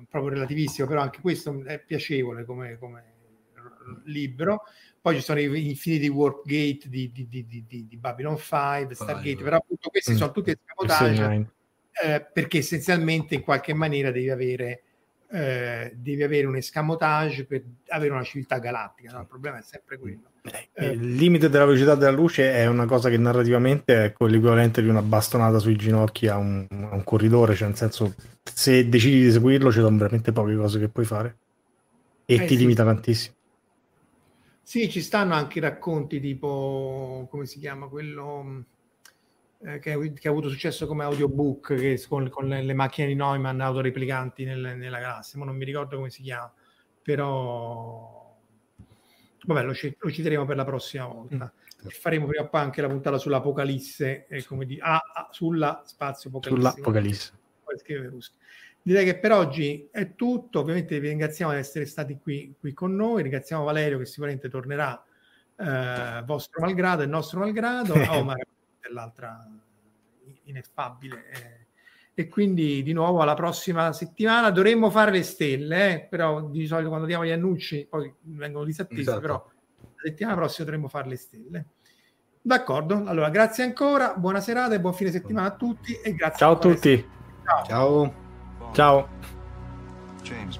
proprio 0.07 0.33
relativistico 0.33 0.87
però 0.87 1.01
anche 1.01 1.19
questo 1.21 1.63
è 1.65 1.79
piacevole 1.79 2.45
come, 2.45 2.77
come 2.77 3.13
libro 4.05 4.63
poi 5.05 5.17
ci 5.17 5.21
sono 5.21 5.39
i 5.39 5.67
infiniti 5.69 6.07
warp 6.07 6.47
gate 6.47 6.89
di, 6.89 7.11
di, 7.11 7.27
di, 7.29 7.45
di, 7.47 7.85
di 7.87 7.97
Babylon 7.97 8.39
5 8.39 8.95
Stargate 8.95 9.43
però 9.43 9.57
appunto 9.57 9.89
questi 9.91 10.13
mm. 10.13 10.15
sono 10.15 10.31
tutti 10.31 10.49
escamotage 10.49 11.47
eh, 12.03 12.27
perché 12.33 12.57
essenzialmente 12.57 13.35
in 13.35 13.41
qualche 13.41 13.75
maniera 13.75 14.09
devi 14.09 14.31
avere 14.31 14.81
eh, 15.29 15.93
devi 15.95 16.23
avere 16.23 16.47
un 16.47 16.55
escamotage 16.55 17.45
per 17.45 17.61
avere 17.89 18.13
una 18.13 18.23
civiltà 18.23 18.57
galattica. 18.57 19.11
No? 19.11 19.19
Il 19.21 19.27
problema 19.27 19.59
è 19.59 19.61
sempre 19.61 19.99
quello. 19.99 20.21
Eh, 20.41 20.69
eh, 20.73 20.87
il 20.91 21.13
limite 21.13 21.49
della 21.49 21.65
velocità 21.65 21.93
della 21.93 22.11
luce 22.11 22.51
è 22.53 22.65
una 22.65 22.85
cosa 22.85 23.09
che 23.09 23.17
narrativamente 23.17 24.05
è 24.05 24.13
l'equivalente 24.17 24.81
di 24.81 24.87
una 24.87 25.03
bastonata 25.03 25.59
sui 25.59 25.75
ginocchi 25.75 26.27
a 26.27 26.37
un, 26.37 26.65
a 26.69 26.95
un 26.95 27.03
corridore, 27.03 27.53
cioè 27.53 27.67
nel 27.67 27.77
senso 27.77 28.15
se 28.43 28.89
decidi 28.89 29.21
di 29.21 29.31
seguirlo 29.31 29.71
ci 29.71 29.79
sono 29.81 29.97
veramente 29.97 30.31
poche 30.31 30.55
cose 30.55 30.79
che 30.79 30.87
puoi 30.87 31.05
fare 31.05 31.37
e 32.25 32.35
eh, 32.35 32.45
ti 32.45 32.55
sì. 32.55 32.57
limita 32.57 32.83
tantissimo. 32.83 33.34
Sì, 34.65 34.89
ci 34.89 35.01
stanno 35.01 35.35
anche 35.35 35.59
racconti 35.59 36.19
tipo, 36.19 37.27
come 37.29 37.45
si 37.45 37.59
chiama, 37.59 37.87
quello 37.87 38.65
eh, 39.59 39.77
che, 39.77 40.13
che, 40.13 40.27
ha 40.27 40.31
avuto 40.31 40.49
successo 40.49 40.87
come 40.87 41.03
audiobook 41.03 41.75
che, 41.75 42.03
con, 42.09 42.27
con 42.29 42.47
le, 42.47 42.63
le, 42.63 42.73
macchine 42.73 43.05
di 43.05 43.13
Neumann 43.13 43.61
autoreplicanti 43.61 44.43
nel, 44.43 44.75
nella 44.75 44.97
galassia, 44.97 45.37
ma 45.37 45.45
non 45.45 45.55
mi 45.55 45.65
ricordo 45.65 45.97
come 45.97 46.09
si 46.09 46.23
chiama, 46.23 46.51
però 46.99 48.35
vabbè 49.43 49.61
lo, 49.61 49.73
lo 49.99 50.11
citeremo 50.11 50.45
per 50.45 50.55
la 50.55 50.65
prossima 50.65 51.05
volta. 51.05 51.53
Mm. 51.85 51.87
Faremo 51.89 52.25
prima 52.25 52.45
o 52.45 52.49
poi 52.49 52.61
anche 52.61 52.81
la 52.81 52.87
puntata 52.87 53.19
sull'Apocalisse, 53.19 54.25
eh, 54.25 54.43
come 54.45 54.65
di, 54.65 54.79
ah, 54.81 54.99
ah, 55.13 55.29
sulla 55.29 55.83
spazio 55.85 56.29
Apocalisse. 56.29 56.71
Sull'Apocalisse. 56.71 57.33
Direi 58.85 59.03
che 59.03 59.17
per 59.17 59.31
oggi 59.31 59.89
è 59.91 60.13
tutto, 60.13 60.59
ovviamente 60.59 60.99
vi 60.99 61.07
ringraziamo 61.07 61.51
di 61.51 61.57
essere 61.57 61.87
stati 61.87 62.19
qui, 62.21 62.53
qui 62.59 62.71
con 62.71 62.95
noi, 62.95 63.23
ringraziamo 63.23 63.63
Valerio 63.63 63.97
che 63.97 64.05
sicuramente 64.05 64.47
tornerà 64.47 65.03
eh, 65.57 66.21
vostro 66.23 66.61
malgrado 66.61 67.01
e 67.01 67.07
nostro 67.07 67.39
malgrado. 67.39 67.95
Oh, 68.13 68.23
ma 68.23 68.35
dell'altra 68.79 69.43
ineffabile. 70.43 71.25
Eh. 71.31 71.65
E 72.13 72.27
quindi 72.27 72.83
di 72.83 72.93
nuovo 72.93 73.21
alla 73.21 73.33
prossima 73.33 73.91
settimana 73.91 74.51
dovremmo 74.51 74.91
fare 74.91 75.09
le 75.09 75.23
stelle, 75.23 75.93
eh? 75.93 76.07
però 76.07 76.43
di 76.43 76.67
solito 76.67 76.89
quando 76.89 77.07
diamo 77.07 77.25
gli 77.25 77.31
annunci 77.31 77.87
poi 77.89 78.13
vengono 78.21 78.65
disattesi, 78.65 79.01
esatto. 79.01 79.19
però 79.19 79.33
la 79.79 80.01
settimana 80.03 80.35
prossima 80.35 80.65
dovremmo 80.65 80.89
fare 80.89 81.07
le 81.09 81.17
stelle. 81.17 81.65
D'accordo, 82.39 83.01
allora 83.07 83.31
grazie 83.31 83.63
ancora, 83.63 84.13
buona 84.15 84.41
serata 84.41 84.75
e 84.75 84.79
buon 84.79 84.93
fine 84.93 85.09
settimana 85.09 85.47
a 85.47 85.55
tutti 85.55 85.91
e 85.95 86.13
grazie. 86.13 86.37
Ciao 86.37 86.51
a 86.53 86.59
tutti. 86.59 87.09
Ciao. 87.43 87.65
Ciao. 87.65 88.24
Ciao. 88.75 89.07
James. 90.21 90.59